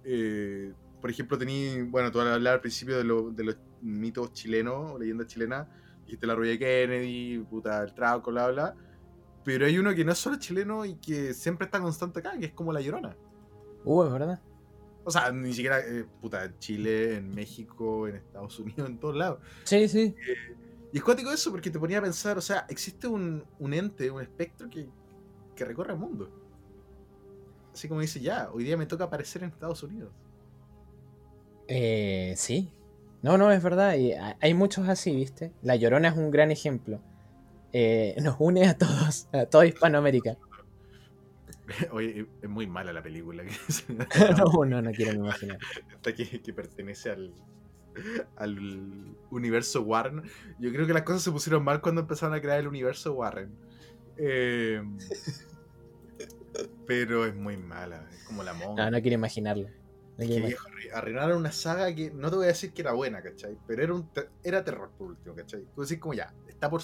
Eh, 0.04 0.74
por 1.00 1.10
ejemplo, 1.10 1.38
tení, 1.38 1.84
bueno, 1.84 2.12
tú 2.12 2.20
hablar 2.20 2.56
al 2.56 2.62
principio 2.62 2.98
de, 2.98 3.04
lo- 3.04 3.32
de 3.32 3.44
los 3.44 3.58
mitos 3.82 4.34
chilenos 4.34 4.92
o 4.92 5.00
leyendas 5.00 5.28
chilenas, 5.28 5.68
dijiste 6.06 6.28
la 6.28 6.36
Ruya 6.36 6.58
Kennedy, 6.58 7.40
puta, 7.50 7.84
el 7.84 7.94
Trauco, 7.94 8.32
bla, 8.32 8.50
bla, 8.50 8.76
pero 9.44 9.66
hay 9.66 9.78
uno 9.78 9.94
que 9.96 10.06
no 10.06 10.12
es 10.12 10.18
solo 10.18 10.38
chileno 10.38 10.86
y 10.86 10.96
que 10.96 11.34
siempre 11.34 11.66
está 11.66 11.80
constante 11.80 12.20
acá, 12.20 12.38
que 12.38 12.46
es 12.48 12.54
como 12.54 12.72
la 12.72 12.82
Llorona. 12.82 13.16
Uh, 13.84 14.04
es 14.04 14.12
verdad. 14.12 14.42
O 15.04 15.10
sea, 15.10 15.32
ni 15.32 15.52
siquiera, 15.52 15.80
eh, 15.80 16.06
puta, 16.22 16.46
en 16.46 16.60
Chile, 16.60 17.16
en 17.16 17.34
México, 17.34 18.08
en 18.08 18.18
Estados 18.18 18.60
Unidos, 18.60 18.88
en 18.88 19.00
todos 19.00 19.16
lados. 19.16 19.40
Sí, 19.64 19.88
sí. 19.88 20.16
Y 20.94 20.98
es 20.98 21.04
cuático 21.04 21.32
eso 21.32 21.50
porque 21.50 21.72
te 21.72 21.80
ponía 21.80 21.98
a 21.98 22.02
pensar, 22.04 22.38
o 22.38 22.42
sea, 22.42 22.66
existe 22.70 23.08
un, 23.08 23.44
un 23.58 23.74
ente, 23.74 24.12
un 24.12 24.22
espectro 24.22 24.70
que, 24.70 24.88
que 25.56 25.66
recorre 25.66 25.94
el 25.94 26.00
mundo. 26.00 26.30
Así 27.74 27.88
como 27.88 28.02
dice, 28.02 28.20
ya, 28.20 28.50
hoy 28.52 28.64
día 28.64 28.76
me 28.78 28.86
toca 28.86 29.06
aparecer 29.06 29.44
en 29.44 29.50
Estados 29.50 29.82
Unidos. 29.84 30.12
Eh, 31.68 32.34
sí. 32.38 32.74
No, 33.22 33.38
no, 33.38 33.52
es 33.52 33.62
verdad. 33.64 33.96
Y 33.96 34.14
ha- 34.14 34.38
hay 34.42 34.54
muchos 34.54 34.88
así, 34.90 35.16
¿viste? 35.16 35.54
La 35.62 35.76
Llorona 35.76 36.10
es 36.10 36.18
un 36.18 36.32
gran 36.32 36.52
ejemplo. 36.52 37.02
Eh, 37.74 38.16
nos 38.22 38.36
une 38.40 38.68
a 38.68 38.78
todos, 38.78 39.28
a 39.32 39.46
toda 39.46 39.66
Hispanoamérica. 39.66 40.38
Oye, 41.92 42.28
es 42.42 42.50
muy 42.50 42.68
mala 42.68 42.92
la 42.92 43.02
película. 43.02 43.44
no, 44.38 44.66
no, 44.66 44.82
no 44.82 44.92
quiero 44.92 45.14
ni 45.14 45.20
imaginar. 45.20 45.58
esta 45.94 46.14
que, 46.14 46.42
que 46.42 46.54
pertenece 46.54 47.12
al, 47.12 47.34
al 48.36 49.16
universo 49.30 49.82
Warren. 49.84 50.24
Yo 50.60 50.72
creo 50.74 50.86
que 50.86 50.94
las 50.94 51.04
cosas 51.04 51.22
se 51.22 51.32
pusieron 51.32 51.64
mal 51.64 51.80
cuando 51.82 52.02
empezaron 52.02 52.36
a 52.36 52.42
crear 52.42 52.60
el 52.60 52.68
universo 52.68 53.14
Warren. 53.14 53.56
Eh, 54.24 54.82
pero 56.86 57.26
es 57.26 57.36
muy 57.36 57.58
mala, 57.58 58.08
es 58.14 58.24
como 58.24 58.44
la 58.44 58.54
monja. 58.54 58.86
No, 58.86 58.92
no 58.92 59.02
quiero 59.02 59.16
imaginarlo. 59.16 59.68
No 60.18 60.26
quiero 60.28 60.48
que 60.48 60.92
arruinaron 60.94 61.38
una 61.38 61.52
saga 61.52 61.94
que 61.96 62.12
no 62.12 62.30
te 62.30 62.36
voy 62.36 62.46
a 62.46 62.50
decir 62.50 62.74
que 62.74 62.82
era 62.82 62.92
buena, 62.92 63.22
¿cachai? 63.24 63.58
Pero 63.66 63.82
era, 63.82 63.94
un 63.94 64.08
te- 64.10 64.30
era 64.44 64.64
terror 64.64 64.92
por 64.98 65.08
último, 65.08 65.34
¿cachai? 65.36 65.66
Tú 65.74 65.82
decís 65.82 66.00
como 66.00 66.14
ya, 66.14 66.34
está 66.48 66.70
por, 66.70 66.82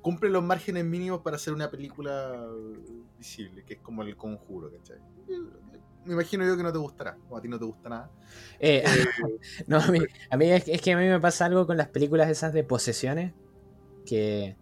cumple 0.00 0.30
los 0.30 0.42
márgenes 0.44 0.84
mínimos 0.84 1.20
para 1.20 1.36
hacer 1.36 1.52
una 1.52 1.70
película 1.70 2.40
visible, 3.18 3.64
que 3.64 3.74
es 3.74 3.80
como 3.80 4.02
el 4.02 4.16
conjuro, 4.16 4.70
¿cachai? 4.70 4.98
Me 6.04 6.14
imagino 6.14 6.46
yo 6.46 6.56
que 6.56 6.62
no 6.62 6.72
te 6.72 6.78
gustará, 6.78 7.18
o 7.28 7.36
a 7.36 7.42
ti 7.42 7.48
no 7.48 7.58
te 7.58 7.64
gusta 7.66 7.88
nada. 7.90 8.10
Eh, 8.60 8.82
Eh, 8.86 8.86
no, 9.66 9.78
a 9.80 9.88
mí, 9.88 9.98
a 10.30 10.36
mí 10.36 10.50
es, 10.50 10.68
es 10.68 10.80
que 10.80 10.92
a 10.92 10.96
mí 10.96 11.06
me 11.06 11.20
pasa 11.20 11.44
algo 11.46 11.66
con 11.66 11.76
las 11.76 11.88
películas 11.88 12.30
esas 12.30 12.52
de 12.54 12.64
posesiones 12.64 13.34
que 14.06 14.56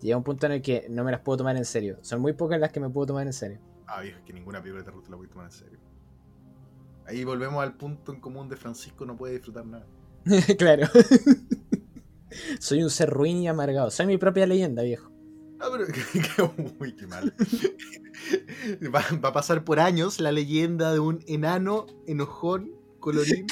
llega 0.00 0.16
un 0.16 0.24
punto 0.24 0.46
en 0.46 0.52
el 0.52 0.62
que 0.62 0.86
no 0.90 1.04
me 1.04 1.10
las 1.12 1.20
puedo 1.20 1.38
tomar 1.38 1.56
en 1.56 1.64
serio. 1.64 1.98
Son 2.02 2.20
muy 2.20 2.32
pocas 2.32 2.58
las 2.60 2.72
que 2.72 2.80
me 2.80 2.88
puedo 2.90 3.06
tomar 3.08 3.26
en 3.26 3.32
serio. 3.32 3.58
ah, 3.86 4.00
viejo, 4.00 4.18
es 4.18 4.24
que 4.24 4.32
ninguna 4.32 4.60
película 4.60 4.80
de 4.82 4.84
terror 4.84 5.02
te 5.02 5.10
la 5.10 5.16
a 5.16 5.28
tomar 5.28 5.46
en 5.46 5.52
serio. 5.52 5.78
Ahí 7.06 7.24
volvemos 7.24 7.62
al 7.62 7.76
punto 7.76 8.12
en 8.12 8.20
común 8.20 8.48
de 8.48 8.56
Francisco 8.56 9.04
no 9.04 9.16
puede 9.16 9.34
disfrutar 9.34 9.66
nada. 9.66 9.86
claro. 10.58 10.86
Soy 12.60 12.82
un 12.82 12.90
ser 12.90 13.10
ruin 13.10 13.38
y 13.38 13.48
amargado. 13.48 13.90
Soy 13.90 14.06
mi 14.06 14.16
propia 14.18 14.46
leyenda, 14.46 14.82
viejo. 14.82 15.10
No, 15.58 15.66
pero 15.72 15.86
que- 15.92 16.72
uy, 16.78 16.94
qué 16.96 17.06
mal. 17.06 17.34
Va, 18.94 19.04
va 19.22 19.28
a 19.30 19.32
pasar 19.32 19.64
por 19.64 19.80
años 19.80 20.20
la 20.20 20.30
leyenda 20.32 20.92
de 20.92 21.00
un 21.00 21.22
enano 21.26 21.86
enojón 22.06 22.72
colorín 23.00 23.46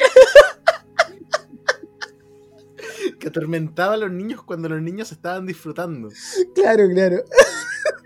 que 3.30 3.38
atormentaba 3.38 3.94
a 3.94 3.96
los 3.98 4.10
niños 4.10 4.42
cuando 4.42 4.68
los 4.68 4.80
niños 4.82 5.12
estaban 5.12 5.46
disfrutando 5.46 6.08
Claro, 6.54 6.88
claro. 6.88 7.24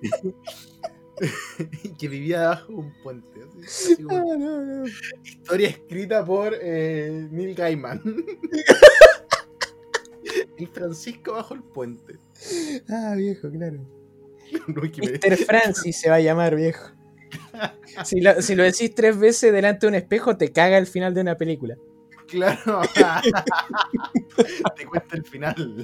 y 1.85 1.89
que 1.95 2.09
vivía 2.09 2.41
debajo 2.41 2.73
de 2.73 2.79
un 2.79 2.93
puente. 3.03 3.41
así, 3.65 3.93
así 3.93 4.03
como 4.03 4.19
No, 4.19 4.39
no, 4.39 4.65
no. 4.83 4.85
historia 5.23 5.69
escrita 5.69 6.25
por 6.25 6.55
eh, 6.61 7.29
Neil 7.31 7.55
Gaiman. 7.55 8.03
El 10.59 10.69
Francisco 10.69 11.33
bajo 11.33 11.55
el 11.55 11.63
puente. 11.63 12.19
Ah, 12.89 13.15
viejo, 13.17 13.51
claro. 13.51 13.79
No, 14.69 14.83
Mr. 14.83 15.37
Francis 15.39 15.99
se 15.99 16.11
va 16.11 16.17
a 16.17 16.21
llamar, 16.21 16.55
viejo. 16.55 16.91
Si 18.05 18.21
lo, 18.21 18.41
si 18.43 18.55
lo 18.55 18.63
decís 18.65 18.95
tres 18.95 19.19
veces 19.19 19.51
delante 19.51 19.87
de 19.87 19.89
un 19.89 19.95
espejo, 19.95 20.37
te 20.37 20.53
caga 20.53 20.77
el 20.77 20.87
final 20.87 21.15
de 21.15 21.23
una 21.23 21.37
película. 21.39 21.77
Claro. 22.33 22.81
te 24.77 24.87
cuenta 24.87 25.17
el 25.17 25.25
final. 25.25 25.83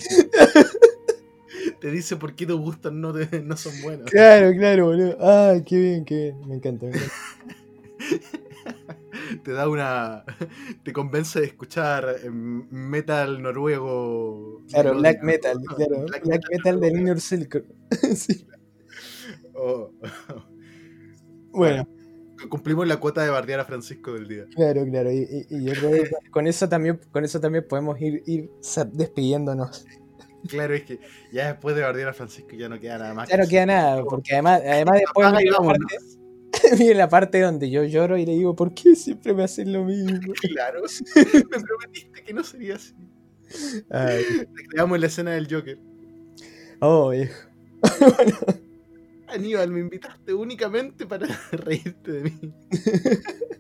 te 1.81 1.91
dice 1.91 2.17
por 2.17 2.35
qué 2.35 2.47
tus 2.47 2.59
gustos 2.61 2.93
no, 2.93 3.13
te- 3.13 3.41
no 3.43 3.57
son 3.57 3.73
buenos. 3.83 4.11
Claro, 4.11 4.53
claro, 4.57 4.87
boludo. 4.87 5.17
Ah, 5.21 5.55
qué 5.65 5.77
bien, 5.79 6.05
qué 6.05 6.15
bien. 6.15 6.49
Me 6.49 6.55
encanta. 6.57 6.87
me 6.87 6.93
encanta. 6.93 7.13
Te 9.45 9.53
da 9.53 9.69
una. 9.69 10.25
Te 10.83 10.93
convence 10.93 11.41
de 11.41 11.47
escuchar 11.47 12.17
eh, 12.25 12.31
metal 12.31 13.43
noruego. 13.43 14.63
Claro, 14.71 14.95
black 14.95 15.23
metal, 15.23 15.59
claro. 15.77 16.05
Black 16.07 16.25
Black, 16.25 16.43
metal 16.51 16.75
noruego. 16.77 16.81
del 16.95 17.01
Inner 17.03 17.21
Circle. 17.21 17.65
sí. 18.17 18.47
Oh. 19.55 19.91
Bueno, 21.51 21.89
Cumplimos 22.49 22.87
la 22.87 22.99
cuota 22.99 23.23
de 23.25 23.31
bardear 23.31 23.61
a 23.61 23.65
Francisco 23.65 24.13
del 24.15 24.29
día. 24.29 24.45
claro, 24.55 24.85
claro. 24.89 25.11
Y, 25.11 25.19
y- 25.19 25.47
y 25.57 25.65
yo 25.65 25.73
creo 25.75 25.91
que 25.91 26.11
con- 26.31 26.47
eso 26.47 26.69
también, 26.69 27.01
con 27.11 27.25
eso 27.25 27.41
también 27.41 27.67
podemos 27.69 28.01
ir, 28.01 28.23
ir 28.27 28.51
despidiéndonos. 28.93 29.85
Claro, 30.49 30.73
es 30.75 30.85
que 30.85 31.01
ya 31.33 31.49
después 31.49 31.75
de 31.75 31.83
bardear 31.83 32.11
a 32.11 32.13
Francisco 32.15 32.51
ya 32.57 32.69
no 32.69 32.79
queda 32.79 32.99
nada 32.99 33.13
más. 33.13 33.29
Ya 33.29 33.37
no 33.37 33.43
que 33.45 33.51
queda 33.51 33.67
nada, 33.67 34.05
porque 34.05 34.35
además, 34.35 34.63
además 34.65 35.01
después 35.01 35.33
viene 35.33 35.51
la, 35.51 35.59
parte, 35.59 35.97
viene 36.79 36.95
la 36.95 37.09
parte 37.09 37.41
donde 37.41 37.71
yo 37.71 37.83
lloro 37.85 38.17
y 38.17 38.25
le 38.25 38.33
digo, 38.35 38.55
¿por 38.55 38.73
qué 38.73 38.95
siempre 38.95 39.35
me 39.35 39.43
hacen 39.43 39.73
lo 39.73 39.85
mismo? 39.85 40.33
Claro. 40.53 40.83
Me 41.17 41.61
prometiste 41.61 42.23
que 42.25 42.33
no 42.33 42.45
sería 42.45 42.77
así. 42.77 42.95
Ay, 43.91 44.23
Recreamos 44.55 45.01
la 45.01 45.07
escena 45.09 45.33
del 45.33 45.53
Joker. 45.53 45.79
oh, 46.81 47.11
viejo. 47.11 47.35
Aníbal, 49.31 49.71
me 49.71 49.81
invitaste 49.81 50.33
únicamente 50.35 51.07
para 51.07 51.27
reírte 51.53 52.13
de 52.13 52.23
mí. 52.25 52.55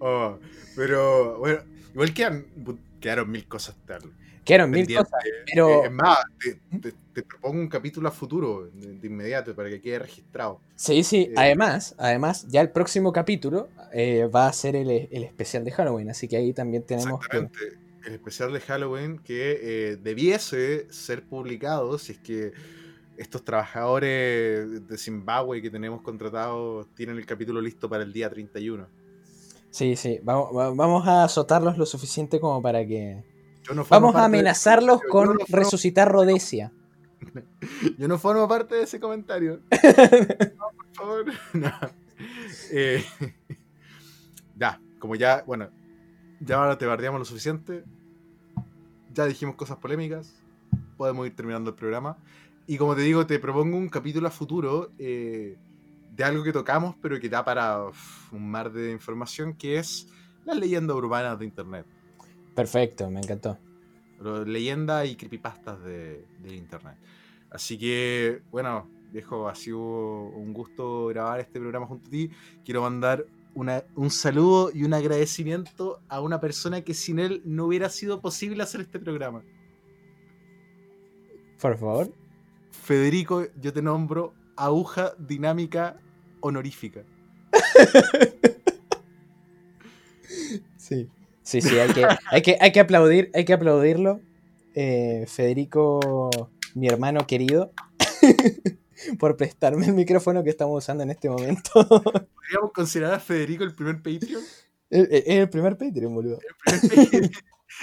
Oh, 0.00 0.38
pero 0.74 1.38
bueno, 1.38 1.60
igual 1.92 2.14
quedan, 2.14 2.46
quedaron 3.00 3.30
mil 3.30 3.46
cosas 3.46 3.76
tal. 3.86 4.00
Quedaron 4.44 4.70
mil 4.70 4.86
cosas, 4.86 5.20
pero 5.46 5.68
Eh, 5.68 5.86
es 5.86 5.92
más, 5.92 6.18
te, 6.38 6.60
te- 6.78 6.94
te 7.12 7.22
propongo 7.22 7.60
un 7.60 7.68
capítulo 7.68 8.08
a 8.08 8.10
futuro, 8.10 8.70
de, 8.72 8.94
de 8.98 9.06
inmediato, 9.06 9.54
para 9.54 9.68
que 9.68 9.80
quede 9.80 9.98
registrado. 10.00 10.60
sí, 10.74 11.02
sí. 11.02 11.28
eh, 11.30 11.34
Además, 11.36 11.94
además, 11.98 12.46
ya 12.48 12.60
el 12.60 12.70
próximo 12.70 13.12
capítulo 13.12 13.68
eh, 13.92 14.26
va 14.26 14.46
a 14.48 14.52
ser 14.52 14.76
el, 14.76 14.90
el 14.90 15.24
especial 15.24 15.64
de 15.64 15.72
Halloween, 15.72 16.10
así 16.10 16.26
que 16.28 16.36
ahí 16.36 16.52
también 16.52 16.82
tenemos 16.84 17.20
que... 17.26 17.36
Exactamente. 17.38 17.78
El 18.06 18.12
especial 18.14 18.52
de 18.52 18.60
Halloween 18.60 19.18
que 19.18 19.58
eh, 19.62 19.96
debiese 19.96 20.86
ser 20.90 21.22
publicado 21.24 21.98
si 21.98 22.12
es 22.12 22.18
que 22.18 22.52
estos 23.16 23.44
trabajadores 23.44 24.86
de 24.86 24.98
Zimbabue 24.98 25.62
que 25.62 25.70
tenemos 25.70 26.02
contratados 26.02 26.86
tienen 26.94 27.16
el 27.16 27.26
capítulo 27.26 27.60
listo 27.60 27.88
para 27.88 28.02
el 28.02 28.12
día 28.12 28.28
31. 28.30 28.86
Sí, 29.70 29.96
sí. 29.96 30.20
Vamos, 30.22 30.56
va- 30.56 30.70
vamos 30.74 31.06
a 31.06 31.24
azotarlos 31.24 31.76
lo 31.78 31.86
suficiente 31.86 32.38
como 32.40 32.60
para 32.62 32.86
que... 32.86 33.24
Yo 33.62 33.74
no 33.74 33.84
formo 33.84 34.06
Vamos 34.08 34.16
a 34.16 34.20
de- 34.20 34.24
amenazarlos 34.26 35.00
con 35.08 35.26
no 35.26 35.32
formo- 35.34 35.46
resucitar 35.48 36.10
Rodesia. 36.10 36.72
Yo 37.98 38.06
no 38.08 38.18
formo 38.18 38.46
parte 38.46 38.74
de 38.76 38.82
ese 38.82 39.00
comentario. 39.00 39.60
No, 40.56 40.66
por 40.76 40.86
favor. 40.94 41.24
No. 41.54 41.70
Eh, 42.70 43.04
ya, 44.56 44.80
como 44.98 45.16
ya, 45.16 45.42
bueno, 45.46 45.68
ya 46.40 46.56
ahora 46.56 46.78
te 46.78 46.86
bardeamos 46.86 47.18
lo 47.18 47.24
suficiente. 47.24 47.84
Ya 49.12 49.26
dijimos 49.26 49.56
cosas 49.56 49.78
polémicas. 49.78 50.32
Podemos 50.96 51.26
ir 51.26 51.34
terminando 51.34 51.70
el 51.70 51.76
programa. 51.76 52.16
Y 52.66 52.78
como 52.78 52.94
te 52.96 53.02
digo, 53.02 53.26
te 53.26 53.38
propongo 53.38 53.76
un 53.76 53.88
capítulo 53.88 54.28
a 54.28 54.30
futuro 54.30 54.90
eh, 54.98 55.56
de 56.10 56.24
algo 56.24 56.42
que 56.42 56.52
tocamos, 56.52 56.96
pero 57.02 57.20
que 57.20 57.28
da 57.28 57.44
para 57.44 57.84
uf, 57.88 58.32
un 58.32 58.50
mar 58.50 58.72
de 58.72 58.92
información, 58.92 59.54
que 59.54 59.78
es 59.78 60.08
las 60.44 60.56
leyendas 60.56 60.96
urbanas 60.96 61.38
de 61.38 61.44
Internet. 61.44 61.86
Perfecto, 62.54 63.10
me 63.10 63.20
encantó. 63.20 63.58
Leyendas 64.46 65.06
y 65.08 65.16
creepypastas 65.16 65.82
de, 65.82 66.24
de 66.40 66.54
internet. 66.56 66.96
Así 67.50 67.76
que, 67.76 68.40
bueno, 68.50 68.88
viejo, 69.12 69.48
ha 69.48 69.54
sido 69.54 69.78
un 69.80 70.54
gusto 70.54 71.08
grabar 71.08 71.40
este 71.40 71.60
programa 71.60 71.86
junto 71.86 72.06
a 72.06 72.10
ti. 72.10 72.30
Quiero 72.64 72.80
mandar 72.80 73.26
una- 73.54 73.84
un 73.96 74.10
saludo 74.10 74.70
y 74.72 74.84
un 74.84 74.94
agradecimiento 74.94 76.00
a 76.08 76.20
una 76.22 76.40
persona 76.40 76.80
que 76.82 76.94
sin 76.94 77.18
él 77.18 77.42
no 77.44 77.66
hubiera 77.66 77.90
sido 77.90 78.20
posible 78.22 78.62
hacer 78.62 78.80
este 78.82 78.98
programa. 78.98 79.42
Por 81.60 81.76
favor. 81.76 82.12
Federico, 82.82 83.46
yo 83.60 83.72
te 83.72 83.82
nombro 83.82 84.34
aguja 84.56 85.14
dinámica 85.18 85.96
honorífica. 86.40 87.02
Sí. 90.76 91.08
Sí, 91.42 91.62
sí, 91.62 91.78
hay 91.78 91.92
que, 91.92 92.06
hay 92.30 92.42
que, 92.42 92.58
hay 92.60 92.72
que 92.72 92.80
aplaudir, 92.80 93.30
hay 93.32 93.44
que 93.44 93.52
aplaudirlo. 93.54 94.20
Eh, 94.74 95.24
Federico, 95.28 96.30
mi 96.74 96.88
hermano 96.88 97.26
querido, 97.26 97.72
por 99.18 99.36
prestarme 99.36 99.86
el 99.86 99.94
micrófono 99.94 100.42
que 100.42 100.50
estamos 100.50 100.76
usando 100.82 101.02
en 101.04 101.10
este 101.10 101.30
momento. 101.30 101.70
¿Podríamos 101.88 102.72
considerar 102.74 103.14
a 103.14 103.20
Federico 103.20 103.64
el 103.64 103.74
primer 103.74 103.96
Patreon? 103.96 104.42
Es 104.90 105.24
el 105.26 105.48
primer 105.48 105.78
Patreon, 105.78 106.14
boludo. 106.14 106.38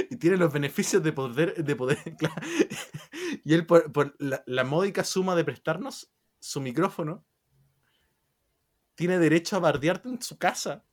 y 0.09 0.15
tiene 0.17 0.37
los 0.37 0.51
beneficios 0.53 1.01
de 1.03 1.13
poder, 1.13 1.63
de 1.63 1.75
poder 1.75 1.97
claro. 2.17 2.35
y 3.45 3.53
él 3.53 3.65
por, 3.65 3.91
por 3.91 4.15
la, 4.19 4.43
la 4.45 4.63
módica 4.63 5.03
suma 5.03 5.35
de 5.35 5.43
prestarnos 5.43 6.11
su 6.39 6.61
micrófono 6.61 7.25
tiene 8.95 9.19
derecho 9.19 9.55
a 9.55 9.59
bardearte 9.59 10.09
en 10.09 10.21
su 10.21 10.37
casa 10.37 10.83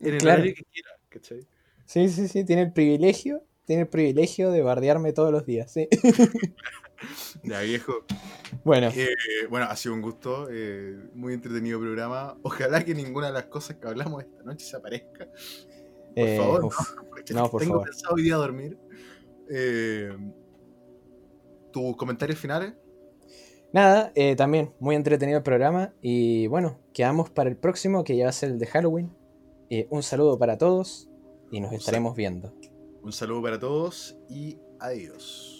en 0.00 0.14
el 0.14 0.20
Claro. 0.20 0.36
horario 0.40 0.54
que 0.54 0.64
quiera 0.64 0.90
¿cachai? 1.08 1.46
Sí, 1.86 2.08
sí, 2.08 2.28
sí, 2.28 2.44
tiene 2.44 2.62
el 2.62 2.72
privilegio, 2.72 3.44
tiene 3.64 3.82
el 3.82 3.88
privilegio 3.88 4.50
de 4.50 4.60
bardearme 4.62 5.12
todos 5.12 5.32
los 5.32 5.46
días, 5.46 5.72
sí. 5.72 5.88
ya 7.44 7.60
viejo 7.60 8.04
Bueno, 8.64 8.90
Eh, 8.94 9.14
bueno 9.50 9.66
ha 9.66 9.76
sido 9.76 9.94
un 9.94 10.02
gusto 10.02 10.48
eh, 10.50 10.96
muy 11.14 11.34
entretenido 11.34 11.78
programa 11.78 12.36
ojalá 12.42 12.84
que 12.84 12.94
ninguna 12.94 13.28
de 13.28 13.32
las 13.34 13.44
cosas 13.46 13.76
que 13.76 13.86
hablamos 13.86 14.22
esta 14.24 14.42
noche 14.42 14.64
se 14.64 14.76
aparezca 14.76 15.26
por 16.14 16.28
eh, 16.28 16.36
favor 16.36 16.64
uf, 16.64 16.76
no, 17.30 17.42
no, 17.42 17.50
por 17.50 17.60
tengo 17.60 17.74
favor. 17.74 17.88
pensado 17.88 18.14
hoy 18.14 18.22
día 18.22 18.36
dormir 18.36 18.78
Eh, 19.48 20.16
tus 21.76 21.96
comentarios 21.96 22.38
finales 22.38 22.72
Nada, 23.72 24.10
eh, 24.14 24.36
también 24.36 24.72
muy 24.80 24.94
entretenido 24.94 25.36
el 25.36 25.44
programa 25.44 25.92
y 26.00 26.46
bueno, 26.46 26.78
quedamos 26.94 27.28
para 27.28 27.50
el 27.50 27.58
próximo 27.58 28.04
que 28.04 28.16
ya 28.16 28.24
va 28.24 28.30
a 28.30 28.32
ser 28.32 28.50
el 28.50 28.58
de 28.58 28.66
Halloween. 28.66 29.14
Eh, 29.68 29.86
un 29.90 30.02
saludo 30.02 30.38
para 30.38 30.56
todos 30.56 31.10
y 31.50 31.60
nos 31.60 31.72
estaremos 31.72 32.16
viendo. 32.16 32.54
Un 33.02 33.12
saludo 33.12 33.42
para 33.42 33.58
todos 33.58 34.16
y 34.30 34.58
adiós. 34.80 35.55